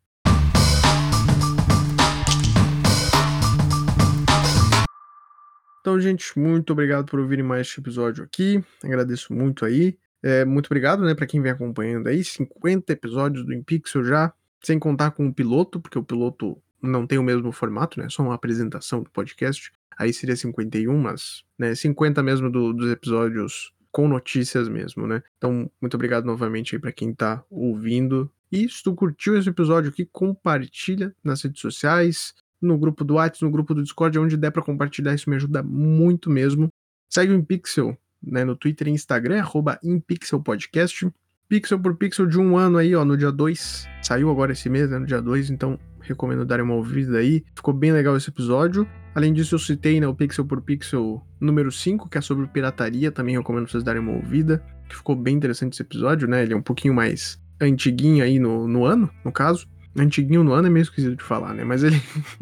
Então, 5.81 5.99
gente, 5.99 6.39
muito 6.39 6.72
obrigado 6.72 7.07
por 7.07 7.18
ouvirem 7.18 7.45
mais 7.45 7.62
este 7.62 7.81
episódio 7.81 8.22
aqui. 8.22 8.62
Agradeço 8.85 9.33
muito 9.33 9.64
aí. 9.64 9.99
É, 10.23 10.45
muito 10.45 10.66
obrigado, 10.66 11.03
né, 11.03 11.14
para 11.14 11.27
quem 11.27 11.41
vem 11.41 11.53
acompanhando 11.53 12.09
aí. 12.09 12.23
50 12.23 12.93
episódios 12.93 13.45
do 13.45 13.53
InPixel 13.53 14.05
já, 14.05 14.33
sem 14.62 14.79
contar 14.79 15.12
com 15.12 15.27
o 15.27 15.35
piloto, 15.35 15.81
porque 15.81 15.99
o 15.99 16.05
piloto 16.05 16.61
não 16.83 17.07
tem 17.07 17.18
o 17.18 17.23
mesmo 17.23 17.53
formato, 17.53 18.01
né? 18.01 18.09
Só 18.09 18.23
uma 18.23 18.35
apresentação 18.35 19.03
do 19.03 19.11
podcast. 19.11 19.73
Aí 19.99 20.12
seria 20.12 20.37
51, 20.37 20.97
mas, 20.97 21.45
né, 21.59 21.75
50 21.75 22.23
mesmo 22.23 22.51
do, 22.51 22.73
dos 22.73 22.91
episódios 22.91 23.73
com 23.91 24.09
notícias 24.09 24.68
mesmo, 24.68 25.07
né? 25.07 25.23
Então, 25.37 25.71
muito 25.81 25.95
obrigado 25.95 26.25
novamente 26.25 26.75
aí 26.75 26.81
para 26.81 26.93
quem 26.93 27.14
tá 27.14 27.45
ouvindo. 27.51 28.31
E 28.51 28.68
se 28.68 28.83
tu 28.83 28.95
curtiu 28.95 29.37
esse 29.37 29.49
episódio 29.49 29.91
aqui, 29.91 30.09
compartilha 30.11 31.14
nas 31.23 31.43
redes 31.43 31.61
sociais, 31.61 32.35
no 32.61 32.79
grupo 32.79 33.05
do 33.05 33.14
WhatsApp, 33.14 33.45
no 33.45 33.51
grupo 33.51 33.75
do 33.75 33.83
Discord, 33.83 34.18
onde 34.18 34.37
der 34.37 34.51
para 34.51 34.62
compartilhar, 34.62 35.14
isso 35.14 35.29
me 35.29 35.37
ajuda 35.37 35.62
muito 35.62 36.31
mesmo. 36.31 36.68
Segue 37.09 37.33
o 37.33 37.37
InPixel 37.37 37.97
né, 38.23 38.45
no 38.45 38.57
Twitter 38.57 38.89
e 38.89 38.91
Instagram, 38.91 39.41
arroba 39.41 39.79
InPixelPodcast. 39.83 41.11
Pixel 41.49 41.81
por 41.81 41.97
Pixel 41.97 42.27
de 42.27 42.39
um 42.39 42.57
ano 42.57 42.79
aí, 42.79 42.95
ó, 42.95 43.05
no 43.05 43.16
dia 43.16 43.33
2. 43.33 43.89
Saiu 44.03 44.31
agora 44.31 44.53
esse 44.53 44.68
mês, 44.68 44.89
né, 44.89 44.99
no 44.99 45.07
dia 45.07 45.21
2, 45.21 45.51
então 45.51 45.79
recomendo 46.01 46.45
darem 46.45 46.64
uma 46.64 46.75
ouvida 46.75 47.18
aí. 47.18 47.45
Ficou 47.57 47.75
bem 47.75 47.93
legal 47.93 48.16
esse 48.16 48.31
episódio. 48.31 48.87
Além 49.14 49.33
disso, 49.33 49.57
eu 49.57 49.59
citei 49.59 50.01
né, 50.01 50.07
o 50.07 50.14
Pixel 50.14 50.45
por 50.45 50.62
Pixel 50.62 51.21
número 51.41 51.73
5, 51.73 52.09
que 52.09 52.18
é 52.18 52.21
sobre 52.21 52.47
pirataria, 52.47 53.11
também 53.11 53.37
recomendo 53.37 53.68
vocês 53.68 53.83
darem 53.83 54.01
uma 54.01 54.12
ouvida, 54.12 54.62
que 54.89 54.97
ficou 54.97 55.16
bem 55.16 55.37
interessante 55.37 55.73
esse 55.73 55.83
episódio, 55.83 56.29
né? 56.29 56.43
Ele 56.43 56.55
é 56.55 56.57
um 56.57 56.62
pouquinho 56.62 56.95
mais 56.95 57.41
antiguinho 57.61 58.23
aí 58.23 58.39
no, 58.39 58.68
no 58.68 58.85
ano, 58.85 59.11
no 59.25 59.33
caso. 59.33 59.66
Antiguinho 59.97 60.45
no 60.45 60.53
ano 60.53 60.68
é 60.68 60.71
meio 60.71 60.83
esquisito 60.83 61.16
de 61.16 61.25
falar, 61.25 61.55
né? 61.55 61.64
Mas 61.64 61.83
ele 61.83 62.01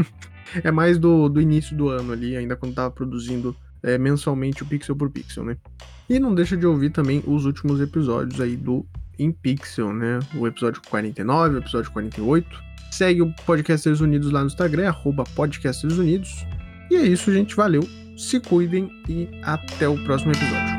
é 0.62 0.70
mais 0.70 0.98
do, 0.98 1.28
do 1.28 1.40
início 1.40 1.76
do 1.76 1.88
ano 1.88 2.12
ali, 2.12 2.36
ainda 2.36 2.56
quando 2.56 2.74
tava 2.74 2.90
produzindo 2.90 3.56
é, 3.82 3.98
mensalmente 3.98 4.62
o 4.62 4.66
pixel 4.66 4.96
por 4.96 5.10
pixel, 5.10 5.44
né? 5.44 5.56
E 6.08 6.18
não 6.18 6.34
deixa 6.34 6.56
de 6.56 6.66
ouvir 6.66 6.90
também 6.90 7.22
os 7.26 7.44
últimos 7.44 7.80
episódios 7.80 8.40
aí 8.40 8.56
do 8.56 8.84
In 9.18 9.30
Pixel, 9.30 9.92
né? 9.92 10.20
O 10.34 10.46
episódio 10.46 10.80
49, 10.88 11.56
o 11.56 11.58
episódio 11.58 11.90
48. 11.90 12.68
Segue 12.90 13.20
o 13.20 13.32
Podcasters 13.44 14.00
Unidos 14.00 14.30
lá 14.30 14.40
no 14.40 14.46
Instagram, 14.46 14.88
arroba 14.88 15.24
Podcasters 15.34 15.98
Unidos. 15.98 16.46
E 16.90 16.96
é 16.96 17.02
isso, 17.02 17.32
gente. 17.32 17.54
Valeu, 17.54 17.86
se 18.16 18.40
cuidem 18.40 18.90
e 19.08 19.28
até 19.42 19.86
o 19.86 20.02
próximo 20.04 20.32
episódio. 20.32 20.77